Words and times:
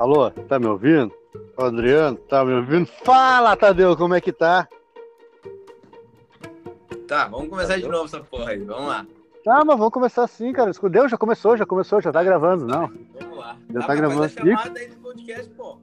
Alô, 0.00 0.30
tá 0.30 0.58
me 0.58 0.64
ouvindo? 0.64 1.12
Adriano, 1.58 2.16
tá 2.16 2.42
me 2.42 2.54
ouvindo? 2.54 2.86
Fala, 3.04 3.54
Tadeu, 3.54 3.94
como 3.94 4.14
é 4.14 4.20
que 4.20 4.32
tá? 4.32 4.66
Tá, 7.06 7.28
vamos 7.28 7.50
começar 7.50 7.74
Tadeu? 7.74 7.86
de 7.86 7.92
novo 7.92 8.04
essa 8.06 8.20
porra 8.20 8.52
aí, 8.52 8.60
vamos 8.60 8.88
lá. 8.88 9.06
Tá, 9.44 9.62
mas 9.62 9.76
vamos 9.76 9.92
começar 9.92 10.24
assim, 10.24 10.54
cara. 10.54 10.70
Escudeu, 10.70 11.06
já 11.06 11.18
começou, 11.18 11.54
já 11.54 11.66
começou, 11.66 12.00
já 12.00 12.10
tá 12.10 12.24
gravando, 12.24 12.64
não. 12.66 12.90
Vamos 13.20 13.36
lá. 13.36 13.58
Já 13.70 13.80
tá, 13.80 13.86
tá 13.88 13.94
gravando. 13.94 14.28
chamada 14.30 14.80
aí 14.80 14.88
do 14.88 14.96
podcast, 14.96 15.50
pô. 15.50 15.78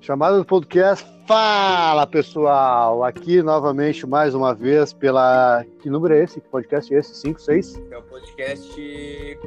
Chamada 0.00 0.38
do 0.38 0.44
podcast. 0.44 1.24
Fala, 1.26 2.06
pessoal! 2.06 3.02
Aqui 3.02 3.42
novamente, 3.42 4.06
mais 4.06 4.36
uma 4.36 4.54
vez, 4.54 4.92
pela. 4.92 5.64
Que 5.80 5.90
número 5.90 6.14
é 6.14 6.22
esse? 6.22 6.40
Que 6.40 6.48
podcast 6.48 6.94
é 6.94 6.98
esse? 7.00 7.12
5, 7.16 7.40
6? 7.40 7.82
É 7.90 7.98
o 7.98 8.02
podcast. 8.04 9.38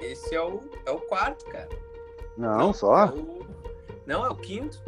Esse 0.00 0.34
é 0.34 0.40
o, 0.40 0.58
é 0.86 0.90
o 0.90 1.00
quarto, 1.00 1.44
cara. 1.44 1.68
Não, 2.36 2.58
Não 2.58 2.72
só. 2.72 3.06
É 3.06 3.10
o... 3.10 3.41
Não, 4.06 4.24
é 4.26 4.28
o 4.28 4.34
quinto. 4.34 4.82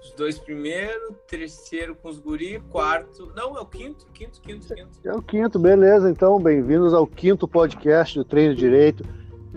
Os 0.00 0.12
dois 0.12 0.38
primeiro, 0.38 1.14
terceiro 1.26 1.96
com 1.96 2.08
os 2.08 2.18
guri, 2.18 2.60
quarto. 2.70 3.32
Não, 3.34 3.56
é 3.56 3.60
o 3.60 3.66
quinto, 3.66 4.06
quinto, 4.14 4.40
quinto, 4.40 4.72
quinto. 4.72 4.90
É 5.04 5.12
o 5.12 5.20
quinto, 5.20 5.58
beleza. 5.58 6.08
Então, 6.08 6.38
bem-vindos 6.38 6.94
ao 6.94 7.06
quinto 7.06 7.48
podcast 7.48 8.16
do 8.16 8.24
Treino 8.24 8.54
Direito. 8.54 9.04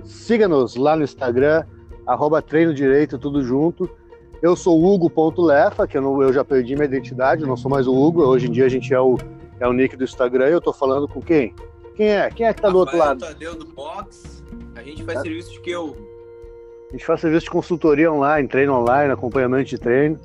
Siga-nos 0.03 0.75
lá 0.75 0.95
no 0.95 1.03
Instagram, 1.03 1.65
arroba 2.05 2.41
Treino 2.41 2.73
Direito, 2.73 3.19
tudo 3.19 3.43
junto. 3.43 3.89
Eu 4.41 4.55
sou 4.55 4.79
o 4.79 4.93
Hugo.lefa, 4.93 5.87
que 5.87 5.97
eu, 5.97 6.01
não, 6.01 6.21
eu 6.21 6.33
já 6.33 6.43
perdi 6.43 6.73
minha 6.73 6.85
identidade, 6.85 7.45
não 7.45 7.57
sou 7.57 7.69
mais 7.69 7.87
o 7.87 7.93
Hugo. 7.93 8.23
Hoje 8.23 8.47
em 8.47 8.51
dia 8.51 8.65
a 8.65 8.69
gente 8.69 8.91
é 8.91 8.99
o, 8.99 9.17
é 9.59 9.67
o 9.67 9.73
nick 9.73 9.95
do 9.95 10.03
Instagram 10.03 10.49
e 10.49 10.51
eu 10.51 10.61
tô 10.61 10.73
falando 10.73 11.07
com 11.07 11.21
quem? 11.21 11.53
Quem 11.95 12.09
é? 12.09 12.29
Quem 12.29 12.47
é 12.47 12.53
que 12.53 12.61
tá 12.61 12.69
do 12.69 12.79
outro 12.79 12.97
lado? 12.97 13.19
Tadeu 13.19 13.55
do 13.55 13.65
Box. 13.65 14.43
A 14.75 14.81
gente 14.81 15.03
faz 15.03 15.19
é. 15.19 15.21
serviço 15.21 15.51
de 15.53 15.61
que 15.61 15.69
eu 15.69 15.95
a 16.89 16.91
gente 16.91 17.05
faz 17.05 17.21
serviço 17.21 17.45
de 17.45 17.51
consultoria 17.51 18.11
online, 18.11 18.47
treino 18.47 18.73
online, 18.73 19.11
acompanhamento 19.11 19.69
de 19.69 19.77
treino. 19.77 20.19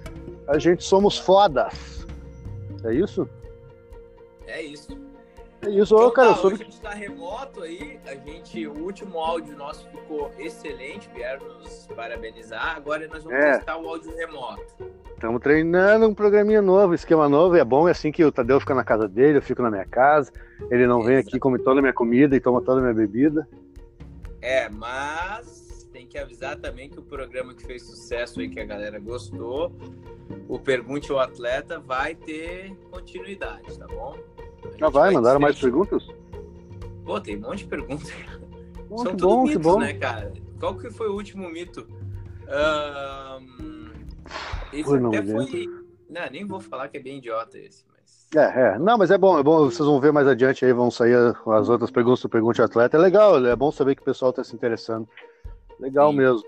A 0.46 0.58
gente 0.58 0.84
somos 0.84 1.18
fodas. 1.18 2.06
É 2.84 2.94
isso? 2.94 3.28
É 4.46 4.62
isso. 4.62 4.98
É 5.62 5.68
isso, 5.68 5.94
então, 5.94 6.10
cara. 6.10 6.28
Tá, 6.30 6.34
sobre... 6.36 6.54
Hoje 6.54 6.62
a 6.62 6.64
gente 6.64 6.74
está 6.74 6.90
remoto 6.90 7.62
aí. 7.62 8.00
A 8.06 8.14
gente, 8.14 8.66
o 8.66 8.72
último 8.78 9.18
áudio 9.18 9.56
nosso 9.56 9.86
ficou 9.88 10.30
excelente. 10.38 11.10
Vieram 11.14 11.46
nos 11.58 11.86
parabenizar. 11.94 12.76
Agora 12.76 13.06
nós 13.08 13.22
vamos 13.22 13.38
é. 13.38 13.58
testar 13.58 13.76
o 13.76 13.86
áudio 13.86 14.14
remoto. 14.16 14.64
Estamos 15.12 15.42
treinando 15.42 16.08
um 16.08 16.14
programinha 16.14 16.62
novo, 16.62 16.94
esquema 16.94 17.28
novo. 17.28 17.56
É 17.56 17.64
bom, 17.64 17.86
é 17.86 17.90
assim 17.90 18.10
que 18.10 18.24
o 18.24 18.32
Tadeu 18.32 18.58
fica 18.58 18.74
na 18.74 18.84
casa 18.84 19.06
dele, 19.06 19.36
eu 19.36 19.42
fico 19.42 19.60
na 19.60 19.70
minha 19.70 19.84
casa. 19.84 20.32
Ele 20.70 20.86
não 20.86 21.02
vem 21.02 21.18
aqui, 21.18 21.38
come 21.38 21.58
toda 21.58 21.80
a 21.80 21.82
minha 21.82 21.92
comida 21.92 22.34
e 22.34 22.40
toma 22.40 22.62
toda 22.62 22.80
a 22.80 22.82
minha 22.82 22.94
bebida. 22.94 23.46
É, 24.40 24.70
mas 24.70 25.59
que 26.10 26.18
avisar 26.18 26.56
também 26.56 26.90
que 26.90 26.98
o 26.98 27.02
programa 27.02 27.54
que 27.54 27.64
fez 27.64 27.82
sucesso 27.86 28.40
aí, 28.40 28.48
que 28.48 28.58
a 28.58 28.64
galera 28.64 28.98
gostou, 28.98 29.72
o 30.48 30.58
Pergunte 30.58 31.10
ao 31.12 31.20
Atleta, 31.20 31.78
vai 31.78 32.16
ter 32.16 32.74
continuidade, 32.90 33.78
tá 33.78 33.86
bom? 33.86 34.18
Já 34.76 34.88
vai, 34.88 35.04
vai 35.04 35.14
mandaram 35.14 35.40
mais 35.40 35.58
perguntas? 35.58 36.06
Pô, 37.04 37.20
tem 37.20 37.36
um 37.36 37.40
monte 37.40 37.58
de 37.58 37.66
perguntas. 37.66 38.12
Bom, 38.88 38.98
São 38.98 39.16
tudo 39.16 39.28
bom, 39.28 39.44
mitos, 39.44 39.76
né, 39.78 39.94
cara? 39.94 40.32
Qual 40.58 40.76
que 40.76 40.90
foi 40.90 41.08
o 41.08 41.14
último 41.14 41.48
mito? 41.48 41.86
Um, 42.48 43.90
esse 44.72 44.84
foi 44.84 44.98
até 45.06 45.22
foi... 45.22 45.66
Não, 46.08 46.28
nem 46.30 46.44
vou 46.44 46.58
falar 46.58 46.88
que 46.88 46.96
é 46.96 47.00
bem 47.00 47.18
idiota 47.18 47.56
esse. 47.56 47.84
É, 48.34 48.74
é. 48.74 48.78
Não, 48.78 48.98
mas 48.98 49.10
é 49.10 49.18
bom, 49.18 49.38
é 49.38 49.42
bom. 49.42 49.64
Vocês 49.64 49.86
vão 49.86 50.00
ver 50.00 50.12
mais 50.12 50.26
adiante 50.26 50.64
aí, 50.64 50.72
vão 50.72 50.90
sair 50.90 51.14
as 51.46 51.68
outras 51.68 51.90
perguntas 51.90 52.22
do 52.22 52.28
Pergunte 52.28 52.60
ao 52.60 52.66
Atleta. 52.66 52.96
É 52.96 53.00
legal, 53.00 53.44
é 53.44 53.56
bom 53.56 53.70
saber 53.70 53.94
que 53.94 54.02
o 54.02 54.04
pessoal 54.04 54.30
está 54.30 54.42
se 54.42 54.54
interessando. 54.54 55.08
Legal 55.80 56.10
Sim. 56.10 56.16
mesmo. 56.18 56.44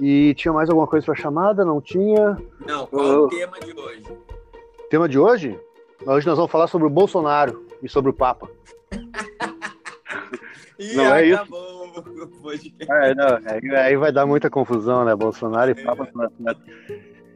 E 0.00 0.34
tinha 0.34 0.52
mais 0.52 0.68
alguma 0.68 0.86
coisa 0.86 1.04
para 1.04 1.14
chamada? 1.14 1.64
Não 1.64 1.80
tinha? 1.80 2.38
Não, 2.66 2.86
qual 2.86 3.24
o 3.24 3.28
tema 3.28 3.58
de 3.58 3.72
hoje? 3.72 4.02
Tema 4.90 5.08
de 5.08 5.18
hoje? 5.18 5.58
Hoje 6.06 6.26
nós 6.26 6.36
vamos 6.36 6.52
falar 6.52 6.66
sobre 6.66 6.86
o 6.86 6.90
Bolsonaro 6.90 7.66
e 7.82 7.88
sobre 7.88 8.10
o 8.10 8.14
Papa. 8.14 8.48
e 10.78 10.94
não 10.94 11.14
é 11.14 11.26
isso? 11.26 11.42
É, 12.88 13.14
não, 13.14 13.74
é, 13.74 13.86
aí 13.86 13.96
vai 13.96 14.12
dar 14.12 14.26
muita 14.26 14.50
confusão, 14.50 15.04
né? 15.04 15.16
Bolsonaro 15.16 15.70
e 15.70 15.80
é. 15.80 15.82
Papa. 15.82 16.08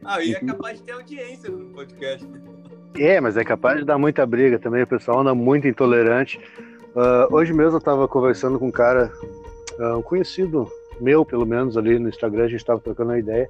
Ah, 0.05 0.23
e 0.23 0.33
é 0.33 0.39
capaz 0.39 0.77
de 0.77 0.83
ter 0.83 0.91
audiência 0.93 1.49
no 1.49 1.73
podcast. 1.73 2.27
É, 2.95 3.19
mas 3.19 3.37
é 3.37 3.43
capaz 3.43 3.79
de 3.79 3.85
dar 3.85 3.97
muita 3.97 4.25
briga 4.25 4.59
também. 4.59 4.83
O 4.83 4.87
pessoal 4.87 5.21
anda 5.21 5.33
muito 5.33 5.67
intolerante. 5.67 6.39
Uh, 6.95 7.33
hoje 7.33 7.53
mesmo 7.53 7.73
eu 7.73 7.79
estava 7.79 8.07
conversando 8.07 8.59
com 8.59 8.67
um 8.67 8.71
cara, 8.71 9.11
uh, 9.79 9.97
um 9.97 10.01
conhecido 10.01 10.69
meu, 11.01 11.25
pelo 11.25 11.45
menos, 11.45 11.77
ali 11.77 11.97
no 11.97 12.09
Instagram, 12.09 12.45
a 12.45 12.47
gente 12.47 12.59
estava 12.59 12.79
trocando 12.79 13.11
a 13.11 13.19
ideia 13.19 13.49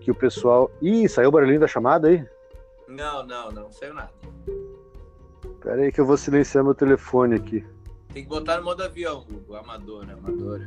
que 0.00 0.10
o 0.10 0.14
pessoal. 0.14 0.70
Ih, 0.80 1.08
saiu 1.08 1.28
o 1.28 1.32
barulhinho 1.32 1.60
da 1.60 1.68
chamada 1.68 2.08
aí? 2.08 2.24
Não, 2.88 3.24
não, 3.24 3.50
não, 3.52 3.70
saiu 3.70 3.94
nada. 3.94 4.10
Pera 5.60 5.80
aí 5.80 5.92
que 5.92 6.00
eu 6.00 6.06
vou 6.06 6.16
silenciar 6.16 6.64
meu 6.64 6.74
telefone 6.74 7.36
aqui. 7.36 7.64
Tem 8.12 8.24
que 8.24 8.28
botar 8.28 8.58
no 8.58 8.64
modo 8.64 8.82
avião, 8.82 9.24
o 9.48 9.54
amador, 9.54 10.04
né? 10.04 10.12
Amador. 10.12 10.60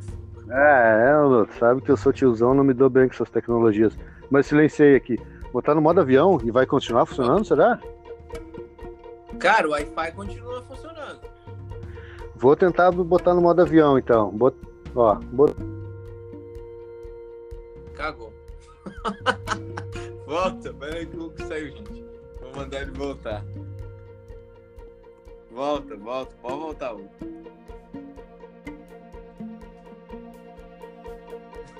É, 0.48 1.10
é, 1.10 1.58
sabe 1.58 1.82
que 1.82 1.90
eu 1.90 1.96
sou 1.96 2.12
tiozão, 2.12 2.54
não 2.54 2.64
me 2.64 2.72
dou 2.72 2.88
bem 2.88 3.06
com 3.06 3.14
essas 3.14 3.30
tecnologias. 3.30 3.96
Mas 4.30 4.46
silenciei 4.46 4.96
aqui. 4.96 5.20
Botar 5.52 5.74
no 5.74 5.80
modo 5.80 6.00
avião 6.00 6.40
e 6.42 6.50
vai 6.50 6.66
continuar 6.66 7.06
funcionando, 7.06 7.44
será? 7.44 7.78
Cara, 9.38 9.68
o 9.68 9.70
Wi-Fi 9.72 10.12
continua 10.12 10.62
funcionando. 10.62 11.20
Vou 12.34 12.56
tentar 12.56 12.90
botar 12.90 13.34
no 13.34 13.40
modo 13.40 13.62
avião, 13.62 13.98
então. 13.98 14.30
Bot... 14.30 14.56
Ó, 14.94 15.14
bot... 15.14 15.54
Cagou. 17.96 18.32
Volta, 20.26 20.72
peraí 20.74 21.06
que 21.06 21.16
o 21.16 21.22
Hulk 21.22 21.42
saiu, 21.44 21.70
gente. 21.70 22.04
Vou 22.40 22.54
mandar 22.54 22.82
ele 22.82 22.92
voltar. 22.92 23.42
Volta, 25.50 25.96
volta, 25.96 26.36
pode 26.42 26.58
voltar, 26.58 26.92
Hulk. 26.92 27.10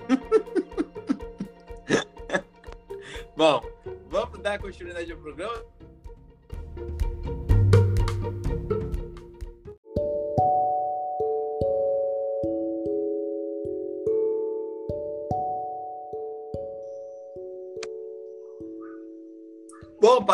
Bom, 3.37 3.63
vamos 4.09 4.41
dar 4.41 4.59
continuidade 4.59 5.13
ao 5.13 5.19
programa? 5.19 5.63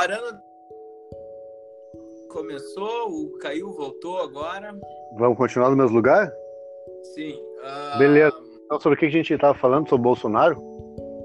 Parando. 0.03 0.41
Começou, 2.29 3.09
o 3.09 3.39
caiu, 3.39 3.73
voltou 3.73 4.19
agora. 4.21 4.75
Vamos 5.17 5.39
continuar 5.39 5.71
no 5.71 5.77
mesmo 5.77 5.95
lugar? 5.95 6.33
Sim. 7.15 7.35
Uh... 7.35 7.99
Beleza. 7.99 8.37
Então, 8.65 8.81
sobre 8.81 8.97
o 8.97 8.99
que 8.99 9.07
a 9.07 9.11
gente 9.11 9.33
estava 9.33 9.55
falando? 9.55 9.89
Sobre 9.89 10.03
Bolsonaro? 10.03 10.57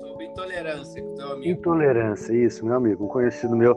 Sobre 0.01 0.25
intolerância, 0.25 1.03
teu 1.15 1.31
amigo. 1.31 1.59
Intolerância, 1.59 2.33
isso, 2.33 2.65
meu 2.65 2.75
amigo, 2.75 3.05
um 3.05 3.07
conhecido 3.07 3.55
meu, 3.55 3.75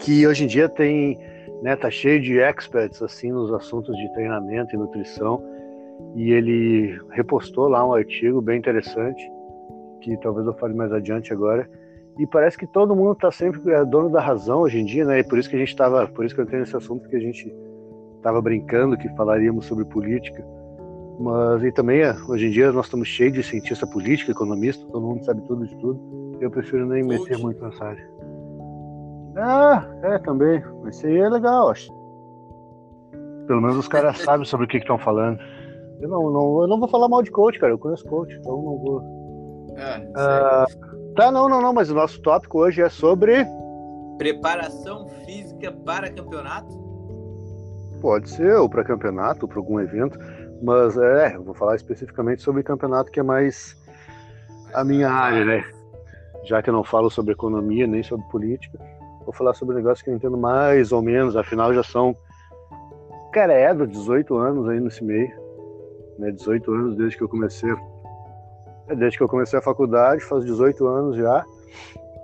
que 0.00 0.26
hoje 0.26 0.44
em 0.44 0.46
dia 0.48 0.68
tem, 0.68 1.16
né, 1.62 1.76
tá 1.76 1.90
cheio 1.90 2.20
de 2.20 2.40
experts, 2.40 3.02
assim, 3.02 3.30
nos 3.30 3.52
assuntos 3.52 3.96
de 3.96 4.12
treinamento 4.14 4.74
e 4.74 4.78
nutrição, 4.78 5.40
e 6.16 6.32
ele 6.32 6.98
repostou 7.10 7.68
lá 7.68 7.86
um 7.86 7.92
artigo 7.92 8.40
bem 8.40 8.58
interessante, 8.58 9.30
que 10.00 10.16
talvez 10.16 10.46
eu 10.46 10.54
fale 10.54 10.74
mais 10.74 10.92
adiante 10.92 11.32
agora, 11.32 11.68
e 12.18 12.26
parece 12.26 12.56
que 12.56 12.66
todo 12.66 12.94
mundo 12.94 13.12
está 13.12 13.30
sempre 13.30 13.72
é, 13.72 13.84
dono 13.84 14.08
da 14.08 14.20
razão 14.20 14.60
hoje 14.60 14.78
em 14.78 14.84
dia, 14.84 15.04
né? 15.04 15.18
E 15.18 15.24
por 15.24 15.38
isso 15.38 15.48
que 15.48 15.56
a 15.56 15.58
gente 15.58 15.68
estava, 15.68 16.06
por 16.06 16.24
isso 16.24 16.34
que 16.34 16.40
eu 16.40 16.46
tenho 16.46 16.62
esse 16.62 16.76
assunto 16.76 17.08
que 17.08 17.16
a 17.16 17.20
gente 17.20 17.52
estava 18.16 18.40
brincando 18.40 18.96
que 18.96 19.08
falaríamos 19.16 19.66
sobre 19.66 19.84
política. 19.84 20.44
Mas 21.18 21.62
e 21.62 21.72
também 21.72 22.02
é, 22.02 22.14
hoje 22.28 22.46
em 22.46 22.50
dia 22.50 22.72
nós 22.72 22.86
estamos 22.86 23.08
cheios 23.08 23.32
de 23.32 23.42
cientista 23.42 23.86
político, 23.86 24.30
economista, 24.30 24.86
todo 24.86 25.06
mundo 25.06 25.24
sabe 25.24 25.42
tudo 25.42 25.66
de 25.66 25.76
tudo. 25.76 26.38
Eu 26.40 26.50
prefiro 26.50 26.86
nem 26.86 27.02
meter 27.02 27.38
muito 27.38 27.62
nessa 27.62 27.84
área. 27.84 28.10
Ah, 29.36 29.84
é 30.02 30.18
também. 30.18 30.62
Isso 30.88 31.06
aí 31.06 31.16
é 31.16 31.28
legal, 31.28 31.70
acho. 31.70 31.92
Pelo 33.46 33.60
menos 33.60 33.76
os 33.76 33.88
caras 33.88 34.18
sabem 34.22 34.44
sobre 34.44 34.66
o 34.66 34.68
que 34.68 34.78
estão 34.78 34.98
falando. 34.98 35.38
Eu 36.00 36.08
não, 36.08 36.30
não, 36.30 36.62
eu 36.62 36.68
não 36.68 36.78
vou 36.78 36.88
falar 36.88 37.08
mal 37.08 37.22
de 37.22 37.30
coach, 37.30 37.58
cara. 37.58 37.72
Eu 37.72 37.78
conheço 37.78 38.04
coach, 38.06 38.32
então 38.34 38.56
não 38.56 38.78
vou. 38.78 39.02
É, 39.76 40.12
ah, 40.16 40.66
Tá, 41.14 41.30
não, 41.30 41.48
não, 41.48 41.62
não, 41.62 41.72
mas 41.72 41.90
o 41.90 41.94
nosso 41.94 42.20
tópico 42.20 42.58
hoje 42.58 42.82
é 42.82 42.88
sobre. 42.88 43.46
Preparação 44.18 45.06
física 45.24 45.70
para 45.70 46.10
campeonato? 46.10 46.82
Pode 48.00 48.28
ser, 48.30 48.56
ou 48.56 48.68
para 48.68 48.82
campeonato, 48.82 49.44
ou 49.44 49.48
para 49.48 49.58
algum 49.58 49.78
evento, 49.78 50.18
mas 50.60 50.98
é, 50.98 51.36
eu 51.36 51.44
vou 51.44 51.54
falar 51.54 51.76
especificamente 51.76 52.42
sobre 52.42 52.64
campeonato, 52.64 53.12
que 53.12 53.20
é 53.20 53.22
mais 53.22 53.76
a 54.74 54.82
minha 54.82 55.08
área, 55.08 55.44
né? 55.44 55.64
Já 56.44 56.60
que 56.60 56.68
eu 56.68 56.74
não 56.74 56.82
falo 56.82 57.08
sobre 57.08 57.32
economia 57.32 57.86
nem 57.86 58.02
sobre 58.02 58.26
política, 58.26 58.76
vou 59.24 59.32
falar 59.32 59.54
sobre 59.54 59.74
um 59.74 59.78
negócio 59.78 60.02
que 60.02 60.10
eu 60.10 60.14
entendo 60.16 60.36
mais 60.36 60.90
ou 60.90 61.00
menos, 61.00 61.36
afinal 61.36 61.72
já 61.72 61.84
são. 61.84 62.16
Cara, 63.32 63.52
é, 63.52 63.72
18 63.72 64.36
anos 64.36 64.68
aí 64.68 64.80
nesse 64.80 65.04
meio, 65.04 65.32
né? 66.18 66.32
18 66.32 66.72
anos 66.72 66.96
desde 66.96 67.16
que 67.16 67.22
eu 67.22 67.28
comecei 67.28 67.70
desde 68.88 69.16
que 69.16 69.24
eu 69.24 69.28
comecei 69.28 69.58
a 69.58 69.62
faculdade, 69.62 70.22
faz 70.24 70.44
18 70.44 70.86
anos 70.86 71.16
já, 71.16 71.44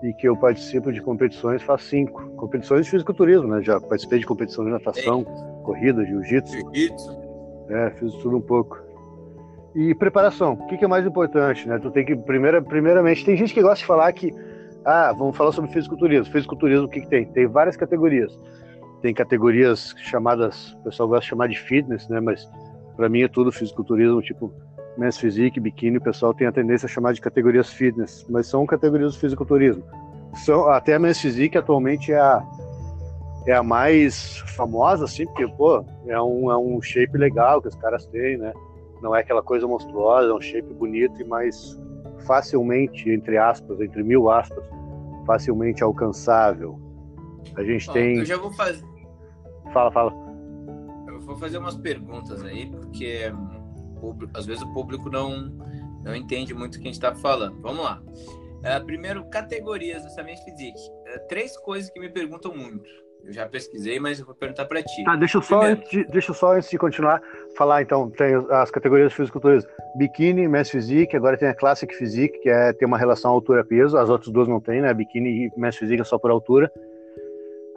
e 0.02 0.12
que 0.14 0.28
eu 0.28 0.36
participo 0.36 0.92
de 0.92 1.00
competições 1.00 1.62
faz 1.62 1.82
5. 1.84 2.30
Competições 2.36 2.84
de 2.84 2.90
fisiculturismo, 2.90 3.48
né? 3.48 3.62
Já 3.62 3.80
participei 3.80 4.18
de 4.18 4.26
competições 4.26 4.66
de 4.66 4.72
natação, 4.72 5.20
Ei. 5.20 5.62
corrida, 5.62 6.04
jiu-jitsu. 6.04 6.52
Jiu-jitsu. 6.52 7.18
É, 7.68 7.90
fiz 7.90 8.12
tudo 8.14 8.36
um 8.36 8.40
pouco. 8.40 8.80
E 9.74 9.94
preparação, 9.94 10.54
o 10.54 10.66
que, 10.66 10.76
que, 10.76 10.84
é 10.84 10.88
mais 10.88 11.06
importante, 11.06 11.68
né? 11.68 11.78
Tu 11.78 11.90
tem 11.90 12.04
que, 12.04 12.16
primeira, 12.16 12.60
primeiramente, 12.60 13.24
tem 13.24 13.36
gente 13.36 13.54
que 13.54 13.62
gosta 13.62 13.76
de 13.76 13.86
falar 13.86 14.12
que, 14.12 14.34
ah, 14.84 15.12
vamos 15.16 15.36
falar 15.36 15.52
sobre 15.52 15.70
fisiculturismo. 15.70 16.32
Fisiculturismo, 16.32 16.86
o 16.86 16.88
que, 16.88 17.02
que 17.02 17.08
tem? 17.08 17.26
Tem 17.26 17.46
várias 17.46 17.76
categorias. 17.76 18.36
Tem 19.00 19.14
categorias 19.14 19.94
chamadas, 19.98 20.72
o 20.80 20.84
pessoal 20.84 21.08
gosta 21.08 21.22
de 21.22 21.28
chamar 21.28 21.48
de 21.48 21.58
fitness, 21.58 22.08
né? 22.08 22.20
Mas 22.20 22.48
para 22.96 23.08
mim 23.08 23.22
é 23.22 23.28
tudo 23.28 23.52
fisiculturismo, 23.52 24.20
tipo 24.20 24.52
men's 25.00 25.16
physique, 25.16 25.58
biquíni, 25.58 25.96
o 25.96 26.00
pessoal 26.00 26.34
tem 26.34 26.46
a 26.46 26.52
tendência 26.52 26.84
a 26.84 26.88
chamar 26.88 27.14
de 27.14 27.22
categorias 27.22 27.72
fitness, 27.72 28.26
mas 28.28 28.46
são 28.46 28.66
categorias 28.66 29.14
do 29.14 29.18
fisiculturismo. 29.18 29.82
São, 30.44 30.68
até 30.68 30.94
a 30.94 30.98
men's 30.98 31.18
physique 31.18 31.56
atualmente 31.56 32.12
é 32.12 32.20
a, 32.20 32.46
é 33.46 33.52
a 33.54 33.62
mais 33.62 34.38
famosa, 34.54 35.06
assim, 35.06 35.24
porque, 35.24 35.48
pô, 35.48 35.82
é 36.06 36.20
um, 36.20 36.50
é 36.50 36.58
um 36.58 36.80
shape 36.82 37.16
legal 37.16 37.62
que 37.62 37.68
os 37.68 37.74
caras 37.76 38.06
têm, 38.06 38.36
né? 38.36 38.52
Não 39.00 39.16
é 39.16 39.20
aquela 39.20 39.42
coisa 39.42 39.66
monstruosa, 39.66 40.30
é 40.30 40.34
um 40.34 40.40
shape 40.40 40.74
bonito 40.74 41.18
e 41.18 41.24
mais 41.24 41.80
facilmente, 42.26 43.08
entre 43.08 43.38
aspas, 43.38 43.80
entre 43.80 44.02
mil 44.02 44.30
aspas, 44.30 44.62
facilmente 45.26 45.82
alcançável. 45.82 46.78
A 47.56 47.64
gente 47.64 47.88
Ó, 47.88 47.92
tem. 47.94 48.18
Eu 48.18 48.26
já 48.26 48.36
vou 48.36 48.52
fazer. 48.52 48.84
Fala, 49.72 49.90
fala. 49.90 50.12
Eu 51.08 51.18
vou 51.20 51.36
fazer 51.36 51.56
umas 51.56 51.76
perguntas 51.76 52.44
aí, 52.44 52.66
porque 52.66 53.32
público, 54.00 54.32
às 54.36 54.46
vezes 54.46 54.62
o 54.62 54.72
público 54.72 55.10
não, 55.10 55.50
não 56.02 56.14
entende 56.14 56.54
muito 56.54 56.74
o 56.74 56.78
que 56.78 56.84
a 56.84 56.86
gente 56.86 56.94
está 56.94 57.14
falando. 57.14 57.60
Vamos 57.60 57.84
lá. 57.84 58.02
Uh, 58.60 58.84
primeiro, 58.84 59.24
categorias 59.30 60.02
do 60.02 60.10
Science 60.10 60.44
Physique. 60.44 60.78
Uh, 60.78 61.28
três 61.28 61.56
coisas 61.58 61.90
que 61.90 62.00
me 62.00 62.10
perguntam 62.10 62.54
muito. 62.54 62.88
Eu 63.24 63.32
já 63.32 63.46
pesquisei, 63.46 64.00
mas 64.00 64.18
eu 64.18 64.26
vou 64.26 64.34
perguntar 64.34 64.64
para 64.64 64.82
ti. 64.82 65.04
Tá, 65.04 65.14
deixa 65.14 65.38
eu 65.38 65.42
só, 65.42 65.62
antes 65.62 65.90
de, 65.90 66.04
deixa 66.06 66.32
só 66.32 66.54
antes 66.54 66.70
de 66.70 66.78
continuar, 66.78 67.22
falar 67.56 67.82
então, 67.82 68.10
tem 68.10 68.34
as 68.50 68.70
categorias 68.70 69.10
de 69.10 69.16
fisiculturismo. 69.16 69.68
Biquíni, 69.96 70.48
Mass 70.48 70.70
Physique, 70.70 71.16
agora 71.16 71.36
tem 71.36 71.48
a 71.48 71.54
Classic 71.54 71.94
Physique, 71.94 72.38
que 72.40 72.48
é, 72.48 72.72
tem 72.72 72.88
uma 72.88 72.98
relação 72.98 73.30
altura-peso, 73.30 73.96
as 73.98 74.08
outras 74.08 74.32
duas 74.32 74.48
não 74.48 74.60
tem, 74.60 74.80
né? 74.80 74.92
Biquíni 74.94 75.50
e 75.54 75.60
Mass 75.60 75.76
Physique 75.76 76.00
é 76.00 76.04
só 76.04 76.18
por 76.18 76.30
altura. 76.30 76.72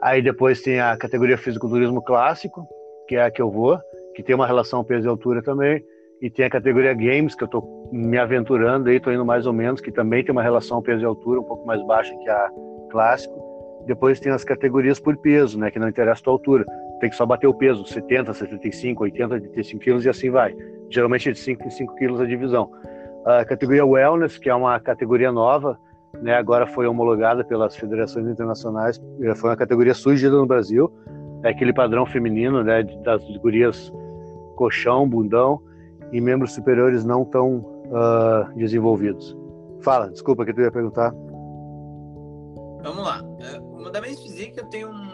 Aí 0.00 0.22
depois 0.22 0.62
tem 0.62 0.80
a 0.80 0.96
categoria 0.96 1.36
fisiculturismo 1.36 2.02
clássico, 2.02 2.66
que 3.06 3.16
é 3.16 3.24
a 3.24 3.30
que 3.30 3.40
eu 3.40 3.50
vou, 3.50 3.78
que 4.14 4.22
tem 4.22 4.34
uma 4.34 4.46
relação 4.46 4.82
peso 4.82 5.06
e 5.06 5.08
altura 5.08 5.42
também 5.42 5.84
e 6.20 6.30
tem 6.30 6.44
a 6.44 6.50
categoria 6.50 6.94
Games, 6.94 7.34
que 7.34 7.42
eu 7.42 7.46
estou 7.46 7.90
me 7.92 8.16
aventurando 8.18 8.88
aí, 8.88 8.96
estou 8.96 9.12
indo 9.12 9.24
mais 9.24 9.46
ou 9.46 9.52
menos, 9.52 9.80
que 9.80 9.92
também 9.92 10.24
tem 10.24 10.32
uma 10.32 10.42
relação 10.42 10.80
peso 10.82 11.02
e 11.02 11.04
altura 11.04 11.40
um 11.40 11.44
pouco 11.44 11.66
mais 11.66 11.84
baixa 11.86 12.14
que 12.16 12.28
a 12.28 12.50
clássico. 12.90 13.34
Depois 13.86 14.18
tem 14.18 14.32
as 14.32 14.44
categorias 14.44 14.98
por 14.98 15.16
peso, 15.16 15.58
né, 15.58 15.70
que 15.70 15.78
não 15.78 15.88
interessa 15.88 16.20
a 16.20 16.24
tua 16.24 16.32
altura. 16.32 16.64
Tem 17.00 17.10
que 17.10 17.16
só 17.16 17.26
bater 17.26 17.46
o 17.46 17.54
peso, 17.54 17.84
70, 17.84 18.32
75, 18.32 19.02
80, 19.02 19.34
85 19.34 19.82
quilos 19.82 20.04
e 20.04 20.08
assim 20.08 20.30
vai. 20.30 20.56
Geralmente 20.88 21.28
é 21.28 21.32
de 21.32 21.38
5 21.38 21.66
em 21.66 21.70
5 21.70 21.94
quilos 21.96 22.20
a 22.20 22.24
divisão. 22.24 22.70
A 23.26 23.44
categoria 23.44 23.84
Wellness, 23.84 24.38
que 24.38 24.48
é 24.48 24.54
uma 24.54 24.78
categoria 24.80 25.30
nova, 25.32 25.78
né, 26.22 26.34
agora 26.36 26.66
foi 26.66 26.86
homologada 26.86 27.44
pelas 27.44 27.76
federações 27.76 28.26
internacionais, 28.26 29.02
eh, 29.20 29.34
foi 29.34 29.50
uma 29.50 29.56
categoria 29.56 29.94
surgida 29.94 30.36
no 30.36 30.46
Brasil, 30.46 30.90
é 31.42 31.50
aquele 31.50 31.72
padrão 31.72 32.06
feminino, 32.06 32.62
né, 32.62 32.82
das 33.02 33.22
gurias 33.38 33.92
colchão, 34.56 35.08
bundão, 35.08 35.60
e 36.14 36.20
membros 36.20 36.52
superiores 36.52 37.04
não 37.04 37.24
tão 37.24 37.56
uh, 37.56 38.56
desenvolvidos. 38.56 39.36
Fala, 39.80 40.08
desculpa 40.08 40.44
que 40.44 40.54
tu 40.54 40.60
ia 40.60 40.70
perguntar. 40.70 41.10
Vamos 42.84 43.04
lá. 43.04 43.20
É, 43.40 43.58
uma 43.58 43.90
da 43.90 44.00
minha 44.00 44.16
física 44.16 44.60
eu 44.60 44.66
tenho 44.66 44.90
um... 44.90 45.08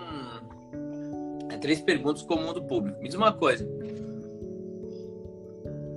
É, 1.51 1.57
três 1.57 1.81
perguntas 1.81 2.23
comum 2.23 2.53
do 2.53 2.63
público. 2.63 3.01
Me 3.01 3.09
diz 3.09 3.17
uma 3.17 3.33
coisa. 3.33 3.67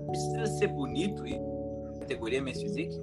Precisa 0.08 0.46
ser 0.46 0.68
bonito 0.68 1.28
e 1.28 1.38
categoria 2.00 2.42
Men's 2.42 2.62
Physique? 2.62 2.98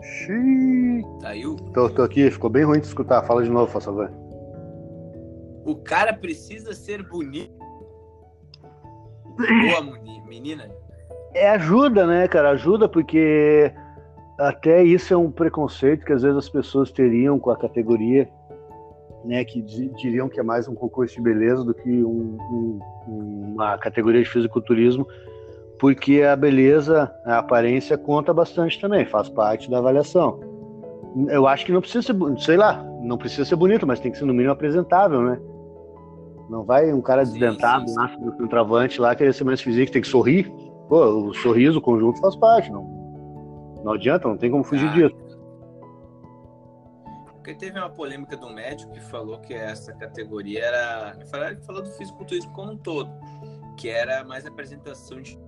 Xiii. 0.00 1.04
Saiu? 1.20 1.56
Tô, 1.74 1.90
tô 1.90 2.02
aqui, 2.02 2.30
ficou 2.30 2.48
bem 2.48 2.64
ruim 2.64 2.80
de 2.80 2.86
escutar. 2.86 3.22
Fala 3.26 3.44
de 3.44 3.50
novo, 3.50 3.70
por 3.70 3.82
favor. 3.82 4.10
O 5.66 5.76
cara 5.76 6.14
precisa 6.14 6.72
ser 6.72 7.06
bonito 7.06 7.65
boa 9.36 10.00
menina? 10.26 10.68
É 11.34 11.50
ajuda, 11.50 12.06
né, 12.06 12.26
cara? 12.28 12.50
Ajuda 12.50 12.88
porque 12.88 13.72
até 14.38 14.82
isso 14.82 15.12
é 15.12 15.16
um 15.16 15.30
preconceito 15.30 16.04
que 16.04 16.12
às 16.12 16.22
vezes 16.22 16.36
as 16.36 16.48
pessoas 16.48 16.90
teriam 16.90 17.38
com 17.38 17.50
a 17.50 17.56
categoria, 17.56 18.28
né? 19.24 19.44
Que 19.44 19.60
diriam 19.62 20.28
que 20.28 20.40
é 20.40 20.42
mais 20.42 20.68
um 20.68 20.74
concurso 20.74 21.14
de 21.14 21.22
beleza 21.22 21.64
do 21.64 21.74
que 21.74 22.04
um, 22.04 22.38
um, 22.50 23.52
uma 23.54 23.78
categoria 23.78 24.22
de 24.22 24.28
fisiculturismo, 24.28 25.06
porque 25.78 26.22
a 26.22 26.34
beleza, 26.34 27.12
a 27.24 27.38
aparência 27.38 27.98
conta 27.98 28.32
bastante 28.32 28.80
também, 28.80 29.04
faz 29.04 29.28
parte 29.28 29.70
da 29.70 29.78
avaliação. 29.78 30.40
Eu 31.28 31.46
acho 31.46 31.64
que 31.64 31.72
não 31.72 31.80
precisa 31.80 32.02
ser, 32.02 32.14
sei 32.38 32.56
lá, 32.56 32.84
não 33.02 33.16
precisa 33.16 33.44
ser 33.44 33.56
bonito, 33.56 33.86
mas 33.86 34.00
tem 34.00 34.12
que 34.12 34.18
ser 34.18 34.26
no 34.26 34.34
mínimo 34.34 34.52
apresentável, 34.52 35.22
né? 35.22 35.38
Não 36.48 36.64
vai 36.64 36.92
um 36.92 37.00
cara 37.00 37.24
desdentado 37.24 37.84
lá 37.94 38.16
no 38.18 38.36
centroavante 38.36 39.00
lá 39.00 39.14
querer 39.14 39.32
ser 39.32 39.44
mais 39.44 39.60
físico, 39.60 39.92
tem 39.92 40.02
que 40.02 40.08
sorrir. 40.08 40.50
Pô, 40.88 41.04
o 41.04 41.34
sorriso, 41.34 41.78
o 41.78 41.82
conjunto 41.82 42.20
faz 42.20 42.36
parte, 42.36 42.70
não. 42.70 42.84
Não 43.82 43.92
adianta, 43.92 44.28
não 44.28 44.36
tem 44.36 44.50
como 44.50 44.62
fugir 44.62 44.88
ah, 44.88 44.92
disso. 44.92 45.16
Porque 47.32 47.54
teve 47.54 47.78
uma 47.78 47.90
polêmica 47.90 48.36
do 48.36 48.50
médico 48.50 48.92
que 48.92 49.00
falou 49.00 49.38
que 49.38 49.54
essa 49.54 49.92
categoria 49.92 50.64
era. 50.64 51.16
Ele 51.50 51.60
falou 51.60 51.82
do 51.82 51.90
fisiculturismo 51.90 52.52
como 52.52 52.72
um 52.72 52.76
todo, 52.76 53.10
que 53.76 53.88
era 53.88 54.24
mais 54.24 54.46
apresentação 54.46 55.20
de 55.20 55.38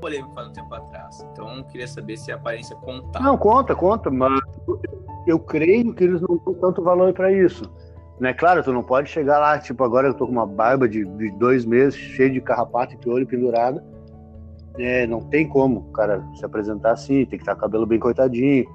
polêmica 0.00 0.40
há 0.40 0.46
um 0.46 0.52
tempo 0.52 0.74
atrás. 0.74 1.20
Então, 1.32 1.62
queria 1.64 1.86
saber 1.86 2.16
se 2.16 2.32
a 2.32 2.36
aparência 2.36 2.74
conta. 2.76 3.20
Não, 3.20 3.36
conta, 3.36 3.74
conta, 3.74 4.10
mas 4.10 4.40
eu 5.26 5.38
creio 5.38 5.94
que 5.94 6.04
eles 6.04 6.20
não 6.20 6.36
dão 6.44 6.54
tanto 6.54 6.82
valor 6.82 7.12
para 7.12 7.32
isso. 7.32 7.64
Né? 8.20 8.34
Claro, 8.34 8.62
tu 8.62 8.72
não 8.72 8.82
pode 8.82 9.08
chegar 9.08 9.38
lá, 9.38 9.58
tipo, 9.58 9.82
agora 9.82 10.08
eu 10.08 10.14
tô 10.14 10.26
com 10.26 10.32
uma 10.32 10.46
barba 10.46 10.86
de, 10.86 11.04
de 11.04 11.30
dois 11.38 11.64
meses, 11.64 11.98
cheio 11.98 12.30
de 12.30 12.40
carrapato 12.40 12.94
e 12.94 12.98
piolho 12.98 13.26
pendurado. 13.26 13.82
É, 14.78 15.06
não 15.06 15.20
tem 15.20 15.48
como 15.48 15.90
cara 15.92 16.22
se 16.34 16.44
apresentar 16.44 16.92
assim, 16.92 17.24
tem 17.24 17.38
que 17.38 17.38
estar 17.38 17.54
com 17.54 17.60
o 17.60 17.62
cabelo 17.62 17.86
bem 17.86 17.98
cortadinho, 17.98 18.66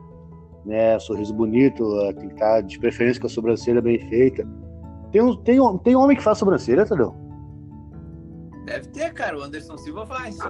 né? 0.66 0.98
Sorriso 1.00 1.34
bonito, 1.34 1.88
tem 2.16 2.28
que 2.28 2.34
estar 2.34 2.62
de 2.62 2.80
preferência 2.80 3.22
com 3.22 3.28
a 3.28 3.30
sobrancelha 3.30 3.82
bem 3.82 4.00
feita. 4.10 4.46
Tem, 5.12 5.22
um, 5.22 5.38
tem, 5.38 5.60
um, 5.60 5.78
tem 5.78 5.96
homem 5.96 6.18
que 6.18 6.24
faz 6.24 6.40
sobrancelha, 6.40 6.86
Tadeu? 6.86 7.16
Deve 8.66 8.88
ter, 8.88 9.14
cara. 9.14 9.38
O 9.38 9.44
Anderson 9.44 9.78
Silva 9.78 10.08
faz. 10.08 10.38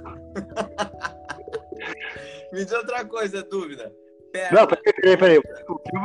Me 2.52 2.64
diz 2.64 2.72
outra 2.72 3.04
coisa, 3.04 3.42
dúvida. 3.42 3.92
Perna. 4.32 4.60
Não, 4.60 4.66
peraí, 4.66 5.16
peraí. 5.16 5.40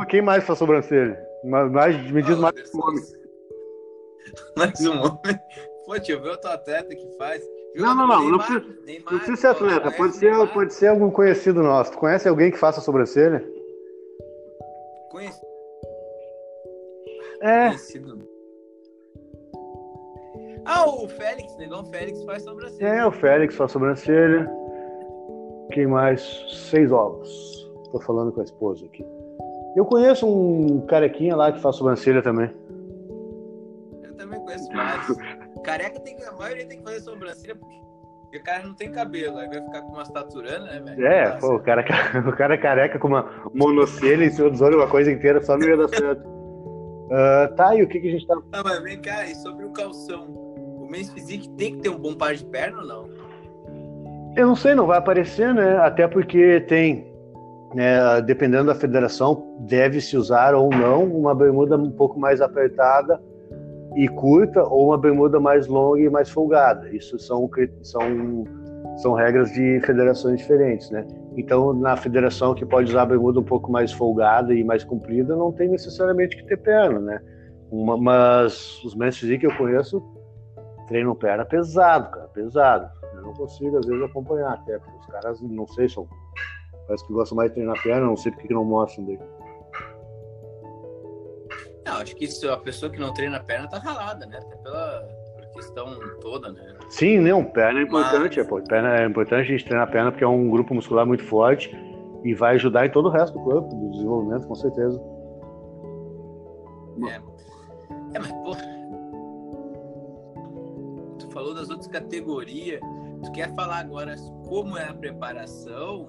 Quem 0.08 0.22
mais 0.22 0.44
faz 0.44 0.58
sobrancelha? 0.58 1.31
Mais, 1.44 2.10
me 2.10 2.22
diz 2.22 2.38
mais 2.38 2.74
um 2.74 2.80
homem. 2.80 3.02
Mais 4.56 4.80
um 4.80 4.92
homem? 4.92 5.38
Pô, 5.84 5.96
eu 5.96 6.22
ver 6.22 6.30
outro 6.30 6.50
atleta 6.50 6.94
que 6.94 7.16
faz. 7.18 7.44
não, 7.74 7.94
não, 7.94 8.06
não. 8.06 8.20
Neymar, 8.20 8.30
não, 8.30 8.38
precisa, 8.38 8.84
Neymar, 8.84 9.12
não 9.12 9.18
precisa 9.18 9.40
ser 9.40 9.46
atleta. 9.48 9.90
Pode 9.90 10.16
ser, 10.16 10.52
pode 10.52 10.74
ser 10.74 10.86
algum 10.86 11.10
conhecido 11.10 11.62
nosso. 11.62 11.92
Tu 11.92 11.98
conhece 11.98 12.28
alguém 12.28 12.50
que 12.50 12.58
faça 12.58 12.80
sobrancelha? 12.80 13.44
Conhecido. 15.10 15.46
É. 17.42 17.68
Conhecido. 17.68 18.28
Ah, 20.64 20.88
o 20.88 21.08
Félix, 21.08 21.56
negão 21.56 21.84
Félix 21.86 22.22
faz 22.22 22.44
sobrancelha. 22.44 22.88
É, 22.88 23.04
o 23.04 23.10
Félix 23.10 23.56
faz 23.56 23.72
sobrancelha. 23.72 24.48
Quem 25.72 25.86
mais? 25.88 26.22
Seis 26.70 26.92
ovos. 26.92 27.70
Tô 27.90 28.00
falando 28.00 28.32
com 28.32 28.40
a 28.40 28.44
esposa 28.44 28.86
aqui. 28.86 29.04
Eu 29.76 29.84
conheço 29.84 30.26
um 30.26 30.84
carequinha 30.86 31.34
lá 31.34 31.52
que 31.52 31.60
faz 31.60 31.76
sobrancelha 31.76 32.22
também. 32.22 32.50
Eu 34.02 34.14
também 34.16 34.40
conheço 34.40 34.68
vários. 34.72 35.16
Careca 35.64 36.00
tem 36.00 36.16
que. 36.16 36.24
A 36.24 36.32
maioria 36.32 36.66
tem 36.66 36.78
que 36.78 36.84
fazer 36.84 37.00
sobrancelha 37.00 37.56
porque 37.56 37.82
o 38.38 38.42
cara 38.42 38.62
não 38.62 38.72
tem 38.72 38.90
cabelo, 38.90 39.36
aí 39.36 39.46
vai 39.46 39.62
ficar 39.62 39.82
com 39.82 39.92
uma 39.92 40.02
estaturana, 40.02 40.64
né, 40.64 40.80
velho? 40.80 41.06
É, 41.06 41.30
pô, 41.32 41.56
o 41.56 41.60
cara, 41.60 41.84
o 42.26 42.32
cara 42.32 42.56
careca 42.56 42.98
com 42.98 43.08
uma 43.08 43.28
monocelha 43.52 44.24
em 44.24 44.30
cima 44.30 44.48
dos 44.48 44.62
olhos, 44.62 44.76
uma 44.76 44.88
coisa 44.88 45.12
inteira, 45.12 45.42
só 45.42 45.56
não 45.56 45.68
ia 45.68 45.76
dar 45.76 45.88
certo. 45.88 46.26
Uh, 46.26 47.54
tá, 47.56 47.74
e 47.74 47.82
o 47.82 47.88
que, 47.88 48.00
que 48.00 48.08
a 48.08 48.10
gente 48.10 48.26
tá. 48.26 48.34
Ah, 48.52 48.62
mas 48.64 48.82
vem 48.82 48.98
cá, 49.02 49.26
e 49.26 49.34
sobre 49.34 49.66
o 49.66 49.70
calção? 49.72 50.24
O 50.24 50.86
mês 50.90 51.10
Physique 51.10 51.46
tem 51.50 51.76
que 51.76 51.82
ter 51.82 51.90
um 51.90 51.98
bom 51.98 52.14
par 52.14 52.34
de 52.34 52.44
perna 52.46 52.80
ou 52.80 52.86
não? 52.86 53.10
Eu 54.34 54.46
não 54.46 54.56
sei, 54.56 54.74
não 54.74 54.86
vai 54.86 54.96
aparecer, 54.96 55.52
né? 55.52 55.76
Até 55.76 56.08
porque 56.08 56.60
tem 56.60 57.11
é, 57.76 58.20
dependendo 58.22 58.66
da 58.66 58.74
federação, 58.74 59.56
deve-se 59.60 60.16
usar 60.16 60.54
ou 60.54 60.70
não 60.70 61.04
uma 61.04 61.34
bermuda 61.34 61.76
um 61.76 61.90
pouco 61.90 62.18
mais 62.18 62.40
apertada 62.40 63.20
e 63.96 64.08
curta 64.08 64.62
ou 64.62 64.88
uma 64.88 64.98
bermuda 64.98 65.38
mais 65.38 65.66
longa 65.66 66.00
e 66.00 66.10
mais 66.10 66.30
folgada. 66.30 66.88
Isso 66.90 67.18
são, 67.18 67.48
são 67.82 68.44
são 68.96 69.14
regras 69.14 69.50
de 69.52 69.80
federações 69.80 70.38
diferentes, 70.38 70.90
né? 70.90 71.06
Então, 71.36 71.72
na 71.72 71.96
federação 71.96 72.54
que 72.54 72.64
pode 72.64 72.90
usar 72.90 73.02
a 73.02 73.06
bermuda 73.06 73.40
um 73.40 73.44
pouco 73.44 73.70
mais 73.70 73.90
folgada 73.92 74.54
e 74.54 74.62
mais 74.62 74.84
comprida, 74.84 75.34
não 75.34 75.50
tem 75.50 75.68
necessariamente 75.68 76.36
que 76.36 76.44
ter 76.44 76.58
perna, 76.58 77.00
né? 77.00 77.20
Uma, 77.70 77.96
mas 77.96 78.82
os 78.84 78.94
mestres 78.94 79.38
que 79.38 79.46
eu 79.46 79.56
conheço 79.56 80.02
treinam 80.88 81.14
perna 81.14 81.44
pesado, 81.44 82.10
cara, 82.10 82.28
pesado. 82.28 82.90
Eu 83.14 83.22
não 83.22 83.32
consigo, 83.32 83.78
às 83.78 83.86
vezes, 83.86 84.02
acompanhar 84.02 84.52
até, 84.52 84.78
porque 84.78 84.98
os 84.98 85.06
caras, 85.06 85.40
não 85.40 85.66
sei, 85.68 85.88
são, 85.88 86.06
parece 86.86 87.06
que 87.06 87.12
gostam 87.12 87.36
mais 87.36 87.50
de 87.50 87.54
treinar 87.54 87.82
perna, 87.82 88.06
não 88.06 88.16
sei 88.16 88.32
porque 88.32 88.48
que 88.48 88.54
não 88.54 88.64
mostram 88.64 89.04
daí. 89.04 89.18
Não, 91.84 91.94
acho 91.94 92.14
que 92.14 92.24
isso, 92.24 92.48
a 92.50 92.56
pessoa 92.56 92.90
que 92.90 92.98
não 92.98 93.12
treina 93.12 93.40
perna 93.40 93.68
tá 93.68 93.78
ralada, 93.78 94.24
né? 94.26 94.38
Até 94.38 94.56
pela 94.56 95.08
questão 95.52 95.98
toda, 96.20 96.52
né? 96.52 96.74
Sim, 96.88 97.18
não, 97.18 97.44
perna 97.44 97.80
é 97.80 97.82
importante, 97.82 98.38
Mas... 98.38 98.46
é, 98.46 98.68
perna 98.68 98.96
é 99.00 99.06
importante 99.06 99.40
a 99.40 99.44
gente 99.44 99.64
treinar 99.64 99.88
a 99.88 99.90
perna 99.90 100.10
porque 100.10 100.24
é 100.24 100.28
um 100.28 100.48
grupo 100.48 100.74
muscular 100.74 101.06
muito 101.06 101.24
forte 101.24 101.70
e 102.24 102.34
vai 102.34 102.54
ajudar 102.54 102.86
em 102.86 102.90
todo 102.90 103.06
o 103.06 103.10
resto 103.10 103.36
do 103.36 103.44
corpo, 103.44 103.68
do 103.68 103.90
desenvolvimento, 103.90 104.46
com 104.46 104.54
certeza. 104.54 105.02
É, 107.08 107.20
é 108.14 108.18
mas, 108.18 108.32
pô, 108.32 108.56
tu 111.18 111.30
falou 111.32 111.54
das 111.54 111.68
outras 111.68 111.88
categorias, 111.88 112.80
tu 113.24 113.32
quer 113.32 113.54
falar 113.54 113.78
agora 113.78 114.14
como 114.46 114.78
é 114.78 114.88
a 114.88 114.94
preparação? 114.94 116.08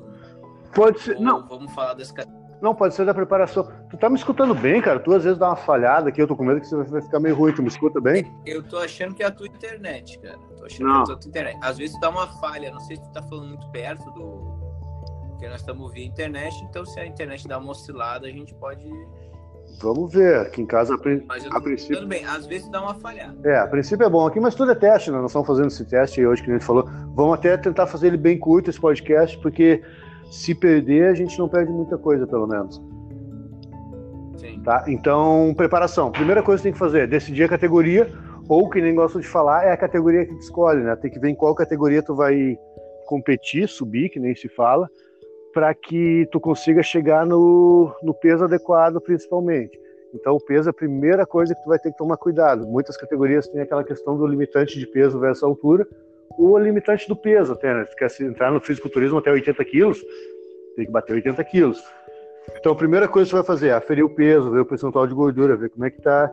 Pode 0.74 1.00
ser, 1.02 1.20
não. 1.20 1.46
Vamos 1.48 1.74
falar 1.74 1.94
das 1.94 2.12
categorias 2.12 2.44
não, 2.64 2.74
pode 2.74 2.96
ser 2.96 3.06
da 3.06 3.14
preparação. 3.14 3.70
Tu 3.90 3.98
tá 3.98 4.10
me 4.10 4.16
escutando 4.16 4.56
bem, 4.56 4.82
cara? 4.82 4.98
Tu 4.98 5.14
às 5.14 5.26
vezes 5.26 5.38
dá 5.38 5.50
uma 5.50 5.56
falhada 5.58 6.08
aqui, 6.08 6.22
eu 6.22 6.28
tô 6.30 6.34
com 6.34 6.46
medo 6.46 6.62
que 6.62 6.68
você 6.68 6.78
vai 6.78 7.02
ficar 7.02 7.20
meio 7.20 7.36
ruim. 7.36 7.52
Tu 7.52 7.62
me 7.62 7.68
escuta 7.68 8.00
bem? 8.00 8.34
Eu 8.46 8.64
tô 8.64 8.78
achando 8.78 9.14
que 9.14 9.22
é 9.22 9.26
a 9.26 9.32
tua 9.32 9.48
internet, 9.48 10.18
cara. 10.20 10.38
Tô 10.58 10.66
achando 10.66 10.88
não. 10.88 11.04
que 11.04 11.12
é 11.12 11.14
a 11.14 11.18
tua 11.18 11.28
internet. 11.28 11.60
Às 11.62 11.78
vezes 11.78 12.00
dá 12.00 12.10
uma 12.10 12.26
falha, 12.40 12.72
não 12.72 12.80
sei 12.80 12.96
se 12.96 13.04
tu 13.04 13.12
tá 13.12 13.22
falando 13.22 13.50
muito 13.50 13.68
perto 13.72 14.10
do. 14.12 14.54
Porque 15.32 15.50
nós 15.50 15.60
estamos 15.60 15.92
via 15.92 16.06
internet, 16.06 16.56
então 16.64 16.86
se 16.86 16.98
a 17.02 17.06
internet 17.06 17.46
dá 17.50 17.58
uma 17.58 17.72
oscilada, 17.72 18.28
a 18.28 18.32
gente 18.32 18.56
pode. 18.56 18.90
Vamos 19.82 20.14
ver. 20.14 20.40
Aqui 20.40 20.62
em 20.62 20.66
casa, 20.66 20.98
mas 21.28 21.44
eu 21.44 21.52
tô 21.52 21.58
a 21.58 21.62
princípio. 21.62 22.08
bem, 22.08 22.24
às 22.24 22.46
vezes 22.46 22.70
dá 22.70 22.82
uma 22.82 22.96
falhada. 22.96 23.36
É, 23.44 23.60
a 23.60 23.68
princípio 23.68 24.06
é 24.06 24.10
bom 24.10 24.26
aqui, 24.26 24.40
mas 24.40 24.56
tudo 24.56 24.72
é 24.72 24.76
teste, 24.76 25.12
né? 25.12 25.18
Nós 25.18 25.32
estamos 25.32 25.46
fazendo 25.46 25.68
esse 25.68 25.84
teste 25.84 26.26
hoje 26.26 26.42
que 26.42 26.50
a 26.50 26.54
gente 26.54 26.64
falou. 26.64 26.86
Vamos 27.14 27.34
até 27.34 27.58
tentar 27.58 27.88
fazer 27.88 28.08
ele 28.08 28.18
bem 28.18 28.40
curto, 28.40 28.70
esse 28.70 28.80
podcast, 28.80 29.38
porque 29.40 29.84
se 30.32 30.56
perder, 30.56 31.10
a 31.10 31.14
gente 31.14 31.38
não 31.38 31.48
perde 31.48 31.72
muita 31.72 31.98
coisa, 31.98 32.26
pelo 32.26 32.48
menos. 32.48 32.82
Tá? 34.64 34.86
Então, 34.88 35.54
preparação. 35.56 36.12
Primeira 36.12 36.42
coisa 36.42 36.62
que 36.62 36.64
tem 36.64 36.74
que 36.74 36.80
fazer 36.80 37.02
é 37.02 37.08
decidir 37.08 37.44
a 37.44 37.50
categoria, 37.50 38.10
ou 38.48 38.70
que 38.70 38.82
nem 38.82 38.96
gosto 38.96 39.20
de 39.20 39.28
falar, 39.28 39.66
é 39.66 39.72
a 39.72 39.78
categoria 39.78 40.26
que 40.26 40.34
tu 40.34 40.40
escolhe, 40.40 40.82
né? 40.82 40.96
Tem 40.96 41.12
que 41.12 41.20
ver 41.20 41.30
em 41.30 41.36
qual 41.36 41.54
categoria 41.54 42.02
tu 42.02 42.16
vai 42.16 42.58
competir, 43.06 43.68
subir, 43.68 44.10
que 44.10 44.20
nem 44.20 44.34
se 44.36 44.48
fala, 44.48 44.90
para 45.54 45.74
que 45.74 46.28
tu 46.32 46.40
consiga 46.40 46.82
chegar 46.82 47.26
no, 47.26 47.94
no 48.02 48.14
peso 48.14 48.46
adequado, 48.46 49.00
principalmente. 49.02 49.78
Então, 50.14 50.36
o 50.36 50.40
peso 50.40 50.70
é 50.70 50.72
a 50.72 50.74
primeira 50.74 51.26
coisa 51.26 51.56
que 51.56 51.64
tu 51.64 51.68
vai 51.68 51.80
ter 51.80 51.92
que 51.92 51.98
tomar 51.98 52.18
cuidado. 52.18 52.66
Muitas 52.68 52.96
categorias 52.96 53.48
têm 53.48 53.62
aquela 53.62 53.84
questão 53.84 54.18
do 54.18 54.28
limitante 54.28 54.80
de 54.80 54.88
peso 54.88 55.20
versus 55.20 55.44
altura, 55.44 55.88
o 56.38 56.58
limitante 56.58 57.08
do 57.08 57.16
peso 57.16 57.54
até, 57.54 57.74
né? 57.74 57.86
Se 57.86 57.96
quer 57.96 58.26
entrar 58.26 58.52
no 58.52 58.60
fisiculturismo 58.60 59.18
até 59.18 59.32
80 59.32 59.64
quilos, 59.66 60.02
tem 60.76 60.86
que 60.86 60.92
bater 60.92 61.14
80 61.14 61.44
quilos. 61.44 61.84
Então, 62.58 62.74
a 62.74 62.76
primeira 62.76 63.08
coisa 63.08 63.28
que 63.28 63.32
você 63.32 63.38
vai 63.38 63.46
fazer 63.46 63.68
é 63.70 63.74
aferir 63.74 64.04
o 64.04 64.10
peso, 64.10 64.52
ver 64.52 64.60
o 64.60 64.66
percentual 64.66 65.08
de 65.08 65.14
gordura, 65.14 65.56
ver 65.56 65.70
como 65.70 65.86
é 65.86 65.90
que 65.90 66.02
tá, 66.02 66.32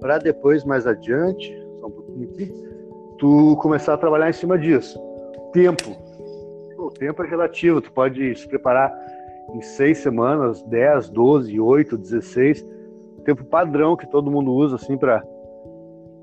para 0.00 0.18
depois, 0.18 0.64
mais 0.64 0.86
adiante, 0.86 1.52
só 1.80 1.86
um 1.86 1.90
pouquinho 1.90 2.30
aqui, 2.30 2.52
tu 3.18 3.56
começar 3.60 3.94
a 3.94 3.98
trabalhar 3.98 4.30
em 4.30 4.32
cima 4.32 4.58
disso. 4.58 4.98
Tempo. 5.52 5.96
O 6.78 6.90
tempo 6.90 7.22
é 7.22 7.28
relativo, 7.28 7.80
tu 7.80 7.92
pode 7.92 8.34
se 8.34 8.46
preparar 8.46 8.92
em 9.54 9.62
seis 9.62 9.98
semanas, 9.98 10.62
10, 10.64 11.10
12, 11.10 11.60
8, 11.60 11.96
16, 11.96 12.66
tempo 13.24 13.44
padrão 13.44 13.96
que 13.96 14.06
todo 14.06 14.30
mundo 14.30 14.52
usa, 14.52 14.76
assim, 14.76 14.96
para 14.96 15.22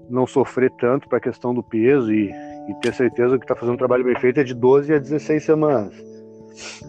não 0.10 0.28
sofrer 0.28 0.72
tanto 0.80 1.08
para 1.08 1.18
a 1.18 1.22
questão 1.22 1.54
do 1.54 1.64
peso 1.64 2.14
e, 2.14 2.32
e 2.68 2.76
ter 2.76 2.94
certeza 2.94 3.38
que 3.38 3.44
está 3.44 3.56
fazendo 3.56 3.76
um 3.76 3.78
trabalho 3.78 4.04
bem 4.04 4.16
feito 4.20 4.40
é 4.40 4.44
de 4.44 4.54
12 4.54 4.94
a 4.94 5.00
16 5.00 5.44
semanas, 5.44 5.94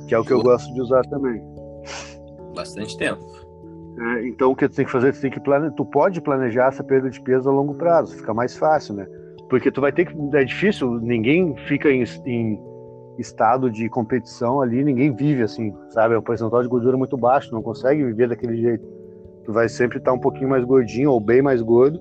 que 0.06 0.14
é 0.14 0.18
o 0.18 0.24
que 0.24 0.32
eu 0.32 0.42
gosto 0.42 0.72
de 0.74 0.80
usar 0.80 1.02
também. 1.02 1.42
Bastante 2.54 2.96
tempo. 2.98 3.22
É, 3.98 4.26
então 4.26 4.50
o 4.50 4.56
que 4.56 4.68
tu 4.68 4.74
tem 4.74 4.84
que 4.84 4.90
fazer, 4.90 5.12
tu 5.12 5.20
tem 5.20 5.30
que 5.30 5.40
plane... 5.40 5.70
tu 5.76 5.84
pode 5.84 6.20
planejar 6.20 6.68
essa 6.68 6.82
perda 6.82 7.10
de 7.10 7.20
peso 7.20 7.48
a 7.48 7.52
longo 7.52 7.74
prazo, 7.74 8.16
fica 8.16 8.32
mais 8.32 8.56
fácil, 8.56 8.94
né? 8.94 9.06
Porque 9.48 9.70
tu 9.70 9.80
vai 9.80 9.92
ter 9.92 10.06
que 10.06 10.36
é 10.36 10.44
difícil, 10.44 10.92
ninguém 11.00 11.54
fica 11.66 11.90
em, 11.90 12.04
em 12.24 12.58
estado 13.18 13.70
de 13.70 13.88
competição 13.88 14.62
ali, 14.62 14.82
ninguém 14.82 15.14
vive 15.14 15.42
assim, 15.42 15.74
sabe? 15.90 16.14
É 16.14 16.18
um 16.18 16.22
percentual 16.22 16.62
de 16.62 16.68
gordura 16.68 16.96
muito 16.96 17.16
baixo, 17.16 17.52
não 17.52 17.62
consegue 17.62 18.04
viver 18.04 18.28
daquele 18.28 18.56
jeito. 18.56 18.86
Tu 19.44 19.52
vai 19.52 19.68
sempre 19.68 19.98
estar 19.98 20.12
um 20.12 20.18
pouquinho 20.18 20.48
mais 20.48 20.64
gordinho 20.64 21.10
ou 21.10 21.20
bem 21.20 21.42
mais 21.42 21.60
gordo 21.60 22.00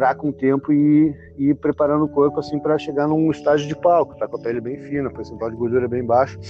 para 0.00 0.14
com 0.14 0.30
o 0.30 0.32
tempo 0.32 0.72
ir, 0.72 1.14
ir 1.36 1.54
preparando 1.56 2.06
o 2.06 2.08
corpo 2.08 2.40
assim 2.40 2.58
para 2.58 2.78
chegar 2.78 3.06
num 3.06 3.30
estágio 3.30 3.68
de 3.68 3.76
palco, 3.76 4.16
tá 4.16 4.26
com 4.26 4.38
a 4.38 4.40
pele 4.40 4.58
bem 4.58 4.78
fina, 4.78 5.10
percentual 5.10 5.50
de 5.50 5.56
gordura 5.58 5.86
bem 5.86 6.02
baixo 6.02 6.40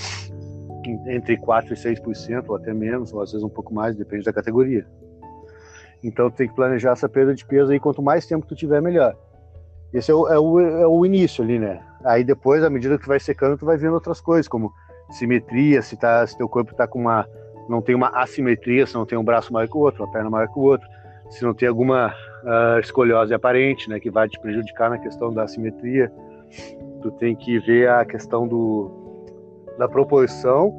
entre 1.09 1.37
4% 1.37 1.73
e 1.73 1.75
6%, 1.75 2.45
ou 2.47 2.55
até 2.55 2.73
menos, 2.73 3.13
ou 3.13 3.21
às 3.21 3.33
vezes 3.33 3.45
um 3.45 3.49
pouco 3.49 3.75
mais, 3.75 3.97
depende 3.97 4.25
da 4.25 4.33
categoria. 4.33 4.87
Então, 6.03 6.31
tu 6.31 6.37
tem 6.37 6.49
que 6.49 6.55
planejar 6.55 6.93
essa 6.93 7.09
perda 7.09 7.35
de 7.35 7.45
peso 7.45 7.73
aí, 7.73 7.81
quanto 7.81 8.01
mais 8.01 8.25
tempo 8.25 8.47
tu 8.47 8.55
tiver, 8.55 8.81
melhor. 8.81 9.17
Esse 9.93 10.13
é 10.13 10.15
o, 10.15 10.29
é 10.29 10.39
o, 10.39 10.61
é 10.61 10.87
o 10.87 11.05
início 11.05 11.43
ali, 11.43 11.59
né? 11.59 11.81
Aí 12.05 12.23
depois, 12.23 12.63
à 12.63 12.71
medida 12.71 12.97
que 12.97 13.05
tu 13.05 13.09
vai 13.09 13.19
secando, 13.19 13.59
tu 13.59 13.67
vai 13.67 13.77
vendo 13.77 13.95
outras 13.95 14.21
coisas, 14.21 14.47
como 14.47 14.73
simetria, 15.11 15.83
se, 15.83 15.97
tá, 15.97 16.25
se 16.25 16.39
teu 16.39 16.49
corpo 16.49 16.73
tá 16.75 16.87
com 16.87 17.01
uma. 17.01 17.27
não 17.69 17.83
tem 17.83 17.97
uma 17.97 18.11
assimetria, 18.11 18.87
se 18.87 18.95
não 18.95 19.05
tem 19.05 19.19
um 19.19 19.25
braço 19.25 19.53
maior 19.53 19.69
que 19.69 19.77
o 19.77 19.81
outro, 19.81 20.05
uma 20.05 20.13
perna 20.13 20.31
maior 20.31 20.47
que 20.49 20.59
o 20.59 20.63
outro, 20.63 20.89
se 21.29 21.45
não 21.45 21.53
tem 21.53 21.69
alguma 21.69 22.15
uh, 22.45 22.79
escoliose 22.81 23.33
aparente, 23.35 23.89
né, 23.89 23.99
que 24.01 24.11
vai 24.11 24.29
te 24.29 24.39
prejudicar 24.41 24.91
na 24.91 24.99
questão 24.99 25.33
da 25.33 25.45
assimetria. 25.45 26.13
Tu 27.03 27.11
tem 27.13 27.35
que 27.35 27.59
ver 27.61 27.89
a 27.89 28.05
questão 28.05 28.47
do, 28.47 28.91
da 29.79 29.89
proporção, 29.89 30.75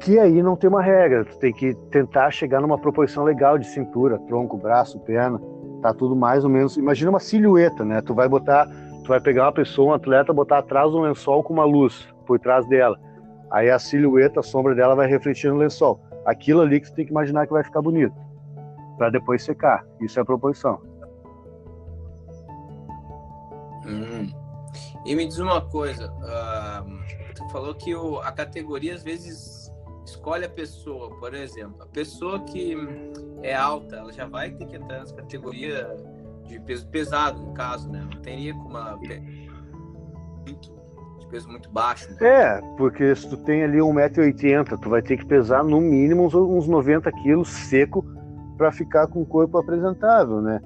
que 0.00 0.18
aí 0.18 0.42
não 0.42 0.56
tem 0.56 0.68
uma 0.68 0.82
regra. 0.82 1.24
Tu 1.24 1.38
tem 1.38 1.52
que 1.52 1.74
tentar 1.90 2.30
chegar 2.30 2.60
numa 2.60 2.78
proporção 2.78 3.24
legal 3.24 3.58
de 3.58 3.66
cintura, 3.66 4.18
tronco, 4.20 4.56
braço, 4.56 5.00
perna. 5.00 5.40
Tá 5.80 5.92
tudo 5.92 6.14
mais 6.14 6.44
ou 6.44 6.50
menos. 6.50 6.76
Imagina 6.76 7.10
uma 7.10 7.20
silhueta, 7.20 7.84
né? 7.84 8.00
Tu 8.02 8.14
vai 8.14 8.28
botar, 8.28 8.66
tu 9.02 9.08
vai 9.08 9.20
pegar 9.20 9.44
uma 9.44 9.52
pessoa, 9.52 9.92
um 9.92 9.94
atleta, 9.94 10.32
botar 10.32 10.58
atrás 10.58 10.90
do 10.92 11.00
lençol 11.00 11.42
com 11.42 11.52
uma 11.52 11.64
luz 11.64 12.06
por 12.26 12.38
trás 12.38 12.66
dela. 12.68 12.98
Aí 13.50 13.70
a 13.70 13.78
silhueta, 13.78 14.40
a 14.40 14.42
sombra 14.42 14.74
dela 14.74 14.94
vai 14.94 15.06
refletir 15.06 15.50
no 15.50 15.58
lençol. 15.58 16.00
Aquilo 16.24 16.60
ali 16.60 16.80
que 16.80 16.90
tu 16.90 16.94
tem 16.94 17.04
que 17.04 17.10
imaginar 17.10 17.46
que 17.46 17.52
vai 17.52 17.62
ficar 17.62 17.82
bonito. 17.82 18.14
Para 18.96 19.10
depois 19.10 19.42
secar. 19.42 19.84
Isso 20.00 20.18
é 20.18 20.22
a 20.22 20.24
proporção. 20.24 20.80
Hum. 23.86 24.32
E 25.04 25.14
me 25.14 25.26
diz 25.26 25.38
uma 25.38 25.60
coisa, 25.60 26.10
uh, 26.10 27.50
falou 27.50 27.74
que 27.74 27.94
o, 27.94 28.18
a 28.20 28.32
categoria 28.32 28.94
às 28.94 29.02
vezes 29.02 29.70
escolhe 30.06 30.44
a 30.44 30.48
pessoa, 30.48 31.10
por 31.18 31.34
exemplo, 31.34 31.82
a 31.82 31.86
pessoa 31.86 32.40
que 32.40 32.76
é 33.42 33.54
alta, 33.54 33.96
ela 33.96 34.12
já 34.12 34.26
vai 34.26 34.50
ter 34.50 34.66
que 34.66 34.76
entrar 34.76 35.00
nessa 35.00 35.14
categoria 35.14 35.94
de 36.46 36.58
peso 36.60 36.86
pesado, 36.88 37.40
no 37.40 37.52
caso, 37.52 37.90
né? 37.90 38.06
Não 38.10 38.20
teria 38.22 38.54
como 38.54 38.70
uma 38.70 38.96
muito 40.46 40.74
de 41.18 41.26
peso 41.28 41.48
muito 41.48 41.70
baixo. 41.70 42.10
Né? 42.10 42.16
É, 42.20 42.60
porque 42.76 43.14
se 43.14 43.28
tu 43.28 43.36
tem 43.38 43.62
ali 43.62 43.78
1,80m, 43.78 44.78
tu 44.80 44.90
vai 44.90 45.02
ter 45.02 45.16
que 45.16 45.26
pesar 45.26 45.64
no 45.64 45.80
mínimo 45.80 46.24
uns, 46.24 46.34
uns 46.34 46.68
90 46.68 47.10
quilos 47.12 47.48
seco 47.48 48.04
para 48.56 48.72
ficar 48.72 49.06
com 49.06 49.22
o 49.22 49.26
corpo 49.26 49.58
apresentável, 49.58 50.40
né? 50.40 50.60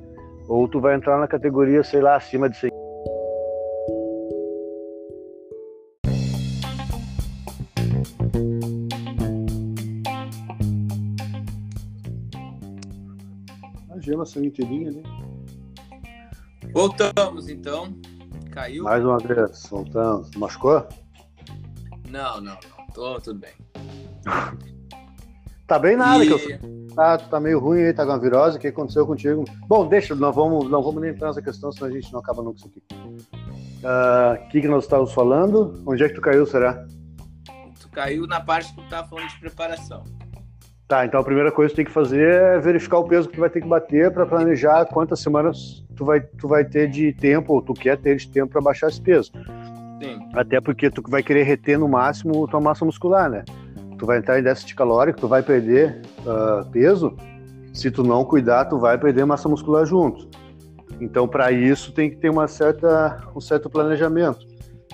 Ou 0.47 0.67
tu 0.69 0.81
vai 0.81 0.95
entrar 0.95 1.19
na 1.19 1.29
categoria, 1.29 1.83
sei 1.83 2.01
lá, 2.01 2.17
acima 2.17 2.49
de 2.49 2.57
100 2.57 2.71
gema 14.09 14.25
saiu 14.25 14.47
inteirinha 14.47 14.89
ali. 14.89 15.03
Voltamos 16.73 17.49
então. 17.49 17.95
Caiu? 18.51 18.85
Mais 18.85 19.05
uma 19.05 19.19
vez, 19.19 19.67
voltamos. 19.69 20.31
Machucou? 20.37 20.87
Não, 22.09 22.41
não, 22.41 22.55
não. 22.55 22.87
Tô 22.95 23.21
tudo 23.21 23.41
bem. 23.41 23.53
tá 25.69 25.79
bem 25.79 25.97
nada, 25.97 26.25
e... 26.25 26.27
que 26.27 26.33
eu 26.33 26.79
ah, 26.97 27.17
tu 27.17 27.29
tá 27.29 27.39
meio 27.39 27.61
ruim 27.61 27.83
aí, 27.83 27.93
tá 27.93 28.05
com 28.05 28.11
uma 28.11 28.19
virose, 28.19 28.57
o 28.57 28.61
que 28.61 28.67
aconteceu 28.67 29.07
contigo? 29.07 29.45
Bom, 29.69 29.87
deixa, 29.87 30.17
não 30.17 30.33
vamos, 30.33 30.69
não 30.69 30.83
vamos 30.83 31.01
nem 31.01 31.11
entrar 31.11 31.29
nessa 31.29 31.41
questão, 31.41 31.71
senão 31.71 31.89
a 31.89 31.93
gente 31.93 32.13
não 32.13 32.19
acaba 32.19 32.43
nunca 32.43 32.57
isso 32.59 32.67
aqui. 32.67 32.83
O 32.91 33.87
uh, 33.87 34.49
que, 34.49 34.61
que 34.63 34.67
nós 34.67 34.83
estávamos 34.83 35.13
falando? 35.13 35.81
Onde 35.87 36.03
é 36.03 36.09
que 36.09 36.17
tu 36.17 36.21
caiu, 36.21 36.45
será? 36.45 36.85
Tu 37.81 37.89
caiu 37.91 38.27
na 38.27 38.41
parte 38.41 38.75
que 38.75 38.83
tu 38.83 38.89
tava 38.89 39.07
falando 39.07 39.29
de 39.29 39.39
preparação. 39.39 40.03
Tá, 40.89 41.07
então 41.07 41.21
a 41.21 41.25
primeira 41.25 41.53
coisa 41.53 41.69
que 41.69 41.75
tu 41.75 41.77
tem 41.77 41.85
que 41.85 41.93
fazer 41.93 42.35
é 42.35 42.59
verificar 42.59 42.99
o 42.99 43.05
peso 43.05 43.29
que 43.29 43.35
tu 43.35 43.41
vai 43.41 43.51
ter 43.51 43.61
que 43.61 43.69
bater 43.69 44.11
para 44.11 44.27
planejar 44.27 44.87
quantas 44.87 45.21
semanas 45.21 45.85
tu 45.95 46.05
vai, 46.05 46.21
tu 46.21 46.49
vai 46.49 46.65
ter 46.65 46.89
de 46.89 47.13
tempo, 47.13 47.53
ou 47.53 47.63
tu 47.63 47.75
quer 47.75 47.97
ter 47.97 48.17
de 48.17 48.29
tempo 48.29 48.51
para 48.53 48.61
baixar 48.61 48.89
esse 48.89 49.01
peso. 49.01 49.31
Sim. 50.03 50.19
Até 50.35 50.61
porque 50.61 50.91
tu 50.91 51.01
vai 51.09 51.23
querer 51.23 51.45
reter 51.45 51.79
no 51.79 51.87
máximo 51.87 52.49
tua 52.49 52.61
massa 52.61 52.85
muscular, 52.85 53.31
né? 53.31 53.45
Tu 53.99 54.07
vai 54.07 54.19
entrar 54.19 54.39
em 54.39 54.43
déficit 54.43 54.75
calórico, 54.75 55.21
tu 55.21 55.29
vai 55.29 55.43
perder 55.43 56.01
uh, 56.21 56.65
peso. 56.71 57.15
Se 57.75 57.91
tu 57.91 58.03
não 58.03 58.25
cuidar, 58.25 58.65
tu 58.67 58.79
vai 58.79 58.97
perder 58.97 59.25
massa 59.25 59.49
muscular 59.49 59.85
junto. 59.85 60.29
Então, 61.01 61.29
para 61.29 61.53
isso, 61.53 61.93
tem 61.93 62.11
que 62.11 62.17
ter 62.17 62.31
uma 62.31 62.49
certa, 62.49 63.23
um 63.35 63.41
certo 63.41 63.69
planejamento. 63.69 64.47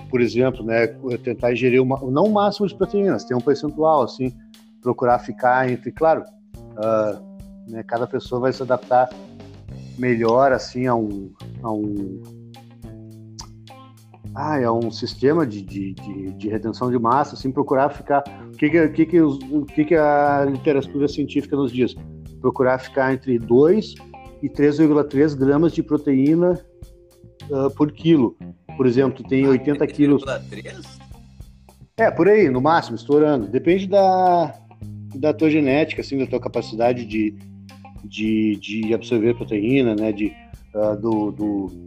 Por 0.09 0.21
exemplo, 0.21 0.63
né, 0.63 0.87
tentar 1.23 1.53
ingerir 1.53 1.81
uma, 1.81 1.99
não 2.11 2.25
o 2.25 2.33
máximo 2.33 2.67
de 2.67 2.75
proteínas, 2.75 3.25
tem 3.25 3.35
um 3.35 3.41
percentual, 3.41 4.03
assim, 4.03 4.33
procurar 4.81 5.19
ficar 5.19 5.69
entre, 5.69 5.91
claro, 5.91 6.23
uh, 6.57 7.71
né, 7.71 7.83
cada 7.83 8.05
pessoa 8.05 8.41
vai 8.41 8.53
se 8.53 8.61
adaptar 8.61 9.09
melhor, 9.97 10.51
assim, 10.51 10.85
a 10.85 10.95
um, 10.95 11.31
a 11.63 11.71
um 11.71 12.21
ah, 14.33 14.59
é 14.59 14.69
um 14.69 14.89
sistema 14.91 15.45
de, 15.45 15.61
de, 15.61 15.93
de, 15.93 16.31
de, 16.33 16.49
retenção 16.49 16.89
de 16.89 16.97
massa, 16.97 17.35
assim, 17.35 17.51
procurar 17.51 17.89
ficar. 17.89 18.23
O 18.47 18.57
que, 18.57 18.69
que, 18.69 18.89
que, 18.89 19.05
que, 19.05 19.21
os, 19.21 19.39
que, 19.73 19.85
que 19.85 19.95
a 19.95 20.45
literatura 20.45 21.07
científica 21.07 21.55
nos 21.55 21.71
diz? 21.71 21.95
Procurar 22.41 22.79
ficar 22.79 23.13
entre 23.13 23.37
2 23.37 23.95
e 24.41 24.49
3,3 24.49 25.35
gramas 25.35 25.73
de 25.73 25.83
proteína 25.83 26.59
uh, 27.49 27.69
por 27.75 27.91
quilo. 27.91 28.37
Por 28.75 28.85
exemplo, 28.85 29.23
tu 29.23 29.29
tem 29.29 29.47
80 29.47 29.87
quilos. 29.87 30.23
3,3? 30.23 30.85
É, 31.97 32.11
por 32.11 32.27
aí, 32.27 32.49
no 32.49 32.59
máximo, 32.59 32.95
estourando. 32.95 33.47
Depende 33.47 33.87
da, 33.87 34.53
da 35.15 35.33
tua 35.33 35.49
genética, 35.49 36.01
assim, 36.01 36.17
da 36.17 36.27
tua 36.27 36.41
capacidade 36.41 37.05
de, 37.05 37.33
de, 38.03 38.57
de 38.57 38.93
absorver 38.93 39.33
proteína, 39.35 39.95
né? 39.95 40.11
De, 40.11 40.33
uh, 40.73 40.99
do, 40.99 41.31
do 41.31 41.85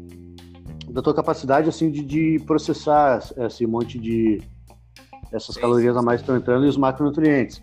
da 0.90 1.02
tua 1.02 1.14
capacidade 1.14 1.68
assim 1.68 1.90
de, 1.90 2.02
de 2.02 2.42
processar 2.46 3.22
esse 3.36 3.66
monte 3.66 3.98
de 3.98 4.40
essas 5.32 5.54
Sim. 5.54 5.60
calorias 5.60 5.96
a 5.96 6.02
mais 6.02 6.20
que 6.20 6.24
estão 6.24 6.36
entrando 6.36 6.64
e 6.64 6.68
os 6.68 6.76
macronutrientes. 6.76 7.62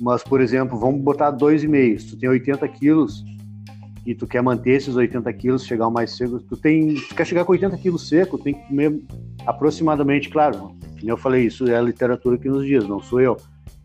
Mas, 0.00 0.24
por 0.24 0.40
exemplo, 0.40 0.78
vamos 0.78 1.00
botar 1.00 1.32
2,5. 1.32 1.98
Se 1.98 2.06
tu 2.10 2.16
tem 2.16 2.28
80 2.28 2.66
quilos 2.68 3.24
e 4.04 4.14
tu 4.14 4.26
quer 4.26 4.42
manter 4.42 4.72
esses 4.72 4.96
80 4.96 5.32
quilos, 5.34 5.64
chegar 5.64 5.86
o 5.86 5.90
mais 5.90 6.16
seco, 6.16 6.40
tu 6.40 6.56
tem. 6.56 6.94
Tu 6.94 7.14
quer 7.14 7.26
chegar 7.26 7.44
com 7.44 7.52
80 7.52 7.76
quilos 7.78 8.08
seco, 8.08 8.36
tem 8.36 8.54
que 8.54 8.66
comer 8.66 9.00
aproximadamente, 9.46 10.28
claro, 10.28 10.58
como 10.58 11.10
eu 11.10 11.16
falei, 11.16 11.46
isso 11.46 11.66
é 11.68 11.76
a 11.76 11.82
literatura 11.82 12.38
que 12.38 12.48
nos 12.48 12.66
diz, 12.66 12.86
não 12.88 13.00
sou 13.00 13.20
eu. 13.20 13.36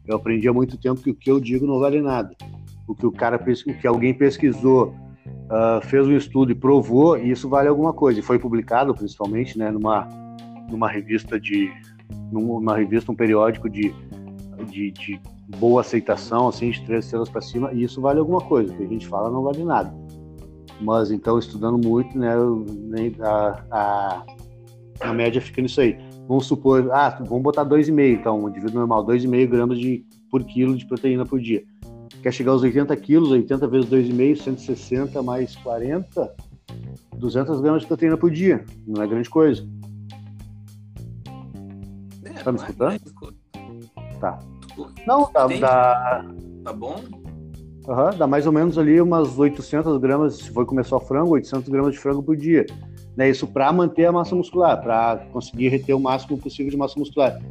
Eu 0.08 0.16
aprendi 0.16 0.48
há 0.48 0.54
muito 0.54 0.78
tempo 0.78 1.02
que 1.02 1.12
o 1.12 1.16
que 1.16 1.30
eu 1.30 1.40
digo 1.40 1.68
não 1.68 1.80
vale 1.80 2.02
nada. 2.02 2.36
O 2.88 2.96
que 2.96 3.06
o 3.06 3.12
cara 3.12 3.38
o 3.38 3.74
que 3.74 3.86
alguém 3.86 4.14
pesquisou 4.14 4.96
uh, 5.50 5.86
fez 5.86 6.08
um 6.08 6.16
estudo 6.16 6.52
e 6.52 6.56
provou, 6.56 7.18
e 7.18 7.32
isso 7.32 7.50
vale 7.50 7.68
alguma 7.68 7.94
coisa. 7.94 8.20
E 8.20 8.24
foi 8.24 8.40
publicado, 8.40 8.94
principalmente, 8.94 9.58
né, 9.58 9.72
numa, 9.72 10.08
numa 10.70 10.90
revista 10.90 11.40
de. 11.40 11.72
numa 12.32 12.76
revista, 12.76 13.12
um 13.12 13.16
periódico 13.16 13.70
de, 13.70 13.94
de, 14.70 14.92
de 14.92 15.20
boa 15.58 15.82
aceitação, 15.82 16.48
assim, 16.48 16.70
de 16.70 16.84
três 16.86 17.06
estrelas 17.06 17.30
para 17.30 17.42
cima, 17.42 17.72
e 17.74 17.84
isso 17.84 18.02
vale 18.02 18.20
alguma 18.20 18.42
coisa. 18.42 18.74
Que 18.74 18.84
a 18.84 18.88
gente 18.88 19.08
fala 19.08 19.30
não 19.30 19.44
vale 19.44 19.64
nada. 19.64 19.94
Mas 20.82 21.12
então, 21.12 21.38
estudando 21.38 21.78
muito, 21.86 22.18
né, 22.18 22.34
a, 23.22 23.64
a, 23.72 24.26
a 25.02 25.14
média 25.14 25.42
fica 25.42 25.62
nisso 25.62 25.82
aí. 25.82 25.98
Vamos 26.28 26.46
supor, 26.46 26.90
ah, 26.92 27.10
vamos 27.28 27.42
botar 27.42 27.66
2,5, 27.66 28.20
então, 28.20 28.44
um 28.44 28.50
indivíduo 28.50 28.80
normal, 28.80 29.06
2,5 29.06 29.48
gramas 29.48 29.80
de, 29.80 30.06
por 30.30 30.44
quilo 30.44 30.78
de 30.78 30.86
proteína 30.86 31.26
por 31.26 31.40
dia 31.40 31.64
quer 32.22 32.32
chegar 32.32 32.52
aos 32.52 32.62
80 32.62 32.96
quilos, 32.98 33.32
80 33.32 33.68
vezes 33.68 33.90
2,5, 33.90 34.36
160 34.36 35.24
mais 35.24 35.56
40, 35.58 36.36
200 37.16 37.62
gramas 37.62 37.82
de 37.82 37.88
proteína 37.88 38.18
por 38.18 38.32
dia. 38.32 38.64
Não 38.86 39.02
é 39.02 39.08
grande 39.08 39.30
coisa. 39.30 39.68
É, 42.26 42.44
tá 42.44 42.52
me 42.52 42.60
é 42.60 42.62
escutando? 42.62 43.00
Tá. 44.20 44.40
Não, 45.06 45.26
tá, 45.26 45.48
dá... 45.48 46.26
Tá 46.64 46.74
bom? 46.74 47.02
Uhum, 47.88 48.18
dá 48.18 48.28
mais 48.28 48.46
ou 48.46 48.52
menos 48.52 48.78
ali 48.78 49.02
umas 49.02 49.40
800 49.40 49.98
gramas, 49.98 50.36
se 50.36 50.52
for 50.52 50.66
comer 50.66 50.86
só 50.86 51.00
frango, 51.00 51.32
800 51.32 51.70
gramas 51.70 51.94
de 51.94 52.00
frango 52.00 52.22
por 52.22 52.38
dia. 52.38 52.66
Né, 53.18 53.30
isso 53.30 53.48
para 53.48 53.72
manter 53.74 54.06
a 54.06 54.12
massa 54.12 54.36
muscular, 54.36 54.80
para 54.82 55.26
conseguir 55.34 55.70
reter 55.70 55.96
o 55.96 56.00
máximo 56.00 56.38
possível 56.38 56.72
de 56.72 56.78
massa 56.78 57.00
muscular. 57.00 57.42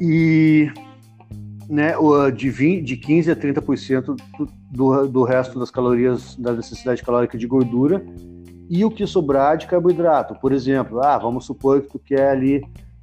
E 0.00 0.70
né, 1.70 1.94
de, 2.34 2.50
20, 2.50 2.84
de 2.84 2.96
15 2.96 3.30
a 3.30 3.36
30% 3.36 4.20
do, 4.72 5.06
do 5.06 5.22
resto 5.22 5.58
das 5.58 5.70
calorias, 5.70 6.34
da 6.34 6.52
necessidade 6.52 7.02
calórica 7.02 7.38
de 7.38 7.46
gordura, 7.46 8.04
e 8.68 8.84
o 8.84 8.90
que 8.90 9.06
sobrar 9.06 9.56
de 9.56 9.68
carboidrato. 9.68 10.34
Por 10.34 10.52
exemplo, 10.52 11.00
ah, 11.00 11.16
vamos 11.16 11.46
supor 11.46 11.80
que 11.80 11.88
tu 11.88 11.98
quer 11.98 12.30
ali, 12.30 12.60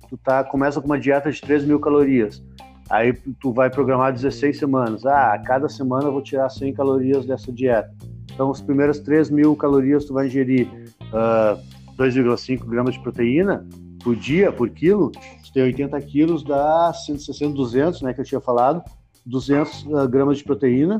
tu 0.09 0.17
tá, 0.17 0.43
começa 0.43 0.81
com 0.81 0.85
uma 0.85 0.99
dieta 0.99 1.31
de 1.31 1.39
3 1.39 1.63
mil 1.63 1.79
calorias, 1.79 2.43
aí 2.89 3.13
tu 3.39 3.53
vai 3.53 3.69
programar 3.69 4.11
16 4.11 4.59
semanas. 4.59 5.05
Ah, 5.05 5.33
a 5.33 5.39
cada 5.39 5.69
semana 5.69 6.05
eu 6.05 6.11
vou 6.11 6.21
tirar 6.21 6.49
100 6.49 6.73
calorias 6.73 7.25
dessa 7.25 7.51
dieta. 7.51 7.89
Então, 8.33 8.51
as 8.51 8.61
primeiras 8.61 8.99
3 8.99 9.29
mil 9.29 9.55
calorias 9.55 10.03
tu 10.03 10.13
vai 10.13 10.27
ingerir 10.27 10.67
uh, 11.13 11.15
ah, 11.15 11.57
2,5 11.97 12.65
gramas 12.65 12.95
de 12.95 12.99
proteína 12.99 13.65
por 14.03 14.15
dia, 14.15 14.51
por 14.51 14.69
quilo, 14.69 15.11
tem 15.57 15.63
80 15.63 15.99
quilos, 16.01 16.43
dá 16.43 16.93
160, 16.93 17.55
200, 17.55 18.01
né, 18.03 18.13
que 18.13 18.21
eu 18.21 18.25
tinha 18.25 18.39
falado, 18.39 18.83
200 19.25 19.85
uh, 19.85 19.97
ah, 19.97 20.05
gramas 20.05 20.37
de 20.37 20.43
proteína, 20.43 20.99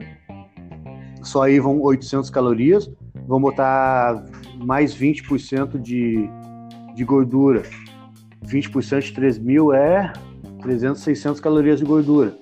só 1.22 1.44
aí 1.44 1.60
vão 1.60 1.80
800 1.80 2.32
calorias, 2.32 2.90
vão 3.28 3.40
botar 3.40 4.26
mais 4.56 4.98
20% 4.98 5.80
de, 5.80 6.28
de 6.96 7.04
gordura. 7.04 7.62
20% 8.48 9.02
de 9.02 9.14
3 9.14 9.38
mil 9.38 9.74
é 9.74 10.12
300, 10.64 11.04
600 11.04 11.40
calorias 11.40 11.78
de 11.78 11.86
gordura. 11.86 12.36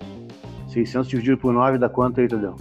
600 0.70 1.10
dividido 1.10 1.38
por 1.38 1.52
9 1.52 1.78
dá 1.78 1.90
quanto 1.90 2.22
aí, 2.22 2.30
Tadeu? 2.30 2.56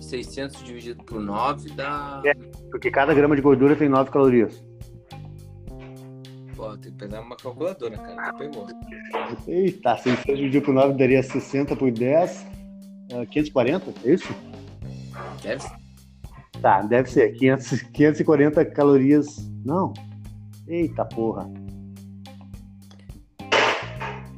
600 0.00 0.64
dividido 0.64 1.04
por 1.04 1.20
9 1.20 1.70
dá. 1.76 2.20
É, 2.24 2.34
porque 2.72 2.90
cada 2.90 3.14
grama 3.14 3.36
de 3.36 3.42
gordura 3.42 3.76
tem 3.76 3.88
9 3.88 4.10
calorias. 4.10 4.60
Tem 6.82 6.92
que 6.92 6.98
pegar 6.98 7.20
uma 7.20 7.36
calculadora, 7.36 7.96
cara. 7.96 8.32
Tu 8.32 8.38
pegou. 8.38 8.66
Eita, 9.46 9.96
600 9.96 10.24
dividido 10.36 10.64
por 10.64 10.72
9 10.72 10.94
daria 10.94 11.22
60 11.22 11.76
por 11.76 11.90
10. 11.90 12.46
Uh, 13.12 13.26
540, 13.26 13.92
é 14.04 14.14
isso? 14.14 14.34
Deve 15.42 15.62
ser. 15.62 15.72
Tá, 16.62 16.82
deve 16.82 17.10
ser. 17.10 17.32
500, 17.32 17.82
540 17.82 18.64
calorias. 18.66 19.36
Não. 19.64 19.92
Eita 20.66 21.04
porra. 21.04 21.50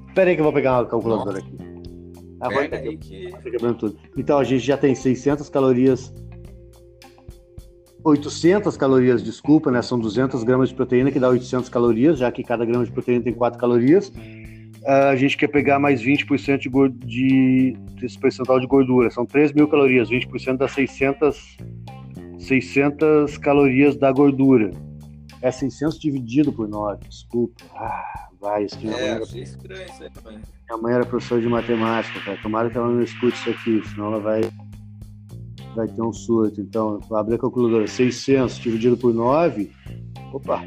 Espera 0.08 0.30
aí 0.30 0.34
que 0.34 0.40
eu 0.40 0.44
vou 0.44 0.52
pegar 0.52 0.80
uma 0.80 0.86
calculadora 0.86 1.38
Nossa. 1.38 1.46
aqui. 1.46 1.72
Ah, 2.40 2.48
vai, 2.48 2.68
aí 2.72 2.96
que... 2.96 3.30
tudo. 3.78 3.96
Então 4.16 4.38
a 4.38 4.44
gente 4.44 4.64
já 4.64 4.76
tem 4.76 4.94
600 4.96 5.48
calorias 5.48 6.12
800 8.04 8.76
calorias, 8.76 9.22
desculpa, 9.22 9.70
né? 9.70 9.80
São 9.82 9.98
200 9.98 10.42
gramas 10.42 10.70
de 10.70 10.74
proteína, 10.74 11.10
que 11.10 11.20
dá 11.20 11.28
800 11.28 11.68
calorias, 11.68 12.18
já 12.18 12.30
que 12.32 12.42
cada 12.42 12.64
grama 12.64 12.84
de 12.84 12.90
proteína 12.90 13.22
tem 13.22 13.32
4 13.32 13.58
calorias. 13.58 14.08
Uh, 14.08 15.10
a 15.10 15.16
gente 15.16 15.36
quer 15.36 15.46
pegar 15.46 15.78
mais 15.78 16.02
20% 16.02 16.58
de, 16.58 17.06
de, 17.06 17.76
desse 18.00 18.18
percentual 18.18 18.58
de 18.58 18.66
gordura. 18.66 19.10
São 19.10 19.24
3 19.24 19.52
mil 19.52 19.68
calorias, 19.68 20.10
20% 20.10 20.56
das 20.56 20.72
600, 20.72 21.56
600 22.38 23.38
calorias 23.38 23.96
da 23.96 24.10
gordura. 24.10 24.70
É 25.40 25.50
600 25.50 25.98
dividido 26.00 26.52
por 26.52 26.68
9, 26.68 27.08
desculpa. 27.08 27.62
Ah, 27.76 28.28
vai, 28.40 28.64
isso 28.64 28.76
aqui 28.76 28.88
é, 28.88 29.08
era... 29.08 29.22
estranho 29.22 29.84
isso 29.84 30.02
aí. 30.02 30.38
Minha 30.68 30.82
mãe 30.82 30.94
era 30.94 31.06
professora 31.06 31.40
de 31.40 31.48
matemática, 31.48 32.18
cara. 32.20 32.38
Tomara 32.42 32.68
que 32.68 32.76
ela 32.76 32.88
não 32.88 33.02
escute 33.02 33.36
isso 33.36 33.50
aqui, 33.50 33.82
senão 33.88 34.06
ela 34.06 34.20
vai 34.20 34.40
vai 35.74 35.88
ter 35.88 36.02
um 36.02 36.12
surto. 36.12 36.60
Então, 36.60 37.00
abre 37.12 37.34
a 37.34 37.38
calculadora, 37.38 37.86
600 37.86 38.56
dividido 38.58 38.96
por 38.96 39.12
9, 39.12 39.70
opa, 40.32 40.62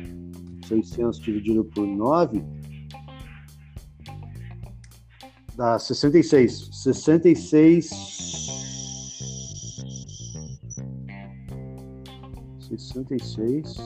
600 0.68 1.20
dividido 1.20 1.64
por 1.66 1.86
9, 1.86 2.44
dá 5.56 5.80
66. 5.80 6.70
66... 6.72 8.16
66 12.78 13.78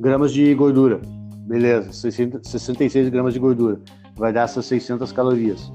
gramas 0.00 0.32
de 0.32 0.52
gordura. 0.54 1.00
Beleza, 1.46 1.92
66 1.92 3.08
gramas 3.08 3.34
de 3.34 3.40
gordura. 3.40 3.80
Vai 4.16 4.32
dar 4.32 4.42
essas 4.42 4.66
600 4.66 5.12
calorias. 5.12 5.72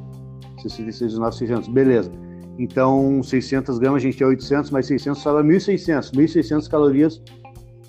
66 0.61 1.17
9, 1.17 1.35
600. 1.35 1.67
Beleza. 1.69 2.11
Então, 2.57 3.21
600 3.21 3.77
gramas, 3.77 4.01
a 4.01 4.05
gente 4.05 4.17
tem 4.17 4.25
800, 4.25 4.71
mais 4.71 4.87
600 4.87 5.21
sobra 5.21 5.43
1.600. 5.43 6.11
1.600 6.11 6.69
calorias 6.69 7.21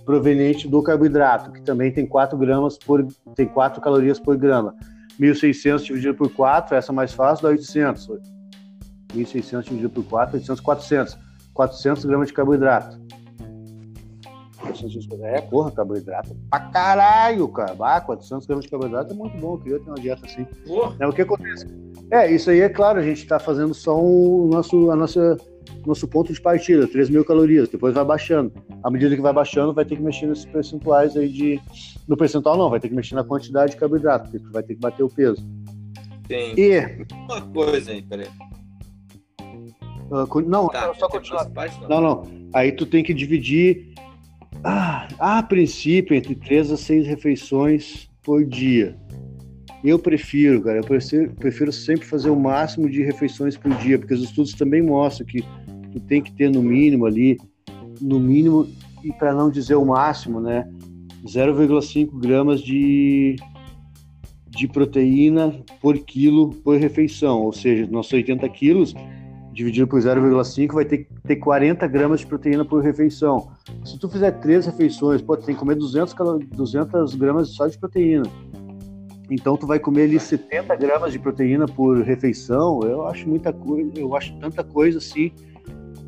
proveniente 0.05 0.69
do 0.69 0.83
carboidrato, 0.83 1.53
que 1.53 1.61
também 1.63 1.93
tem 1.93 2.07
4 2.07 2.37
gramas 2.39 2.79
por 2.79 3.07
tem 3.35 3.47
4 3.47 3.81
calorias 3.81 4.19
por 4.19 4.37
grama. 4.37 4.75
1.600 5.21 5.83
dividido 5.85 6.15
por 6.15 6.31
4, 6.31 6.77
essa 6.77 6.93
mais 6.93 7.13
fácil, 7.13 7.43
dá 7.43 7.49
800. 7.51 8.09
1.600 9.15 9.65
dividido 9.65 9.91
por 9.91 10.05
4, 10.05 10.37
800, 10.37 10.61
400. 10.61 11.19
400 11.55 12.05
gramas 12.05 12.29
de 12.29 12.35
carboidrato. 12.35 12.99
400 14.69 15.09
É, 15.23 15.41
porra, 15.41 15.71
carboidrato 15.71 16.37
pra 16.51 16.61
caralho, 16.61 17.49
cara. 17.49 17.77
Ah, 17.81 18.01
400 18.01 18.47
gramas 18.47 18.65
de 18.65 18.71
carboidrato 18.71 19.13
é 19.13 19.17
muito 19.17 19.37
bom. 19.39 19.55
Eu 19.55 19.59
queria 19.59 19.81
ter 19.81 19.91
uma 19.91 20.01
dieta 20.01 20.27
assim. 20.27 20.45
Porra. 20.67 20.97
É, 21.01 21.07
o 21.07 21.13
que 21.13 21.23
acontece? 21.23 21.67
É, 22.11 22.31
isso 22.31 22.51
aí 22.51 22.61
é 22.61 22.69
claro, 22.69 22.99
a 22.99 23.03
gente 23.03 23.19
está 23.19 23.39
fazendo 23.39 23.75
só 23.75 23.99
o 23.99 24.49
nosso, 24.51 24.91
a 24.91 24.97
nossa, 24.97 25.37
nosso 25.87 26.09
ponto 26.09 26.33
de 26.33 26.41
partida, 26.41 26.89
3 26.89 27.11
mil 27.11 27.25
calorias, 27.25 27.69
depois 27.69 27.95
vai 27.95 28.05
baixando. 28.05 28.53
À 28.83 28.91
medida 28.91 29.15
que 29.15 29.21
vai 29.21 29.33
baixando, 29.33 29.75
vai 29.75 29.85
ter 29.85 29.97
que 29.97 30.03
mexer 30.03 30.27
nesses 30.27 30.47
percentuais 30.47 31.17
aí 31.17 31.29
de. 31.29 31.61
No 32.07 32.17
percentual 32.17 32.57
não, 32.57 32.71
vai 32.71 32.81
ter 32.81 32.89
que 32.89 32.95
mexer 32.95 33.15
na 33.15 33.25
quantidade 33.25 33.73
de 33.73 33.77
carboidrato, 33.77 34.31
porque 34.31 34.47
vai 34.51 34.63
ter 34.63 34.75
que 34.75 34.81
bater 34.81 35.03
o 35.03 35.09
peso. 35.09 35.47
Tem. 36.27 36.55
E. 36.59 37.07
Uma 37.29 37.41
coisa 37.43 37.91
aí, 37.91 38.03
peraí. 38.03 38.29
Uh, 40.11 40.41
não, 40.47 40.69
tá, 40.69 40.93
só 40.95 41.07
continuar. 41.07 41.51
Não, 41.89 42.01
não. 42.01 42.23
Aí 42.55 42.73
tu 42.73 42.87
tem 42.87 43.05
que 43.05 43.13
dividir 43.13 43.88
ah, 44.64 45.09
a 45.18 45.42
princípio 45.42 46.16
entre 46.16 46.35
3 46.35 46.73
a 46.73 46.77
6 46.77 47.07
refeições 47.07 48.09
por 48.23 48.44
dia. 48.44 48.97
Eu 49.85 49.99
prefiro, 49.99 50.61
cara, 50.62 50.79
eu 50.79 50.85
prefiro, 50.85 51.33
prefiro, 51.35 51.73
sempre 51.73 52.05
fazer 52.05 52.31
o 52.31 52.38
máximo 52.38 52.90
de 52.90 53.03
refeições 53.03 53.57
por 53.57 53.73
dia, 53.77 53.99
porque 53.99 54.14
os 54.14 54.23
estudos 54.23 54.53
também 54.55 54.83
mostram 54.83 55.27
que 55.27 55.42
tu 55.92 56.01
tem 56.01 56.21
que 56.21 56.33
ter 56.33 56.51
no 56.51 56.62
mínimo 56.62 57.07
ali, 57.07 57.38
no 58.01 58.18
mínimo, 58.18 58.68
e 59.05 59.12
para 59.12 59.33
não 59.33 59.49
dizer 59.49 59.77
o 59.77 59.85
máximo, 59.85 60.40
né, 60.40 60.68
0,5 61.25 62.18
gramas 62.18 62.61
de, 62.61 63.37
de 64.49 64.66
proteína 64.66 65.55
por 65.81 65.97
quilo 65.99 66.51
por 66.51 66.77
refeição, 66.77 67.42
ou 67.42 67.53
seja, 67.53 67.87
nossos 67.87 68.12
80 68.12 68.49
quilos 68.49 68.94
dividido 69.59 69.88
por 69.88 70.01
0,5 70.01 70.73
vai 70.73 70.85
ter 70.85 70.99
que 70.99 71.14
ter 71.27 71.37
40 71.37 71.85
gramas 71.88 72.21
de 72.21 72.27
proteína 72.27 72.64
por 72.64 72.81
refeição. 72.81 73.51
Se 73.85 73.99
tu 73.99 74.09
fizer 74.09 74.31
três 74.40 74.64
refeições, 74.66 75.21
tu 75.21 75.37
tem 75.38 75.55
que 75.55 75.61
comer 75.61 75.75
200, 75.75 76.14
200 76.55 77.14
gramas 77.16 77.49
só 77.49 77.66
de 77.66 77.77
proteína. 77.77 78.23
Então 79.29 79.57
tu 79.57 79.66
vai 79.66 79.81
comer 79.81 80.05
ali 80.05 80.21
70 80.21 80.77
gramas 80.77 81.12
de 81.12 81.18
proteína 81.18 81.66
por 81.66 82.01
refeição. 82.03 82.81
Eu 82.85 83.07
acho 83.09 83.29
muita 83.29 83.53
coisa, 83.53 83.90
eu 83.97 84.14
acho 84.14 84.33
tanta 84.38 84.62
coisa 84.62 84.99
assim. 84.99 85.33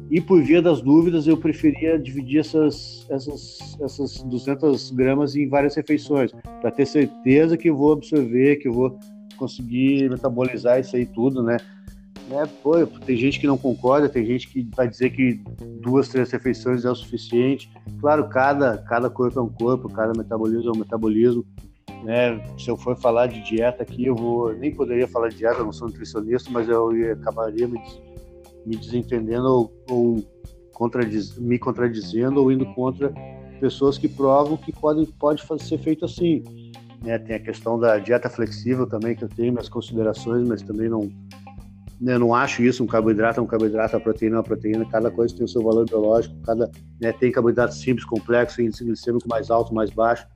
E 0.09 0.21
por 0.21 0.41
via 0.43 0.63
das 0.63 0.81
dúvidas, 0.81 1.27
eu 1.27 1.37
preferia 1.37 1.99
dividir 1.99 2.41
essas, 2.41 3.07
essas, 3.11 3.77
essas 3.81 4.23
200 4.23 4.93
gramas 4.93 5.35
em 5.35 5.49
várias 5.49 5.75
refeições, 5.75 6.33
para 6.61 6.71
ter 6.71 6.87
certeza 6.87 7.57
que 7.57 7.69
eu 7.69 7.77
vou 7.77 7.93
absorver, 7.93 8.57
que 8.57 8.69
eu 8.69 8.73
vou 8.73 8.99
conseguir 9.37 10.09
metabolizar 10.11 10.81
isso 10.81 10.97
aí 10.97 11.07
tudo, 11.07 11.43
né? 11.43 11.57
Né? 12.31 12.49
Pô, 12.63 12.87
tem 12.87 13.17
gente 13.17 13.41
que 13.41 13.47
não 13.47 13.59
concorda, 13.59 14.09
tem 14.09 14.25
gente 14.25 14.49
que 14.49 14.67
vai 14.75 14.89
dizer 14.89 15.11
que 15.11 15.43
duas, 15.83 16.09
três 16.09 16.31
refeições 16.31 16.85
é 16.85 16.91
o 16.91 16.95
suficiente. 16.95 17.71
Claro, 18.01 18.29
cada, 18.29 18.79
cada 18.79 19.11
corpo 19.11 19.41
é 19.41 19.43
um 19.43 19.49
corpo, 19.49 19.93
cada 19.93 20.13
metabolismo 20.17 20.71
é 20.71 20.73
um 20.73 20.79
metabolismo. 20.79 21.45
Né? 22.05 22.41
Se 22.57 22.71
eu 22.71 22.77
for 22.77 22.97
falar 22.97 23.27
de 23.27 23.43
dieta 23.43 23.83
aqui, 23.83 24.07
eu 24.07 24.15
vou 24.15 24.55
nem 24.55 24.73
poderia 24.73 25.09
falar 25.09 25.29
de 25.29 25.37
dieta, 25.37 25.59
eu 25.59 25.65
não 25.65 25.73
sou 25.73 25.89
nutricionista, 25.89 26.51
mas 26.51 26.69
eu 26.69 26.91
acabaria 27.13 27.67
me, 27.67 27.81
me 28.65 28.77
desentendendo 28.77 29.47
ou, 29.47 29.73
ou 29.91 30.25
contradiz, 30.73 31.37
me 31.37 31.59
contradizendo 31.59 32.41
ou 32.41 32.51
indo 32.51 32.65
contra 32.75 33.13
pessoas 33.59 33.99
que 33.99 34.09
provam 34.09 34.57
que 34.57 34.73
pode, 34.73 35.07
pode 35.19 35.43
ser 35.63 35.79
feito 35.79 36.05
assim. 36.05 36.43
Né? 37.03 37.19
Tem 37.19 37.37
a 37.37 37.41
questão 37.41 37.79
da 37.79 37.99
dieta 37.99 38.31
flexível 38.31 38.87
também, 38.87 39.15
que 39.15 39.25
eu 39.25 39.29
tenho 39.29 39.53
minhas 39.53 39.69
considerações, 39.69 40.47
mas 40.47 40.63
também 40.63 40.89
não, 40.89 41.11
eu 42.03 42.19
não 42.19 42.35
acho 42.35 42.63
isso, 42.63 42.83
um 42.83 42.87
carboidrato 42.87 43.41
é 43.41 43.43
um 43.43 43.47
carboidrato, 43.47 43.97
a 43.97 44.01
proteína 44.01 44.37
é 44.37 44.39
uma 44.39 44.45
proteína, 44.45 44.85
cada 44.87 45.11
coisa 45.11 45.35
tem 45.35 45.45
o 45.45 45.49
seu 45.49 45.63
valor 45.63 45.85
biológico, 45.85 46.35
cada, 46.43 46.71
né, 47.01 47.13
tem 47.13 47.31
carboidrato 47.31 47.75
simples, 47.75 48.05
complexo, 48.05 48.63
índice 48.63 48.85
glicêmico 48.85 49.29
mais 49.29 49.51
alto, 49.51 49.75
mais 49.75 49.91
baixo, 49.91 50.27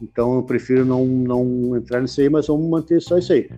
então 0.00 0.36
eu 0.36 0.42
prefiro 0.42 0.84
não, 0.84 1.04
não 1.04 1.76
entrar 1.76 2.00
nisso 2.00 2.20
aí, 2.20 2.28
mas 2.28 2.46
vamos 2.46 2.68
manter 2.68 3.00
só 3.00 3.18
isso 3.18 3.32
aí. 3.32 3.48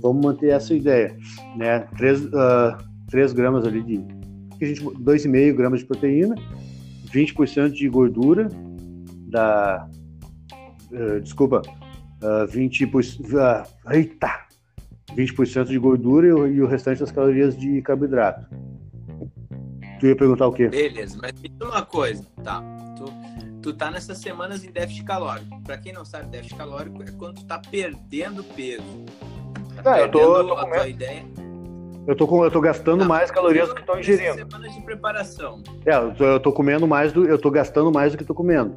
Vamos 0.00 0.24
manter 0.24 0.48
essa 0.48 0.74
ideia, 0.74 1.16
né? 1.56 1.80
3, 1.98 2.26
uh, 2.26 2.30
3 3.10 3.32
gramas 3.32 3.66
ali 3.66 3.82
de. 3.82 3.96
A 4.60 4.64
gente, 4.64 4.82
2,5 4.82 5.54
gramas 5.54 5.80
de 5.80 5.86
proteína, 5.86 6.34
20% 7.12 7.70
de 7.70 7.88
gordura, 7.88 8.48
da. 9.28 9.88
Uh, 10.90 11.20
desculpa, 11.20 11.62
uh, 12.22 12.46
20%. 12.50 13.20
Uh, 13.20 13.92
eita! 13.92 14.49
20% 15.16 15.66
de 15.66 15.78
gordura 15.78 16.26
e 16.26 16.32
o, 16.32 16.46
e 16.46 16.62
o 16.62 16.66
restante 16.66 17.00
das 17.00 17.10
calorias 17.10 17.56
de 17.56 17.80
carboidrato. 17.82 18.46
Tu 19.98 20.06
ia 20.06 20.16
perguntar 20.16 20.46
o 20.46 20.52
quê? 20.52 20.68
Beleza, 20.68 21.18
mas 21.20 21.32
me 21.40 21.52
uma 21.60 21.82
coisa, 21.82 22.24
tá? 22.42 22.62
Tu 22.96 23.04
tu 23.60 23.74
tá 23.74 23.90
nessas 23.90 24.18
semanas 24.18 24.64
em 24.64 24.70
déficit 24.70 25.04
calórico. 25.04 25.60
Para 25.62 25.78
quem 25.78 25.92
não 25.92 26.04
sabe, 26.04 26.28
déficit 26.28 26.56
calórico 26.56 27.02
é 27.02 27.06
quando 27.12 27.36
tu 27.36 27.44
tá 27.44 27.60
perdendo 27.70 28.42
peso. 28.42 28.82
Tá 29.82 29.98
é, 29.98 30.04
eu 30.04 30.10
tô, 30.10 30.20
eu 30.20 30.46
tô 30.46 30.54
a 30.54 30.66
tua 30.66 30.88
ideia. 30.88 31.24
Eu 32.06 32.16
tô, 32.16 32.26
com, 32.26 32.44
eu 32.44 32.50
tô 32.50 32.60
gastando 32.60 33.04
mais 33.04 33.30
calorias 33.30 33.68
do 33.68 33.74
que 33.74 33.84
tô 33.84 33.96
ingerindo. 33.96 34.34
semanas 34.34 34.74
de 34.74 34.80
preparação. 34.82 35.62
É, 35.84 35.94
eu 35.94 36.14
tô, 36.14 36.24
eu 36.24 36.40
tô 36.40 36.52
comendo 36.52 36.86
mais 36.88 37.12
do, 37.12 37.24
eu 37.24 37.38
tô 37.38 37.50
gastando 37.50 37.92
mais 37.92 38.12
do 38.12 38.18
que 38.18 38.24
tô 38.24 38.34
comendo. 38.34 38.74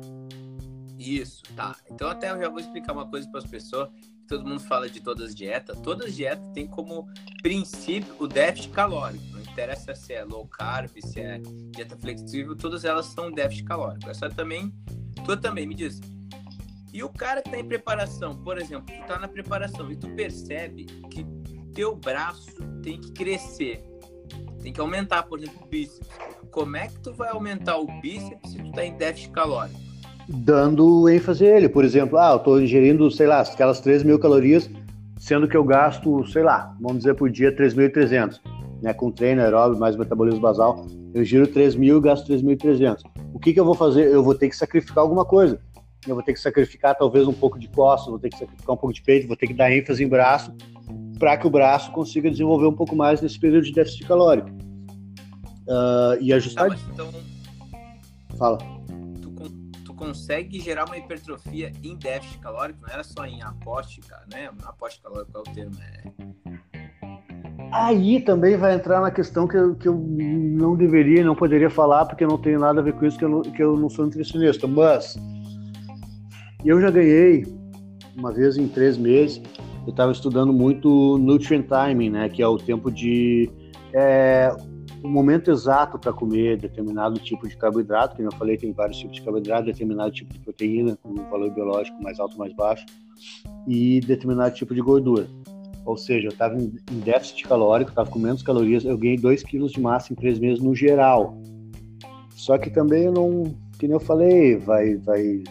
Isso, 1.04 1.44
tá. 1.56 1.76
Então 1.92 2.10
até 2.10 2.32
eu 2.32 2.40
já 2.40 2.50
vou 2.50 2.60
explicar 2.60 2.94
uma 2.94 3.08
coisa 3.08 3.30
para 3.30 3.40
as 3.40 3.46
pessoas. 3.46 3.90
Todo 4.28 4.48
mundo 4.48 4.62
fala 4.62 4.90
de 4.90 5.02
todas 5.02 5.30
as 5.30 5.36
dietas. 5.36 5.80
Todas 5.82 6.08
as 6.08 6.16
dietas 6.16 6.48
têm 6.54 6.66
como 6.66 7.08
princípio 7.42 8.16
o 8.20 8.28
déficit 8.28 8.70
calórico. 8.70 9.24
Não 9.32 9.42
interessa 9.42 9.94
se 9.94 10.14
é 10.14 10.24
low 10.24 10.48
carb, 10.48 10.90
se 11.00 11.20
é 11.20 11.40
dieta 11.72 11.98
flexível, 11.98 12.56
todas 12.56 12.86
elas 12.86 13.08
são 13.08 13.32
déficit 13.32 13.66
calórico. 13.66 14.10
Essa 14.10 14.30
também, 14.30 14.74
tu 15.26 15.36
também 15.36 15.68
me 15.68 15.76
diz. 15.76 16.00
E 16.94 17.04
o 17.04 17.10
cara 17.10 17.42
que 17.42 17.50
tá 17.50 17.60
em 17.60 17.66
preparação, 17.66 18.36
por 18.36 18.58
exemplo, 18.58 18.96
tu 18.96 19.08
tá 19.08 19.20
na 19.20 19.28
preparação 19.28 19.92
e 19.92 19.96
tu 19.96 20.08
percebe 20.12 20.86
que 21.10 21.26
teu 21.74 21.96
braço 21.96 22.56
tem 22.84 23.02
que 23.02 23.12
crescer, 23.12 23.84
tem 24.62 24.72
que 24.72 24.80
aumentar, 24.80 25.24
por 25.24 25.40
exemplo, 25.40 25.64
o 25.64 25.68
bíceps. 25.68 26.08
Como 26.52 26.78
é 26.78 26.88
que 26.88 27.00
tu 27.00 27.12
vai 27.12 27.30
aumentar 27.30 27.78
o 27.78 27.88
bíceps 28.00 28.52
se 28.52 28.58
tu 28.60 28.72
tá 28.72 28.86
em 28.86 28.96
déficit 28.96 29.32
calórico? 29.32 29.83
Dando 30.28 31.10
ênfase 31.10 31.46
a 31.46 31.58
ele. 31.58 31.70
Por 31.70 31.84
exemplo, 31.84 32.18
ah, 32.18 32.32
eu 32.32 32.38
estou 32.38 32.62
ingerindo, 32.62 33.10
sei 33.12 33.28
lá, 33.28 33.42
aquelas 33.42 33.80
3 33.80 34.04
mil 34.04 34.20
calorias, 34.20 34.70
sendo 35.18 35.48
que 35.48 35.58
eu 35.58 35.64
gasto, 35.64 36.26
sei 36.28 36.44
lá, 36.44 36.76
vamos 36.80 37.00
dizer 37.00 37.16
por 37.16 37.30
dia 37.30 37.56
3.300, 37.56 38.40
né? 38.82 38.94
Com 38.94 39.12
treino 39.12 39.42
aeróbio 39.42 39.80
mais 39.80 39.96
metabolismo 39.96 40.42
basal, 40.42 40.86
eu 41.14 41.24
giro 41.24 41.48
3 41.48 41.76
mil 41.76 41.98
e 41.98 42.02
gasto 42.02 42.32
3.300. 42.32 43.02
O 43.34 43.40
que, 43.40 43.54
que 43.54 43.60
eu 43.60 43.66
vou 43.66 43.76
fazer? 43.76 44.08
Eu 44.08 44.24
vou 44.24 44.36
ter 44.36 44.50
que 44.50 44.56
sacrificar 44.56 45.04
alguma 45.04 45.26
coisa. 45.26 45.60
Eu 46.08 46.16
vou 46.16 46.24
ter 46.24 46.34
que 46.34 46.40
sacrificar 46.40 46.96
talvez 46.98 47.28
um 47.28 47.34
pouco 47.34 47.58
de 47.58 47.70
costas, 47.70 48.10
vou 48.10 48.20
ter 48.20 48.30
que 48.30 48.38
sacrificar 48.38 48.76
um 48.76 48.78
pouco 48.78 48.94
de 48.94 49.02
peito, 49.02 49.28
vou 49.28 49.38
ter 49.38 49.48
que 49.48 49.54
dar 49.54 49.72
ênfase 49.72 50.04
em 50.04 50.08
braço 50.08 50.54
para 51.18 51.38
que 51.38 51.48
o 51.48 51.50
braço 51.50 51.92
consiga 51.92 52.30
desenvolver 52.30 52.68
um 52.68 52.74
pouco 52.74 52.94
mais 52.94 53.22
nesse 53.22 53.40
período 53.40 53.64
de 53.64 53.72
déficit 53.72 54.06
calórico. 54.06 54.50
Uh, 55.66 56.20
e 56.20 56.34
ajustar. 56.34 56.68
Tá, 56.68 56.78
então... 56.94 57.10
Fala 58.38 58.58
consegue 60.04 60.60
gerar 60.60 60.86
uma 60.86 60.98
hipertrofia 60.98 61.72
em 61.82 61.96
déficit 61.96 62.38
calórico, 62.40 62.82
não 62.82 62.94
era 62.94 63.04
só 63.04 63.26
em 63.26 63.42
aposte, 63.42 64.02
cara, 64.02 64.24
né? 64.32 64.50
Calórico, 64.62 65.02
qual 65.02 65.44
é 65.46 65.50
o 65.50 65.54
termo? 65.54 65.76
É... 65.82 66.04
Aí 67.72 68.22
também 68.22 68.58
vai 68.58 68.76
entrar 68.76 69.00
na 69.02 69.10
questão 69.10 69.48
que 69.48 69.56
eu, 69.56 69.76
que 69.76 69.88
eu 69.88 69.96
não 69.96 70.76
deveria, 70.76 71.24
não 71.24 71.36
poderia 71.36 71.70
falar, 71.70 72.06
porque 72.06 72.26
não 72.26 72.38
tem 72.38 72.58
nada 72.58 72.82
a 72.82 72.84
ver 72.84 72.94
com 72.94 73.06
isso, 73.06 73.18
que 73.18 73.26
eu 73.26 73.30
não, 73.30 73.42
que 73.42 73.64
eu 73.64 73.78
não 73.78 73.90
sou 73.90 74.06
nutricionista. 74.06 74.68
Mas 74.68 75.16
eu 76.66 76.80
já 76.82 76.92
ganhei, 76.92 77.46
uma 78.16 78.32
vez 78.32 78.58
em 78.58 78.68
três 78.68 78.98
meses, 78.98 79.42
eu 79.86 79.92
estava 79.92 80.12
estudando 80.12 80.52
muito 80.52 81.18
Nutrient 81.18 81.68
Timing, 81.68 82.10
né? 82.10 82.30
Que 82.30 82.44
é 82.44 82.48
o 82.48 82.58
tempo 82.58 82.92
de. 82.92 83.50
É, 83.94 84.54
o 85.04 85.10
momento 85.10 85.52
exato 85.52 86.00
para 86.00 86.14
comer 86.14 86.58
determinado 86.58 87.20
tipo 87.20 87.48
de 87.48 87.58
carboidrato, 87.58 88.16
que 88.16 88.22
eu 88.22 88.32
falei, 88.32 88.58
tem 88.58 88.72
vários 88.72 88.98
tipos 88.98 89.18
de 89.18 89.22
carboidrato, 89.22 89.66
determinado 89.66 90.12
tipo 90.12 90.32
de 90.32 90.40
proteína, 90.40 90.98
com 91.04 91.10
um 91.10 91.30
valor 91.30 91.52
biológico 91.52 92.02
mais 92.02 92.20
alto, 92.20 92.38
mais 92.38 92.54
baixo, 92.54 92.86
e 93.68 94.00
determinado 94.00 94.56
tipo 94.56 94.74
de 94.74 94.82
gordura. 94.82 95.28
Ou 95.86 95.98
seja, 95.98 96.28
eu 96.28 96.32
estava 96.32 96.58
em 96.58 97.00
déficit 97.04 97.44
calórico, 97.44 97.92
estava 97.92 98.10
com 98.10 98.18
menos 98.18 98.42
calorias, 98.42 98.86
eu 98.86 98.98
ganhei 98.98 99.18
2 99.18 99.44
quilos 99.44 99.74
de 99.74 99.82
massa 99.82 100.14
em 100.14 100.16
3 100.16 100.40
meses 100.40 100.64
no 100.64 100.74
geral. 100.74 101.38
Só 102.30 102.58
que 102.58 102.70
também 102.70 103.04
eu 103.04 103.12
não, 103.12 103.54
que 103.78 103.88
nem 103.88 103.96
eu 103.96 104.00
falei, 104.00 104.56
vai, 104.56 104.96
vai, 104.96 105.44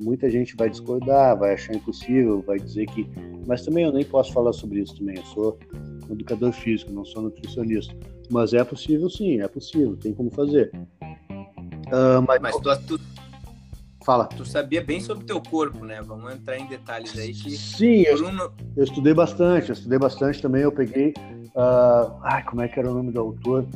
muita 0.00 0.30
gente 0.30 0.54
vai 0.56 0.70
discordar, 0.70 1.36
vai 1.36 1.54
achar 1.54 1.74
impossível, 1.74 2.40
vai 2.42 2.58
dizer 2.58 2.86
que. 2.86 3.08
Mas 3.46 3.64
também 3.64 3.82
eu 3.84 3.92
nem 3.92 4.04
posso 4.04 4.32
falar 4.32 4.52
sobre 4.52 4.80
isso 4.80 4.96
também. 4.96 5.16
Eu 5.16 5.24
sou 5.24 5.58
educador 6.08 6.52
físico, 6.52 6.92
não 6.92 7.04
sou 7.04 7.22
nutricionista. 7.22 7.94
Mas 8.32 8.54
é 8.54 8.64
possível 8.64 9.10
sim, 9.10 9.40
é 9.40 9.46
possível, 9.46 9.94
tem 9.96 10.14
como 10.14 10.30
fazer. 10.30 10.72
Uh, 11.02 12.22
mas, 12.26 12.40
mas 12.40 12.56
tu, 12.56 12.76
tu, 12.86 13.00
Fala. 14.04 14.24
Tu 14.26 14.44
sabia 14.44 14.82
bem 14.82 15.00
sobre 15.00 15.24
teu 15.24 15.40
corpo, 15.40 15.84
né? 15.84 16.00
Vamos 16.02 16.32
entrar 16.32 16.58
em 16.58 16.66
detalhes 16.66 17.16
aí. 17.16 17.32
Que 17.32 17.50
sim, 17.52 18.02
eu, 18.02 18.16
Bruno... 18.16 18.50
eu 18.76 18.84
estudei 18.84 19.14
bastante, 19.14 19.68
eu 19.68 19.74
estudei 19.74 19.98
bastante 19.98 20.42
também. 20.42 20.62
Eu 20.62 20.72
peguei. 20.72 21.14
Uh, 21.54 22.18
ai, 22.22 22.42
como 22.44 22.62
é 22.62 22.68
que 22.68 22.78
era 22.78 22.90
o 22.90 22.94
nome 22.94 23.12
do 23.12 23.20
autor? 23.20 23.66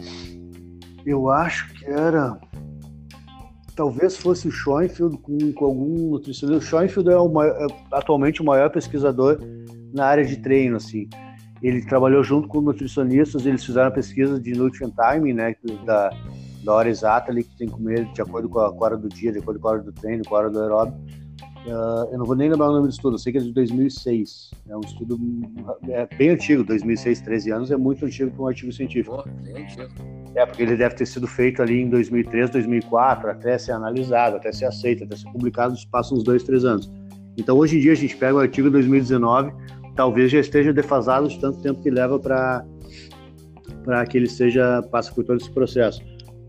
Eu 1.05 1.31
acho 1.31 1.73
que 1.75 1.85
era. 1.87 2.39
talvez 3.77 4.17
fosse 4.17 4.49
o 4.49 4.51
Schoenfield 4.51 5.19
com, 5.19 5.53
com 5.53 5.65
algum 5.65 6.11
nutricionista. 6.11 6.65
O 6.65 6.67
Schoenfield 6.67 7.11
é, 7.11 7.17
o 7.17 7.29
maior, 7.29 7.55
é 7.63 7.67
atualmente 7.93 8.43
o 8.43 8.45
maior 8.45 8.71
pesquisador 8.71 9.39
na 9.93 10.07
área 10.07 10.25
de 10.25 10.37
treino, 10.39 10.77
assim. 10.77 11.09
Ele 11.63 11.85
trabalhou 11.85 12.23
junto 12.23 12.49
com 12.49 12.61
nutricionistas, 12.61 13.47
eles 13.47 13.65
fizeram 13.65 13.89
a 13.89 13.91
pesquisa 13.91 14.39
de 14.39 14.53
nutrient 14.53 14.95
timing, 14.95 15.33
né, 15.33 15.57
da, 15.85 16.11
da 16.63 16.73
hora 16.73 16.89
exata 16.89 17.31
ali 17.31 17.45
que 17.45 17.57
tem 17.57 17.69
que 17.69 17.75
comer 17.75 18.05
de 18.13 18.21
acordo 18.21 18.49
com 18.49 18.59
a, 18.61 18.73
com 18.73 18.85
a 18.85 18.87
hora 18.87 18.97
do 18.97 19.09
dia, 19.09 19.33
de 19.33 19.39
acordo 19.39 19.61
com 19.61 19.69
a 19.69 19.71
hora 19.73 19.83
do 19.83 19.93
treino, 19.93 20.23
com 20.25 20.35
a 20.35 20.39
hora 20.39 20.51
do 20.51 20.61
aeróbio. 20.61 20.95
Uh, 21.67 22.13
eu 22.13 22.19
não 22.19 22.25
vou 22.25 22.37
nem 22.37 22.49
lembrar 22.49 22.69
o 22.69 22.73
nome 22.73 22.87
do 22.87 22.91
estudo, 22.91 23.15
eu 23.15 23.19
sei 23.19 23.33
que 23.33 23.39
é 23.39 23.41
de 23.41 23.53
2006. 23.53 24.51
É 24.69 24.77
um 24.77 24.81
estudo 24.81 25.19
é 25.89 26.07
bem 26.17 26.31
antigo, 26.31 26.63
2006, 26.63 27.21
13 27.23 27.51
anos, 27.51 27.71
é 27.73 27.77
muito 27.77 28.05
antigo 28.07 28.31
para 28.31 28.43
um 28.45 28.47
artigo 28.47 28.73
científico. 28.73 29.25
É, 30.37 30.47
porque 30.47 30.63
ele 30.63 30.77
deve 30.77 30.95
ter 30.95 31.07
sido 31.07 31.27
feito 31.27 31.61
ali 31.63 31.81
em 31.81 31.91
2003, 31.91 32.51
2004, 32.51 33.31
até 33.31 33.59
ser 33.59 33.73
analisado, 33.73 34.37
até 34.37 34.53
ser 34.53 34.67
aceito, 34.67 35.03
até 35.03 35.17
ser 35.17 35.29
publicado, 35.33 35.75
passam 35.91 36.17
uns 36.17 36.23
dois, 36.23 36.45
três 36.45 36.65
anos. 36.65 36.89
Então, 37.37 37.57
hoje 37.57 37.79
em 37.79 37.81
dia, 37.81 37.93
a 37.93 37.97
gente 37.97 38.17
pega 38.17 38.35
o 38.35 38.39
artigo 38.39 38.71
2019, 38.71 39.53
talvez 39.97 40.31
já 40.31 40.39
esteja 40.39 40.73
defasado 40.73 41.27
de 41.27 41.41
tanto 41.41 41.61
tempo 41.63 41.83
que 41.83 41.91
leva 41.91 42.19
para 42.19 42.65
que 44.09 44.19
ele 44.19 44.29
seja, 44.29 44.83
passe 44.91 45.13
por 45.13 45.25
todo 45.25 45.41
esse 45.41 45.51
processo. 45.51 46.03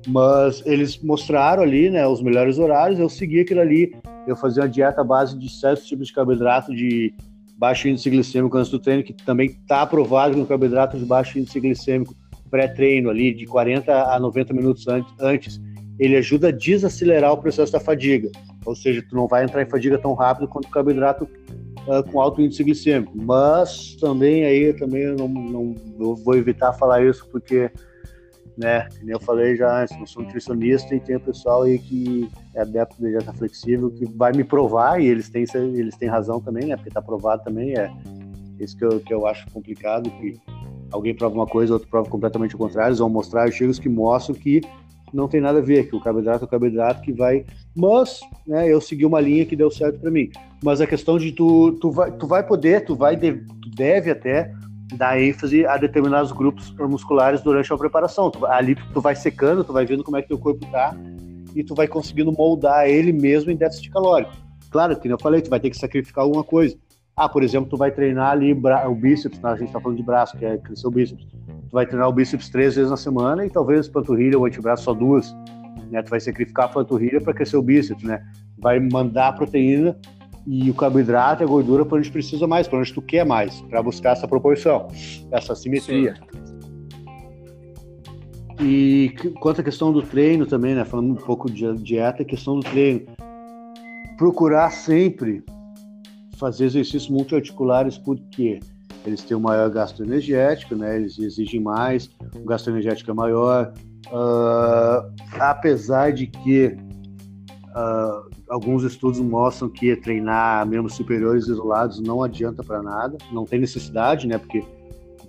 Mas 0.05 0.61
eles 0.65 1.01
mostraram 1.01 1.63
ali, 1.63 1.89
né, 1.89 2.05
os 2.05 2.21
melhores 2.21 2.59
horários, 2.59 2.99
eu 2.99 3.09
segui 3.09 3.41
aquilo 3.41 3.61
ali, 3.61 3.95
eu 4.27 4.35
fazia 4.35 4.63
uma 4.63 4.69
dieta 4.69 5.01
à 5.01 5.03
base 5.03 5.37
de 5.37 5.49
certos 5.49 5.85
tipos 5.85 6.07
de 6.07 6.13
carboidrato 6.13 6.75
de 6.75 7.13
baixo 7.57 7.87
índice 7.87 8.09
glicêmico 8.09 8.55
antes 8.57 8.69
do 8.69 8.79
treino, 8.79 9.03
que 9.03 9.13
também 9.13 9.47
está 9.47 9.81
aprovado 9.81 10.39
o 10.41 10.45
carboidrato 10.45 10.97
de 10.97 11.05
baixo 11.05 11.39
índice 11.39 11.59
glicêmico 11.59 12.13
pré-treino 12.49 13.09
ali, 13.09 13.33
de 13.33 13.45
40 13.45 13.91
a 14.13 14.19
90 14.19 14.53
minutos 14.53 14.85
antes, 15.19 15.59
ele 15.99 16.15
ajuda 16.15 16.49
a 16.49 16.51
desacelerar 16.51 17.33
o 17.33 17.37
processo 17.37 17.73
da 17.73 17.79
fadiga. 17.79 18.29
Ou 18.65 18.75
seja, 18.75 19.03
tu 19.09 19.15
não 19.15 19.27
vai 19.27 19.43
entrar 19.43 19.61
em 19.61 19.69
fadiga 19.69 19.97
tão 19.97 20.13
rápido 20.13 20.47
quanto 20.47 20.65
o 20.65 20.71
carboidrato 20.71 21.27
uh, 21.87 22.03
com 22.11 22.21
alto 22.21 22.41
índice 22.41 22.63
glicêmico. 22.63 23.13
Mas 23.15 23.95
também 23.95 24.45
aí 24.45 24.73
também 24.73 25.03
eu 25.03 25.15
não, 25.15 25.27
não 25.27 25.75
eu 25.99 26.15
vou 26.15 26.35
evitar 26.35 26.73
falar 26.73 27.03
isso 27.03 27.27
porque 27.31 27.71
né? 28.57 28.87
Como 28.97 29.11
eu 29.11 29.19
falei 29.19 29.55
já 29.55 29.83
antes, 29.83 29.95
não 29.97 30.07
sou 30.07 30.23
nutricionista 30.23 30.95
e 30.95 30.99
tem 30.99 31.17
o 31.17 31.19
pessoal 31.19 31.61
aí 31.63 31.77
que 31.77 32.27
é 32.55 32.61
adepto 32.61 32.95
de 32.99 33.09
dieta 33.09 33.31
flexível 33.31 33.91
que 33.91 34.05
vai 34.05 34.31
me 34.31 34.43
provar 34.43 34.99
e 34.99 35.05
eles 35.05 35.29
têm 35.29 35.45
eles 35.53 35.95
têm 35.95 36.09
razão 36.09 36.41
também, 36.41 36.65
né? 36.65 36.75
Porque 36.75 36.89
está 36.89 37.01
provado 37.01 37.43
também 37.43 37.77
é 37.77 37.91
isso 38.59 38.75
que 38.75 38.83
eu, 38.83 38.99
que 38.99 39.13
eu 39.13 39.27
acho 39.27 39.45
complicado 39.51 40.09
que 40.09 40.39
alguém 40.91 41.13
prova 41.13 41.35
uma 41.35 41.45
coisa, 41.45 41.73
outro 41.73 41.87
prova 41.87 42.09
completamente 42.09 42.55
o 42.55 42.57
contrário, 42.57 42.89
eles 42.89 42.99
vão 42.99 43.09
mostrar 43.09 43.43
artigos 43.43 43.77
que 43.77 43.87
mostram 43.87 44.35
que 44.35 44.61
não 45.13 45.27
tem 45.27 45.39
nada 45.39 45.59
a 45.59 45.61
ver, 45.61 45.87
que 45.87 45.95
o 45.95 46.01
carboidrato 46.01 46.43
é 46.43 46.47
o 46.47 46.49
carboidrato 46.49 47.01
que 47.01 47.13
vai. 47.13 47.45
Mas, 47.75 48.19
né, 48.45 48.67
eu 48.67 48.81
segui 48.81 49.05
uma 49.05 49.21
linha 49.21 49.45
que 49.45 49.55
deu 49.55 49.71
certo 49.71 49.99
para 49.99 50.11
mim. 50.11 50.29
Mas 50.63 50.81
a 50.81 50.87
questão 50.87 51.17
de 51.17 51.31
tu, 51.31 51.73
tu 51.73 51.91
vai, 51.91 52.11
tu 52.11 52.27
vai 52.27 52.43
poder, 52.45 52.85
tu 52.85 52.95
vai, 52.95 53.15
tu 53.15 53.69
deve 53.75 54.11
até 54.11 54.51
dar 54.95 55.21
ênfase 55.21 55.65
a 55.65 55.77
determinados 55.77 56.31
grupos 56.31 56.73
musculares 56.77 57.41
durante 57.41 57.71
a 57.71 57.77
preparação. 57.77 58.31
Tu, 58.31 58.45
ali 58.45 58.75
tu 58.93 59.01
vai 59.01 59.15
secando, 59.15 59.63
tu 59.63 59.73
vai 59.73 59.85
vendo 59.85 60.03
como 60.03 60.17
é 60.17 60.21
que 60.21 60.29
teu 60.29 60.37
corpo 60.37 60.65
tá 60.71 60.95
e 61.55 61.63
tu 61.63 61.75
vai 61.75 61.87
conseguindo 61.87 62.31
moldar 62.31 62.87
ele 62.87 63.11
mesmo 63.11 63.51
em 63.51 63.55
déficit 63.55 63.89
calórico. 63.89 64.31
Claro, 64.69 64.97
que 64.99 65.07
eu 65.07 65.19
falei, 65.19 65.41
tu 65.41 65.49
vai 65.49 65.59
ter 65.59 65.69
que 65.69 65.77
sacrificar 65.77 66.23
alguma 66.23 66.43
coisa. 66.43 66.77
Ah, 67.15 67.27
por 67.27 67.41
exemplo, 67.41 67.69
tu 67.69 67.77
vai 67.77 67.89
treinar 67.89 68.31
ali 68.31 68.53
o 68.53 68.95
bíceps, 68.95 69.39
né? 69.39 69.49
a 69.49 69.55
gente 69.55 69.71
tá 69.71 69.79
falando 69.79 69.97
de 69.97 70.03
braço, 70.03 70.37
que 70.37 70.45
é 70.45 70.57
crescer 70.57 70.85
o 70.85 70.91
bíceps. 70.91 71.25
Tu 71.25 71.71
vai 71.71 71.85
treinar 71.85 72.07
o 72.07 72.13
bíceps 72.13 72.49
três 72.49 72.75
vezes 72.75 72.91
na 72.91 72.97
semana 72.97 73.45
e 73.45 73.49
talvez 73.49 73.87
panturrilha 73.87 74.37
ou 74.37 74.45
antebraço 74.45 74.83
só 74.83 74.93
duas. 74.93 75.35
Né? 75.89 76.01
Tu 76.03 76.09
vai 76.09 76.19
sacrificar 76.19 76.65
a 76.65 76.69
panturrilha 76.69 77.19
para 77.19 77.33
crescer 77.33 77.57
o 77.57 77.61
bíceps, 77.61 78.03
né? 78.03 78.23
Vai 78.59 78.79
mandar 78.79 79.29
a 79.29 79.33
proteína 79.33 79.97
e 80.47 80.71
o 80.71 80.73
carboidrato 80.73 81.43
e 81.43 81.45
a 81.45 81.47
gordura 81.47 81.85
para 81.85 81.97
onde 81.97 82.09
precisa 82.09 82.47
mais, 82.47 82.69
para 82.69 82.79
onde 82.79 82.93
tu 82.93 83.01
quer 83.01 83.25
mais, 83.25 83.59
para 83.63 83.83
buscar 83.83 84.11
essa 84.11 84.25
proporção, 84.25 84.87
essa 85.29 85.53
simetria. 85.53 86.15
Sim. 86.15 86.47
E 88.61 89.13
quanto 89.39 89.59
à 89.59 89.63
questão 89.63 89.91
do 89.91 90.01
treino 90.01 90.45
também, 90.45 90.73
né, 90.73 90.85
falando 90.85 91.11
um 91.11 91.15
pouco 91.15 91.51
de 91.51 91.71
dieta, 91.75 92.23
questão 92.23 92.59
do 92.59 92.63
treino, 92.63 93.05
procurar 94.17 94.71
sempre 94.71 95.43
fazer 96.37 96.65
exercícios 96.65 97.09
multiarticulares 97.09 97.97
porque 97.97 98.59
eles 99.05 99.21
têm 99.23 99.35
um 99.35 99.41
maior 99.41 99.69
gasto 99.69 100.01
energético, 100.01 100.75
né, 100.75 100.95
eles 100.95 101.19
exigem 101.19 101.59
mais, 101.59 102.09
o 102.35 102.45
gasto 102.45 102.69
energético 102.69 103.11
é 103.11 103.13
maior, 103.13 103.73
uh, 104.07 105.11
apesar 105.39 106.13
de 106.13 106.27
que 106.27 106.77
uh, 107.75 108.36
alguns 108.49 108.83
estudos 108.83 109.19
mostram 109.19 109.69
que 109.69 109.95
treinar 109.95 110.65
membros 110.65 110.95
superiores 110.95 111.47
isolados 111.47 111.99
não 111.99 112.23
adianta 112.23 112.63
para 112.63 112.81
nada, 112.81 113.17
não 113.31 113.45
tem 113.45 113.59
necessidade, 113.59 114.27
né? 114.27 114.37
Porque 114.37 114.63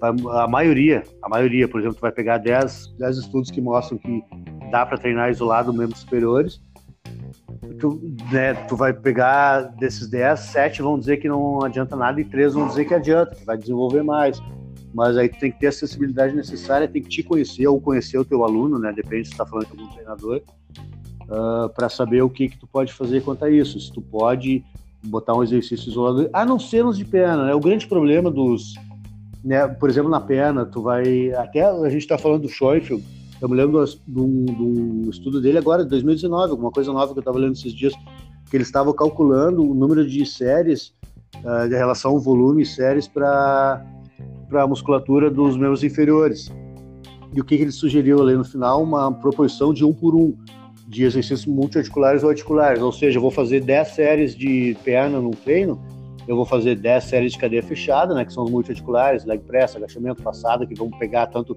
a 0.00 0.46
maioria, 0.46 1.02
a 1.22 1.28
maioria, 1.28 1.66
por 1.66 1.80
exemplo, 1.80 1.96
tu 1.96 2.02
vai 2.02 2.12
pegar 2.12 2.38
10, 2.38 2.94
10 2.98 3.18
estudos 3.18 3.50
que 3.50 3.60
mostram 3.60 3.98
que 3.98 4.22
dá 4.70 4.86
para 4.86 4.96
treinar 4.96 5.30
isolado 5.30 5.72
membros 5.72 6.00
superiores. 6.00 6.60
Tu, 7.80 8.00
né, 8.32 8.54
tu 8.66 8.76
vai 8.76 8.92
pegar 8.92 9.62
desses 9.62 10.08
10, 10.08 10.38
7 10.38 10.82
vão 10.82 10.98
dizer 10.98 11.16
que 11.18 11.28
não 11.28 11.64
adianta 11.64 11.96
nada 11.96 12.20
e 12.20 12.24
3 12.24 12.54
vão 12.54 12.68
dizer 12.68 12.84
que 12.84 12.94
adianta, 12.94 13.34
que 13.34 13.44
vai 13.44 13.56
desenvolver 13.56 14.02
mais. 14.02 14.40
Mas 14.94 15.16
aí 15.16 15.28
tu 15.28 15.38
tem 15.38 15.50
que 15.50 15.58
ter 15.58 15.66
a 15.66 15.68
acessibilidade 15.70 16.34
necessária, 16.34 16.88
tem 16.88 17.02
que 17.02 17.08
te 17.08 17.22
conhecer 17.22 17.66
ou 17.66 17.80
conhecer 17.80 18.18
o 18.18 18.24
teu 18.24 18.44
aluno, 18.44 18.78
né? 18.78 18.92
Depende 18.92 19.28
se 19.28 19.34
tu 19.34 19.38
tá 19.38 19.46
falando 19.46 19.66
com 19.66 19.80
algum 19.80 19.92
treinador 19.92 20.42
uh, 21.28 21.34
ah, 21.34 21.68
para 21.74 21.88
saber 21.88 22.22
o 22.22 22.30
que, 22.30 22.48
que 22.48 22.58
tu 22.58 22.66
pode 22.66 22.92
fazer 22.92 23.22
quanto 23.22 23.44
a 23.44 23.50
isso. 23.50 23.78
Se 23.80 23.92
tu 23.92 24.00
pode 24.00 24.64
botar 25.02 25.34
um 25.34 25.42
exercício 25.42 25.90
isolado, 25.90 26.28
a 26.32 26.44
não 26.44 26.58
ser 26.58 26.84
nos 26.84 26.96
de 26.96 27.04
perna, 27.04 27.46
né? 27.46 27.54
O 27.54 27.60
grande 27.60 27.86
problema 27.86 28.30
dos, 28.30 28.74
né, 29.44 29.66
por 29.68 29.88
exemplo, 29.88 30.10
na 30.10 30.20
perna, 30.20 30.66
tu 30.66 30.82
vai, 30.82 31.32
até 31.32 31.64
a 31.64 31.88
gente 31.88 32.02
está 32.02 32.18
falando 32.18 32.42
do 32.42 32.48
Schoenfeld, 32.48 33.04
eu 33.40 33.48
me 33.48 33.56
lembro 33.56 33.84
de 33.84 34.20
um, 34.20 34.44
de 34.44 34.62
um 34.62 35.10
estudo 35.10 35.40
dele 35.40 35.58
agora, 35.58 35.84
de 35.84 35.90
2019, 35.90 36.50
alguma 36.50 36.72
coisa 36.72 36.92
nova 36.92 37.12
que 37.12 37.18
eu 37.18 37.20
estava 37.20 37.38
lendo 37.38 37.52
esses 37.52 37.72
dias, 37.72 37.94
que 38.50 38.56
ele 38.56 38.64
estava 38.64 38.92
calculando 38.92 39.62
o 39.62 39.74
número 39.74 40.06
de 40.06 40.26
séries, 40.26 40.92
uh, 41.44 41.68
de 41.68 41.76
relação 41.76 42.12
ao 42.12 42.18
volume 42.18 42.66
séries 42.66 43.06
para 43.06 43.84
a 44.52 44.66
musculatura 44.66 45.30
dos 45.30 45.56
membros 45.56 45.84
inferiores. 45.84 46.50
E 47.32 47.40
o 47.40 47.44
que, 47.44 47.56
que 47.56 47.62
ele 47.62 47.72
sugeriu 47.72 48.20
ali 48.20 48.34
no 48.34 48.44
final? 48.44 48.82
Uma 48.82 49.12
proporção 49.12 49.72
de 49.72 49.84
um 49.84 49.92
por 49.92 50.14
um 50.14 50.34
de 50.88 51.04
exercícios 51.04 51.44
multiarticulares 51.44 52.22
ou 52.22 52.30
articulares. 52.30 52.80
Ou 52.80 52.90
seja, 52.90 53.18
eu 53.18 53.22
vou 53.22 53.30
fazer 53.30 53.60
10 53.60 53.88
séries 53.88 54.34
de 54.34 54.74
perna 54.82 55.20
no 55.20 55.32
treino, 55.32 55.78
eu 56.26 56.34
vou 56.34 56.46
fazer 56.46 56.76
10 56.76 57.04
séries 57.04 57.32
de 57.32 57.38
cadeia 57.38 57.62
fechada, 57.62 58.14
né, 58.14 58.24
que 58.24 58.32
são 58.32 58.44
os 58.44 58.50
multiarticulares, 58.50 59.24
leg 59.26 59.40
press, 59.40 59.76
agachamento, 59.76 60.22
passada, 60.22 60.66
que 60.66 60.74
vão 60.74 60.90
pegar 60.90 61.26
tanto, 61.26 61.56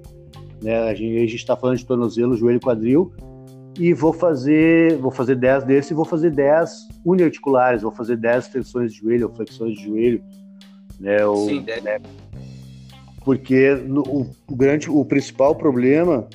né, 0.61 0.89
a 0.89 0.93
gente 0.93 1.35
está 1.35 1.55
falando 1.55 1.77
de 1.77 1.85
tornozelo, 1.85 2.35
joelho, 2.35 2.59
quadril, 2.59 3.13
e 3.79 3.93
vou 3.93 4.11
fazer, 4.11 4.97
vou 4.97 5.11
fazer 5.11 5.35
10 5.35 5.63
desses 5.63 5.91
e 5.91 5.93
vou 5.93 6.03
fazer 6.03 6.29
10 6.31 6.89
uniarticulares, 7.05 7.83
vou 7.83 7.91
fazer 7.91 8.17
10 8.17 8.45
extensões 8.45 8.93
de 8.93 8.99
joelho 8.99 9.29
ou 9.29 9.33
flexões 9.33 9.77
de 9.77 9.83
joelho, 9.85 10.21
né, 10.99 11.25
ou, 11.25 11.47
Sim, 11.47 11.61
né, 11.61 12.01
porque 13.23 13.75
no, 13.75 14.01
o 14.47 14.55
grande, 14.55 14.89
o 14.89 15.05
principal 15.05 15.55
problema 15.55 16.27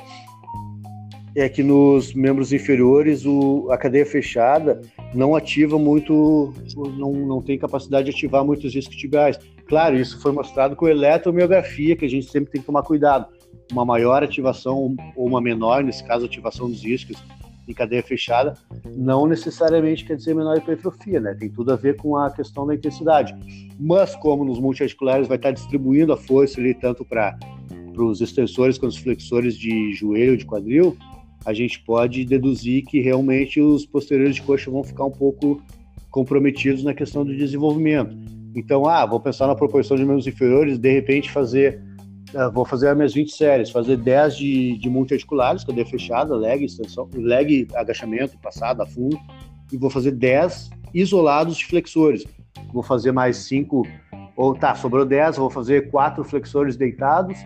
é 1.37 1.51
que 1.51 1.63
nos 1.63 2.15
membros 2.15 2.51
inferiores 2.51 3.27
o, 3.27 3.69
a 3.71 3.77
cadeia 3.77 4.07
fechada 4.07 4.81
não 5.15 5.37
ativa 5.37 5.79
muito, 5.79 6.55
não, 6.97 7.13
não 7.13 7.43
tem 7.43 7.59
capacidade 7.59 8.07
de 8.07 8.17
ativar 8.17 8.43
muitos 8.43 8.73
discos 8.73 8.97
tibiais. 8.97 9.39
Claro, 9.69 9.99
isso 9.99 10.19
foi 10.23 10.33
mostrado 10.33 10.75
com 10.75 10.89
eletromiografia, 10.89 11.95
que 11.95 12.07
a 12.07 12.09
gente 12.09 12.31
sempre 12.31 12.51
tem 12.51 12.63
que 12.63 12.67
tomar 12.67 12.83
cuidado. 12.83 13.27
Uma 13.71 13.85
maior 13.85 14.25
ativação 14.25 14.97
ou 15.15 15.27
uma 15.27 15.41
menor, 15.41 15.85
nesse 15.85 16.03
caso, 16.03 16.25
ativação 16.25 16.71
dos 16.71 16.81
discos 16.81 17.23
em 17.69 17.75
cadeia 17.75 18.03
fechada, 18.03 18.55
não 18.97 19.27
necessariamente 19.27 20.05
quer 20.05 20.17
dizer 20.17 20.35
menor 20.35 20.57
hipertrofia, 20.57 21.21
né? 21.21 21.35
Tem 21.35 21.51
tudo 21.51 21.73
a 21.73 21.77
ver 21.77 21.97
com 21.97 22.17
a 22.17 22.31
questão 22.31 22.67
da 22.67 22.75
intensidade. 22.75 23.35
Mas 23.79 24.15
como 24.17 24.45
nos 24.45 24.59
multiarticulares 24.59 25.29
vai 25.29 25.37
estar 25.37 25.51
distribuindo 25.51 26.13
a 26.13 26.17
força 26.17 26.61
ali 26.61 26.73
tanto 26.73 27.05
para 27.05 27.37
os 27.99 28.21
extensores 28.23 28.79
quanto 28.79 28.93
os 28.93 28.99
flexores 28.99 29.59
de 29.59 29.93
joelho, 29.93 30.37
de 30.37 30.47
quadril, 30.47 30.97
a 31.47 31.55
gente 31.55 31.81
pode 31.81 32.25
deduzir 32.25 32.85
que 32.85 33.01
realmente 33.01 33.61
os 33.61 33.87
posteriores 33.87 34.35
de 34.35 34.43
coxa 34.43 34.69
vão 34.69 34.83
ficar 34.83 35.05
um 35.05 35.13
pouco 35.13 35.63
comprometidos 36.11 36.83
na 36.83 36.93
questão 36.93 37.25
do 37.25 37.37
desenvolvimento. 37.37 38.17
Então, 38.53 38.85
ah, 38.87 39.07
vou 39.07 39.21
pensar 39.21 39.47
na 39.47 39.55
proporção 39.55 39.97
de 39.97 40.05
membros 40.05 40.27
inferiores, 40.27 40.77
de 40.77 40.93
repente 40.93 41.31
fazer, 41.31 41.81
uh, 42.35 42.51
vou 42.51 42.65
fazer 42.65 42.89
as 42.89 42.97
minhas 42.97 43.15
20 43.15 43.31
séries, 43.31 43.71
fazer 43.71 43.97
10 43.97 44.37
de, 44.37 44.79
de 44.79 44.91
multiarticulares, 44.91 45.63
cadeia 45.63 45.87
fechada, 45.87 46.35
leg, 46.35 46.65
extensão, 46.65 47.09
leg, 47.15 47.69
agachamento, 47.77 48.37
passada, 48.39 48.85
fundo, 48.85 49.17
e 49.73 49.77
vou 49.77 49.89
fazer 49.89 50.13
10 50.13 50.71
isolados 50.93 51.57
de 51.59 51.67
flexores. 51.67 52.25
Vou 52.73 52.83
fazer 52.83 53.13
mais 53.13 53.37
5, 53.37 53.87
ou 54.37 54.53
tá, 54.53 54.75
sobrou 54.75 55.05
10, 55.05 55.37
vou 55.37 55.51
fazer 55.51 55.91
4 55.91 56.25
flexores 56.25 56.77
deitados, 56.77 57.39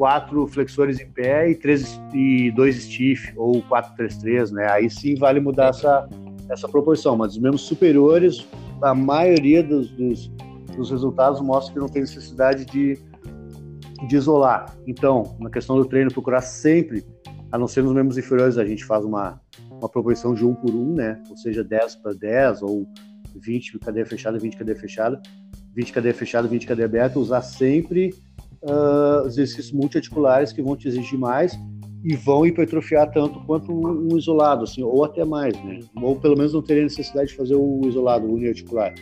quatro 0.00 0.46
flexores 0.46 0.98
em 0.98 1.10
pé 1.10 1.50
e, 1.50 1.54
três, 1.54 2.00
e 2.14 2.50
dois 2.52 2.84
stiff, 2.84 3.34
ou 3.36 3.62
4-3-3, 3.64 4.50
né? 4.50 4.66
Aí 4.70 4.88
sim 4.88 5.14
vale 5.14 5.40
mudar 5.40 5.68
essa, 5.68 6.08
essa 6.48 6.66
proporção, 6.66 7.18
mas 7.18 7.32
os 7.32 7.38
membros 7.38 7.60
superiores, 7.60 8.48
a 8.82 8.94
maioria 8.94 9.62
dos, 9.62 9.90
dos, 9.90 10.28
dos 10.74 10.90
resultados 10.90 11.42
mostra 11.42 11.74
que 11.74 11.78
não 11.78 11.86
tem 11.86 12.00
necessidade 12.00 12.64
de, 12.64 12.98
de 14.08 14.16
isolar. 14.16 14.74
Então, 14.86 15.36
na 15.38 15.50
questão 15.50 15.76
do 15.76 15.84
treino, 15.84 16.10
procurar 16.10 16.40
sempre, 16.40 17.04
a 17.52 17.58
não 17.58 17.68
ser 17.68 17.84
nos 17.84 17.92
membros 17.92 18.16
inferiores, 18.16 18.56
a 18.56 18.64
gente 18.64 18.86
faz 18.86 19.04
uma, 19.04 19.38
uma 19.70 19.86
proporção 19.86 20.32
de 20.32 20.46
1 20.46 20.54
por 20.54 20.74
1, 20.74 20.94
né? 20.94 21.22
Ou 21.28 21.36
seja, 21.36 21.62
10 21.62 21.96
para 21.96 22.14
10 22.14 22.62
ou 22.62 22.86
20 23.36 23.78
cadeia 23.78 24.06
fechada, 24.06 24.38
20 24.38 24.56
cadeia 24.56 24.78
fechada, 24.78 25.20
20 25.74 25.92
cadeia 25.92 26.14
fechada, 26.14 26.48
20 26.48 26.66
cadeia 26.66 26.86
aberta, 26.86 27.18
usar 27.18 27.42
sempre 27.42 28.14
uh, 28.62 29.26
exercícios 29.26 29.72
multiarticulares 29.72 30.52
que 30.52 30.62
vão 30.62 30.76
te 30.76 30.88
exigir 30.88 31.18
mais 31.18 31.58
e 32.02 32.16
vão 32.16 32.46
hipertrofiar 32.46 33.10
tanto 33.10 33.40
quanto 33.44 33.72
um, 33.72 34.16
isolado, 34.16 34.64
assim, 34.64 34.82
ou 34.82 35.04
até 35.04 35.24
mais, 35.24 35.54
né? 35.64 35.80
Ou 36.00 36.16
pelo 36.16 36.36
menos 36.36 36.54
não 36.54 36.62
teria 36.62 36.82
necessidade 36.82 37.28
de 37.28 37.36
fazer 37.36 37.54
o 37.54 37.80
isolado, 37.84 38.26
o 38.26 38.34
uniarticular. 38.34 38.94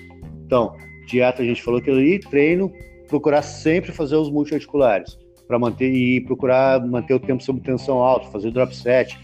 Então, 0.45 0.75
dieta 1.07 1.43
a 1.43 1.45
gente 1.45 1.63
falou 1.63 1.81
que 1.81 1.91
ali, 1.91 2.19
treino, 2.19 2.73
procurar 3.09 3.43
sempre 3.43 3.93
fazer 3.93 4.17
os 4.17 4.31
multiarticulares 4.31 5.17
para 5.47 5.59
manter 5.59 5.91
e 5.93 6.21
procurar 6.21 6.85
manter 6.87 7.15
o 7.15 7.21
tempo 7.21 7.43
sob 7.43 7.61
tensão 7.61 7.99
alta, 7.99 8.29
fazer 8.31 8.51
drop 8.51 8.75
set, 8.75 9.19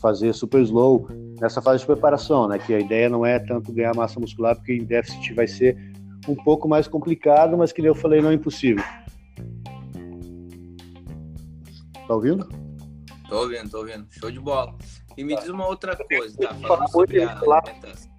fazer 0.00 0.32
super 0.32 0.62
slow 0.62 1.08
nessa 1.40 1.60
fase 1.60 1.80
de 1.80 1.86
preparação, 1.86 2.48
né? 2.48 2.58
Que 2.58 2.74
a 2.74 2.78
ideia 2.78 3.08
não 3.08 3.26
é 3.26 3.38
tanto 3.38 3.72
ganhar 3.72 3.94
massa 3.94 4.20
muscular, 4.20 4.54
porque 4.54 4.72
em 4.72 4.84
déficit 4.84 5.34
vai 5.34 5.46
ser 5.46 5.76
um 6.28 6.34
pouco 6.34 6.68
mais 6.68 6.86
complicado, 6.86 7.56
mas 7.56 7.72
que 7.72 7.82
eu 7.82 7.94
falei, 7.94 8.20
não 8.20 8.30
é 8.30 8.34
impossível. 8.34 8.84
Tá 12.06 12.14
ouvindo? 12.14 12.48
Tô 13.28 13.40
ouvindo, 13.40 13.70
tô 13.70 13.78
ouvindo. 13.78 14.06
Show 14.10 14.30
de 14.30 14.38
bola. 14.38 14.76
E 15.16 15.24
me 15.24 15.34
diz 15.36 15.48
uma 15.48 15.66
outra 15.66 15.96
coisa, 15.96 16.36
tá? 16.38 16.54
Falando 16.54 16.88
sobre 16.90 17.22
a 17.22 17.32
alimentação. 17.32 18.10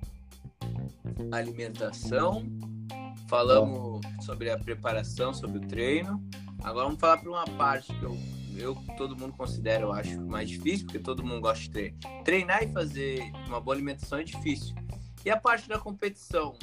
alimentação 1.32 2.67
falamos 3.28 4.02
sobre 4.21 4.50
a 4.50 4.58
preparação, 4.58 5.34
sobre 5.34 5.60
o 5.60 5.62
treino. 5.67 6.21
Agora 6.63 6.86
vamos 6.86 7.00
falar 7.00 7.17
para 7.17 7.30
uma 7.30 7.45
parte 7.45 7.93
que 7.93 8.04
eu, 8.04 8.17
eu 8.58 8.78
todo 8.97 9.15
mundo 9.15 9.34
considera, 9.34 9.84
eu 9.84 9.91
acho, 9.91 10.19
mais 10.21 10.50
difícil, 10.50 10.86
porque 10.86 11.00
todo 11.00 11.23
mundo 11.23 11.41
gosta 11.41 11.63
de 11.63 11.69
treinar. 11.69 12.23
Treinar 12.23 12.63
e 12.63 12.67
fazer 12.73 13.32
uma 13.47 13.60
boa 13.60 13.76
alimentação 13.76 14.19
é 14.19 14.23
difícil. 14.23 14.76
E 15.23 15.30
a 15.30 15.38
parte 15.38 15.67
da 15.67 15.78
competição? 15.78 16.58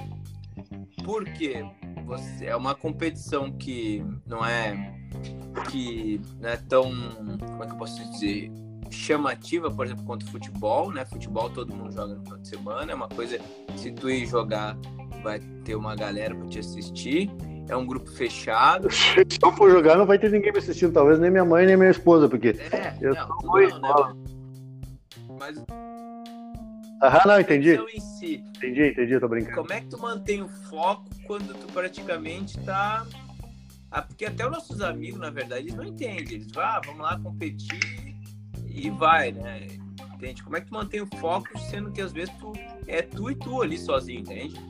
Por 1.04 1.24
quê? 1.24 1.64
Você, 2.06 2.46
é 2.46 2.56
uma 2.56 2.74
competição 2.74 3.50
que 3.52 4.04
não 4.26 4.44
é 4.44 4.94
que 5.70 6.20
não 6.40 6.48
é 6.48 6.56
tão, 6.56 6.90
como 7.46 7.62
é 7.62 7.66
que 7.66 7.72
eu 7.72 7.78
posso 7.78 8.10
dizer, 8.10 8.50
chamativa, 8.90 9.70
por 9.70 9.86
exemplo, 9.86 10.04
quanto 10.04 10.26
futebol, 10.30 10.92
né? 10.92 11.04
Futebol 11.04 11.50
todo 11.50 11.74
mundo 11.74 11.92
joga 11.92 12.14
no 12.14 12.22
final 12.22 12.38
de 12.38 12.48
semana, 12.48 12.92
é 12.92 12.94
uma 12.94 13.08
coisa, 13.08 13.38
se 13.76 13.92
tu 13.92 14.10
ir 14.10 14.26
jogar, 14.26 14.76
vai 15.22 15.40
ter 15.64 15.74
uma 15.74 15.94
galera 15.94 16.34
para 16.34 16.46
te 16.46 16.58
assistir. 16.58 17.30
É 17.66 17.74
um 17.74 17.86
grupo 17.86 18.10
fechado. 18.10 18.90
Se 18.92 19.38
eu 19.42 19.52
for 19.52 19.70
jogar, 19.70 19.96
não 19.96 20.04
vai 20.04 20.18
ter 20.18 20.30
ninguém 20.30 20.52
me 20.52 20.58
assistindo, 20.58 20.92
talvez 20.92 21.18
nem 21.18 21.30
minha 21.30 21.46
mãe 21.46 21.64
nem 21.64 21.78
minha 21.78 21.90
esposa, 21.90 22.28
porque 22.28 22.48
é, 22.70 22.94
eu 23.00 23.14
não, 23.14 23.28
não, 23.80 24.08
né? 24.08 24.16
Mas 25.40 25.64
Aham, 27.02 27.20
não, 27.26 27.40
entendi. 27.40 27.78
Si. 28.18 28.44
Entendi, 28.56 28.88
entendi, 28.88 29.20
tô 29.20 29.28
brincando. 29.28 29.56
Como 29.56 29.72
é 29.72 29.80
que 29.80 29.88
tu 29.88 29.98
mantém 30.00 30.42
o 30.42 30.48
foco 30.48 31.04
quando 31.26 31.54
tu 31.54 31.66
praticamente 31.72 32.58
tá 32.60 33.06
ah, 33.94 34.02
porque 34.02 34.24
até 34.24 34.44
os 34.44 34.50
nossos 34.50 34.80
amigos, 34.80 35.20
na 35.20 35.30
verdade, 35.30 35.66
eles 35.66 35.74
não 35.76 35.84
entendem. 35.84 36.34
Eles 36.34 36.50
vão, 36.50 36.64
ah, 36.64 36.80
vamos 36.84 37.00
lá 37.00 37.16
competir 37.16 38.16
e 38.68 38.90
vai, 38.90 39.30
né? 39.30 39.68
Entende? 40.14 40.42
Como 40.42 40.56
é 40.56 40.60
que 40.60 40.66
tu 40.66 40.74
mantém 40.74 41.00
o 41.00 41.06
foco, 41.20 41.56
sendo 41.70 41.92
que 41.92 42.00
às 42.00 42.12
vezes 42.12 42.34
tu 42.40 42.52
é 42.88 43.02
tu 43.02 43.30
e 43.30 43.36
tu 43.36 43.62
ali 43.62 43.78
sozinho, 43.78 44.18
entende? 44.18 44.60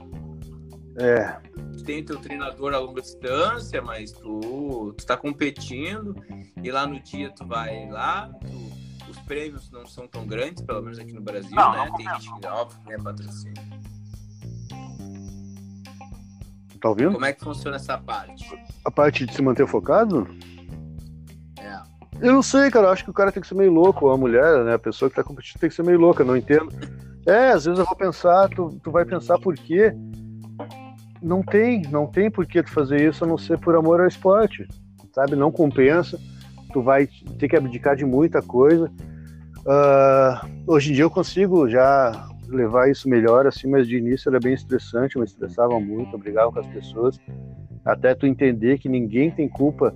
É. 0.99 1.41
Tu 1.79 1.85
tem 1.85 2.05
teu 2.05 2.19
treinador 2.19 2.75
a 2.75 2.79
longa 2.79 3.01
distância, 3.01 3.81
mas 3.81 4.13
tu, 4.13 4.95
tu 4.95 5.07
tá 5.07 5.17
competindo 5.17 6.15
e 6.63 6.71
lá 6.71 6.87
no 6.87 7.01
dia 7.01 7.31
tu 7.31 7.47
vai 7.47 7.89
lá, 7.89 8.31
tu, 8.43 8.73
os 9.15 9.19
prêmios 9.21 9.71
não 9.71 9.87
são 9.87 10.07
tão 10.07 10.27
grandes, 10.27 10.63
pelo 10.63 10.83
menos 10.83 10.99
aqui 10.99 11.13
no 11.13 11.21
Brasil, 11.21 11.55
não, 11.55 11.73
né? 11.73 11.87
Não, 11.87 11.97
tem 11.97 12.09
gente 12.09 12.35
que, 12.35 12.47
óbvio, 12.47 12.79
né, 12.87 12.97
patrocínio. 12.99 13.63
Tá 16.81 16.89
ouvindo? 16.91 17.13
Como 17.13 17.25
é 17.25 17.33
que 17.33 17.43
funciona 17.43 17.77
essa 17.77 17.97
parte? 17.97 18.45
A 18.85 18.91
parte 18.91 19.25
de 19.25 19.35
se 19.35 19.41
manter 19.41 19.67
focado? 19.67 20.29
É. 21.59 21.81
Eu 22.21 22.35
não 22.35 22.43
sei, 22.43 22.71
cara. 22.71 22.89
Eu 22.89 22.91
acho 22.91 23.05
que 23.05 23.11
o 23.11 23.15
cara 23.15 23.33
tem 23.33 23.41
que 23.41 23.49
ser 23.49 23.55
meio 23.55 23.73
louco, 23.73 24.05
ou 24.05 24.13
a 24.13 24.19
mulher, 24.19 24.65
né? 24.65 24.75
A 24.75 24.79
pessoa 24.79 25.09
que 25.09 25.17
tá 25.17 25.25
competindo 25.25 25.61
tem 25.61 25.71
que 25.71 25.75
ser 25.75 25.85
meio 25.85 25.99
louca, 25.99 26.25
não 26.25 26.37
entendo. 26.37 26.69
É, 27.27 27.53
às 27.53 27.65
vezes 27.65 27.79
eu 27.79 27.87
vou 27.87 27.97
pensar, 27.97 28.51
tu, 28.51 28.79
tu 28.83 28.91
vai 28.91 29.05
pensar 29.07 29.39
por 29.39 29.55
quê. 29.55 29.95
Não 31.23 31.43
tem, 31.43 31.83
não 31.89 32.07
tem 32.07 32.31
por 32.31 32.45
que 32.47 32.63
tu 32.63 32.71
fazer 32.71 33.09
isso 33.09 33.25
a 33.25 33.27
não 33.27 33.39
ser 33.39 33.59
por 33.59 33.75
amor 33.75 34.01
ao 34.01 34.07
esporte. 34.07 34.69
Sabe? 35.15 35.37
Não 35.37 35.51
compensa. 35.51 36.21
Tu 36.75 36.83
vai 36.83 37.09
ter 37.39 37.49
que 37.49 37.57
abdicar 37.57 37.95
de 37.95 38.05
muita 38.05 38.43
coisa. 38.43 38.91
Uh, 39.61 40.65
hoje 40.67 40.91
em 40.91 40.95
dia 40.95 41.05
eu 41.05 41.11
consigo 41.11 41.69
já 41.69 42.29
levar 42.49 42.91
isso 42.91 43.09
melhor, 43.09 43.47
assim, 43.47 43.69
mas 43.69 43.87
de 43.87 43.97
início 43.97 44.29
era 44.29 44.41
bem 44.41 44.55
estressante, 44.55 45.15
eu 45.15 45.21
me 45.21 45.27
estressava 45.27 45.79
muito, 45.79 46.13
eu 46.13 46.19
brigava 46.19 46.51
com 46.51 46.59
as 46.59 46.67
pessoas, 46.67 47.17
até 47.85 48.13
tu 48.13 48.27
entender 48.27 48.79
que 48.79 48.89
ninguém 48.89 49.31
tem 49.31 49.49
culpa 49.49 49.95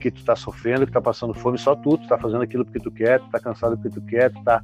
que 0.00 0.10
tu 0.10 0.24
tá 0.24 0.34
sofrendo, 0.34 0.86
que 0.86 0.92
tá 0.92 1.00
passando 1.00 1.34
fome, 1.34 1.58
só 1.58 1.76
tu, 1.76 1.98
tu 1.98 2.08
tá 2.08 2.16
fazendo 2.16 2.42
aquilo 2.42 2.64
porque 2.64 2.80
tu 2.80 2.90
quer, 2.90 3.20
tu 3.20 3.30
tá 3.30 3.38
cansado 3.38 3.76
porque 3.76 3.90
tu 3.90 4.02
quer, 4.06 4.32
tu 4.32 4.42
tá 4.42 4.62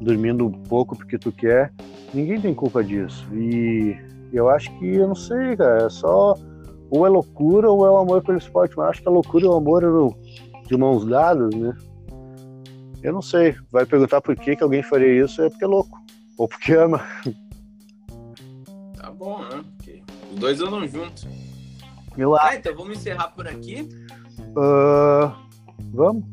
dormindo 0.00 0.50
pouco 0.68 0.96
porque 0.96 1.16
tu 1.16 1.30
quer, 1.30 1.72
ninguém 2.12 2.40
tem 2.40 2.52
culpa 2.52 2.82
disso, 2.82 3.24
e 3.32 3.96
eu 4.32 4.50
acho 4.50 4.68
que, 4.78 4.96
eu 4.96 5.06
não 5.06 5.14
sei, 5.14 5.56
cara, 5.56 5.86
é 5.86 5.88
só, 5.88 6.34
ou 6.90 7.06
é 7.06 7.08
loucura 7.08 7.70
ou 7.70 7.86
é 7.86 7.90
o 7.90 7.96
amor 7.96 8.22
pelo 8.22 8.38
esporte, 8.38 8.76
mas 8.76 8.90
acho 8.90 9.02
que 9.02 9.08
a 9.08 9.12
loucura 9.12 9.44
e 9.44 9.48
o 9.48 9.54
amor 9.54 9.82
eram 9.82 10.14
de 10.68 10.76
mãos 10.76 11.04
dadas, 11.04 11.54
né, 11.54 11.74
eu 13.02 13.12
não 13.12 13.22
sei, 13.22 13.56
vai 13.70 13.86
perguntar 13.86 14.20
por 14.20 14.34
que, 14.34 14.56
que 14.56 14.62
alguém 14.62 14.82
faria 14.82 15.24
isso, 15.24 15.40
é 15.42 15.48
porque 15.48 15.64
é 15.64 15.68
louco. 15.68 15.98
Ou 16.36 16.48
porque 16.48 16.72
ama. 16.72 17.04
Tá 18.96 19.10
bom, 19.10 19.40
né? 19.42 19.64
Porque 19.76 20.02
os 20.32 20.38
dois 20.38 20.60
andam 20.60 20.86
juntos. 20.86 21.26
Eu 22.16 22.36
ah, 22.36 22.56
então 22.56 22.74
vamos 22.74 22.98
encerrar 22.98 23.28
por 23.28 23.46
aqui? 23.46 23.88
Uh, 24.50 25.32
vamos? 25.92 26.24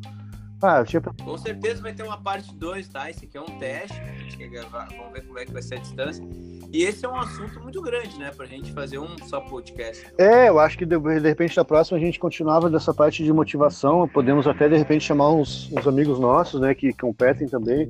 Ah, 0.61 0.83
tinha... 0.83 1.01
Com 1.01 1.37
certeza 1.37 1.81
vai 1.81 1.93
ter 1.93 2.03
uma 2.03 2.17
parte 2.17 2.53
2, 2.55 2.87
tá? 2.87 3.09
Esse 3.09 3.25
aqui 3.25 3.37
é 3.37 3.41
um 3.41 3.59
teste. 3.59 3.99
A 3.99 4.13
gente 4.13 4.37
quer 4.37 4.47
gravar, 4.47 4.87
vamos 4.89 5.13
ver 5.13 5.21
como 5.27 5.37
é 5.37 5.45
que 5.45 5.51
vai 5.51 5.61
ser 5.61 5.75
a 5.75 5.79
distância. 5.79 6.25
E 6.75 6.83
esse 6.83 7.05
é 7.05 7.09
um 7.09 7.15
assunto 7.15 7.57
muito 7.61 7.81
grande, 7.81 8.19
né? 8.19 8.31
Pra 8.35 8.45
gente 8.45 8.73
fazer 8.73 8.99
um 8.99 9.07
só 9.29 9.39
podcast. 9.39 10.07
É, 10.17 10.49
eu 10.49 10.59
acho 10.59 10.77
que 10.77 10.85
de, 10.85 10.99
de 10.99 11.29
repente 11.29 11.55
na 11.55 11.63
próxima 11.63 11.97
a 11.97 12.01
gente 12.01 12.19
continuava 12.19 12.69
dessa 12.69 12.93
parte 12.93 13.23
de 13.23 13.31
motivação. 13.31 14.05
Podemos 14.09 14.45
até 14.45 14.67
de 14.67 14.75
repente 14.75 15.05
chamar 15.05 15.31
uns, 15.31 15.71
uns 15.71 15.87
amigos 15.87 16.19
nossos, 16.19 16.59
né? 16.59 16.75
Que 16.75 16.91
competem 16.91 17.47
também 17.47 17.89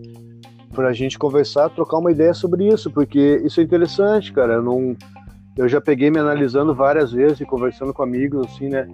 para 0.71 0.89
a 0.89 0.93
gente 0.93 1.17
conversar, 1.17 1.71
trocar 1.71 1.97
uma 1.97 2.11
ideia 2.11 2.31
sobre 2.35 2.67
isso, 2.67 2.91
porque 2.91 3.41
isso 3.43 3.59
é 3.59 3.63
interessante, 3.63 4.31
cara. 4.31 4.53
Eu, 4.53 4.61
não, 4.61 4.95
eu 5.57 5.67
já 5.67 5.81
peguei 5.81 6.11
me 6.11 6.19
analisando 6.19 6.75
várias 6.75 7.11
vezes 7.11 7.41
e 7.41 7.45
conversando 7.45 7.91
com 7.91 8.03
amigos, 8.03 8.45
assim, 8.45 8.69
né? 8.69 8.87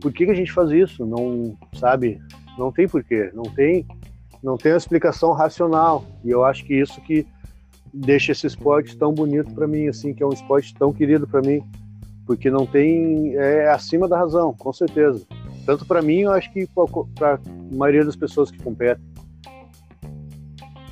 Por 0.00 0.12
que, 0.12 0.24
que 0.24 0.32
a 0.32 0.34
gente 0.34 0.50
faz 0.50 0.72
isso? 0.72 1.06
Não, 1.06 1.56
sabe? 1.74 2.18
Não 2.58 2.72
tem 2.72 2.88
porquê. 2.88 3.30
Não 3.32 3.44
tem, 3.44 3.86
não 4.42 4.56
tem 4.56 4.72
uma 4.72 4.78
explicação 4.78 5.30
racional. 5.30 6.04
E 6.24 6.30
eu 6.30 6.44
acho 6.44 6.64
que 6.64 6.74
isso 6.74 7.00
que 7.02 7.24
deixa 7.92 8.32
esse 8.32 8.46
esporte 8.46 8.96
tão 8.96 9.12
bonito 9.12 9.52
para 9.54 9.66
mim, 9.66 9.88
assim, 9.88 10.14
que 10.14 10.22
é 10.22 10.26
um 10.26 10.32
esporte 10.32 10.74
tão 10.74 10.92
querido 10.92 11.26
para 11.26 11.40
mim, 11.40 11.62
porque 12.26 12.50
não 12.50 12.66
tem 12.66 13.34
é 13.36 13.68
acima 13.70 14.08
da 14.08 14.18
razão, 14.18 14.54
com 14.54 14.72
certeza. 14.72 15.26
Tanto 15.66 15.84
para 15.84 16.02
mim, 16.02 16.20
eu 16.20 16.32
acho 16.32 16.52
que 16.52 16.68
para 17.14 17.34
a 17.34 17.40
maioria 17.70 18.04
das 18.04 18.16
pessoas 18.16 18.50
que 18.50 18.62
competem. 18.62 19.04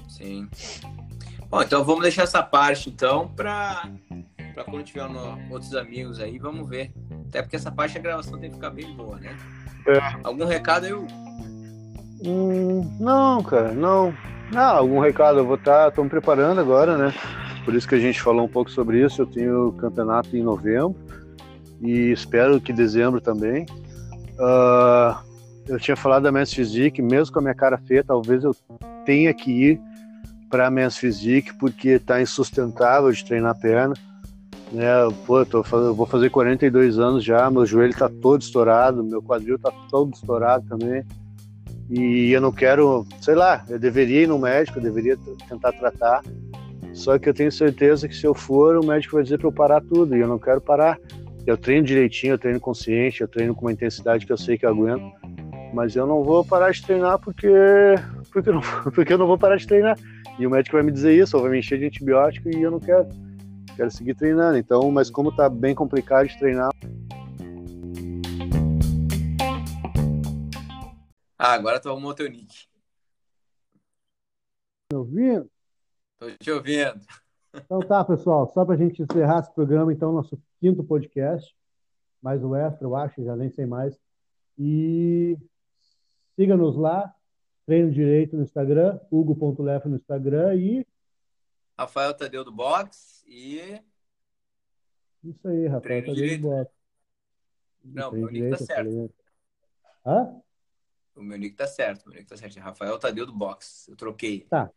Sim. 0.08 0.48
Bom, 1.50 1.62
então 1.62 1.82
vamos 1.84 2.02
deixar 2.02 2.24
essa 2.24 2.42
parte 2.42 2.90
então 2.90 3.28
para 3.28 3.88
para 4.52 4.64
quando 4.64 4.82
tiver 4.82 5.08
no, 5.08 5.52
outros 5.52 5.74
amigos 5.74 6.18
aí, 6.18 6.38
vamos 6.38 6.68
ver. 6.68 6.92
Até 7.28 7.42
porque 7.42 7.56
essa 7.56 7.70
parte 7.70 7.94
da 7.94 8.00
gravação 8.00 8.38
tem 8.38 8.50
que 8.50 8.56
ficar 8.56 8.70
bem 8.70 8.92
boa, 8.96 9.16
né? 9.18 9.36
É. 9.86 9.98
Algum 10.24 10.44
recado 10.44 10.86
aí? 10.86 10.92
Hum, 12.24 12.96
não, 12.98 13.42
cara, 13.42 13.72
não. 13.72 14.12
Não, 14.52 14.76
algum 14.76 14.98
recado 14.98 15.38
eu 15.38 15.46
vou 15.46 15.56
estar, 15.56 15.90
tá, 15.90 16.02
me 16.02 16.08
preparando 16.08 16.60
agora, 16.60 16.96
né? 16.96 17.12
Por 17.64 17.74
isso 17.74 17.86
que 17.86 17.94
a 17.94 18.00
gente 18.00 18.20
falou 18.20 18.46
um 18.46 18.48
pouco 18.48 18.70
sobre 18.70 19.04
isso. 19.04 19.22
Eu 19.22 19.26
tenho 19.26 19.72
campeonato 19.72 20.34
em 20.36 20.42
novembro 20.42 20.96
e 21.82 22.10
espero 22.10 22.60
que 22.60 22.72
dezembro 22.72 23.20
também. 23.20 23.66
Uh, 24.38 25.14
eu 25.66 25.78
tinha 25.78 25.96
falado 25.96 26.22
da 26.22 26.32
Men's 26.32 26.52
Physique, 26.52 27.02
mesmo 27.02 27.32
com 27.32 27.40
a 27.40 27.42
minha 27.42 27.54
cara 27.54 27.76
feia, 27.76 28.02
talvez 28.02 28.42
eu 28.42 28.56
tenha 29.04 29.34
que 29.34 29.50
ir 29.50 29.80
para 30.48 30.66
a 30.66 30.70
Men's 30.70 30.96
Physique 30.96 31.52
porque 31.58 31.90
está 31.90 32.22
insustentável 32.22 33.12
de 33.12 33.22
treinar 33.24 33.50
a 33.50 33.54
perna. 33.54 33.94
Né? 34.72 34.86
Pô, 35.26 35.44
tô 35.44 35.62
eu 35.72 35.94
vou 35.94 36.06
fazer 36.06 36.30
42 36.30 36.98
anos 36.98 37.22
já, 37.22 37.50
meu 37.50 37.66
joelho 37.66 37.90
está 37.90 38.08
todo 38.08 38.40
estourado, 38.40 39.04
meu 39.04 39.22
quadril 39.22 39.56
está 39.56 39.70
todo 39.90 40.14
estourado 40.14 40.66
também. 40.68 41.04
E 41.90 42.30
eu 42.32 42.40
não 42.40 42.52
quero, 42.52 43.06
sei 43.20 43.34
lá, 43.34 43.64
eu 43.68 43.78
deveria 43.78 44.22
ir 44.22 44.28
no 44.28 44.38
médico, 44.38 44.78
eu 44.78 44.82
deveria 44.82 45.16
tentar 45.48 45.72
tratar. 45.72 46.22
Só 46.92 47.18
que 47.18 47.28
eu 47.28 47.34
tenho 47.34 47.50
certeza 47.50 48.06
que 48.08 48.14
se 48.14 48.26
eu 48.26 48.34
for, 48.34 48.76
o 48.76 48.84
médico 48.84 49.14
vai 49.14 49.22
dizer 49.22 49.38
para 49.38 49.48
eu 49.48 49.52
parar 49.52 49.80
tudo. 49.80 50.14
E 50.14 50.20
eu 50.20 50.28
não 50.28 50.38
quero 50.38 50.60
parar. 50.60 50.98
Eu 51.46 51.56
treino 51.56 51.86
direitinho, 51.86 52.34
eu 52.34 52.38
treino 52.38 52.60
consciente, 52.60 53.22
eu 53.22 53.28
treino 53.28 53.54
com 53.54 53.62
uma 53.62 53.72
intensidade 53.72 54.26
que 54.26 54.32
eu 54.32 54.36
sei 54.36 54.58
que 54.58 54.66
eu 54.66 54.70
aguento. 54.70 55.10
Mas 55.72 55.96
eu 55.96 56.06
não 56.06 56.22
vou 56.22 56.44
parar 56.44 56.70
de 56.70 56.82
treinar 56.82 57.18
porque, 57.18 57.48
porque, 58.32 58.50
eu 58.50 58.54
não, 58.54 58.60
porque 58.94 59.12
eu 59.12 59.18
não 59.18 59.26
vou 59.26 59.38
parar 59.38 59.56
de 59.56 59.66
treinar. 59.66 59.96
E 60.38 60.46
o 60.46 60.50
médico 60.50 60.76
vai 60.76 60.84
me 60.84 60.92
dizer 60.92 61.16
isso, 61.18 61.36
ou 61.36 61.42
vai 61.42 61.52
me 61.52 61.58
encher 61.58 61.78
de 61.78 61.86
antibiótico 61.86 62.50
e 62.50 62.62
eu 62.62 62.70
não 62.70 62.80
quero. 62.80 63.08
Quero 63.76 63.90
seguir 63.90 64.14
treinando. 64.14 64.58
Então, 64.58 64.90
mas 64.90 65.08
como 65.08 65.34
tá 65.34 65.48
bem 65.48 65.74
complicado 65.74 66.26
de 66.26 66.38
treinar, 66.38 66.70
Ah, 71.38 71.52
agora 71.52 71.78
tu 71.78 71.88
arrumou 71.88 72.12
teu 72.14 72.28
nick. 72.28 72.66
Me 74.90 74.98
ouvindo? 74.98 75.48
Tô 76.18 76.28
te 76.32 76.50
ouvindo. 76.50 77.00
Então 77.54 77.78
tá, 77.80 78.04
pessoal, 78.04 78.50
só 78.52 78.64
para 78.64 78.74
a 78.74 78.78
gente 78.78 79.00
encerrar 79.00 79.40
esse 79.40 79.54
programa, 79.54 79.92
então, 79.92 80.12
nosso 80.12 80.36
quinto 80.58 80.82
podcast, 80.82 81.54
mais 82.20 82.42
o 82.42 82.56
extra, 82.56 82.84
eu 82.84 82.96
acho, 82.96 83.22
já 83.22 83.36
nem 83.36 83.50
sei 83.50 83.66
mais. 83.66 83.96
E 84.58 85.38
siga-nos 86.34 86.76
lá, 86.76 87.14
Treino 87.66 87.92
Direito 87.92 88.36
no 88.36 88.42
Instagram, 88.42 88.98
hugo.lef 89.10 89.88
no 89.88 89.96
Instagram 89.96 90.56
e... 90.56 90.86
Rafael 91.78 92.14
Tadeu 92.14 92.44
do 92.44 92.50
Box 92.50 93.24
e... 93.28 93.80
Isso 95.22 95.46
aí, 95.46 95.66
Rafael 95.66 95.82
Treino 95.82 96.06
Tadeu 96.06 96.14
direito. 96.14 96.40
do 96.40 96.48
Box. 96.48 96.72
Não, 97.84 98.12
meu 98.12 98.30
nick 98.30 98.50
tá 98.50 98.56
certo. 98.56 99.14
Hã? 100.04 100.42
O 101.18 101.22
meu 101.22 101.38
nick 101.38 101.56
tá 101.56 101.66
certo, 101.66 102.06
o 102.06 102.08
meu 102.08 102.18
nick 102.18 102.28
tá 102.28 102.36
certo. 102.36 102.58
Rafael 102.58 102.98
Tadeu 102.98 103.26
do 103.26 103.32
Box. 103.32 103.88
Eu 103.88 103.96
troquei. 103.96 104.46
Tá. 104.48 104.70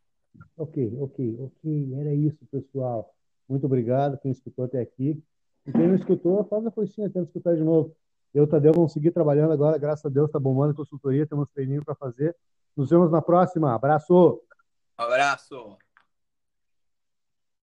Ok, 0.58 0.98
ok, 1.00 1.38
ok. 1.40 1.94
Era 2.00 2.14
isso, 2.14 2.38
pessoal. 2.52 3.14
Muito 3.48 3.66
obrigado 3.66 4.18
quem 4.18 4.32
escutou 4.32 4.66
até 4.66 4.80
aqui. 4.80 5.22
E 5.66 5.72
quem 5.72 5.88
não 5.88 5.96
escutou, 5.96 6.44
faz 6.46 6.66
a 6.66 6.72
forcinha, 6.72 7.10
tenta 7.10 7.28
escutar 7.28 7.56
de 7.56 7.64
novo. 7.64 7.96
Eu, 8.34 8.48
Tadeu, 8.48 8.74
vamos 8.74 8.94
seguir 8.94 9.12
trabalhando 9.12 9.52
agora. 9.52 9.78
Graças 9.78 10.06
a 10.06 10.10
Deus, 10.10 10.32
tá 10.32 10.40
bombando 10.40 10.72
a 10.72 10.76
consultoria, 10.76 11.28
temos 11.28 11.50
treininho 11.54 11.84
para 11.84 11.96
fazer. 11.96 12.36
Nos 12.76 12.90
vemos 12.90 13.12
na 13.12 13.22
próxima. 13.22 13.76
Abraço! 13.76 14.42
Abraço. 14.98 15.78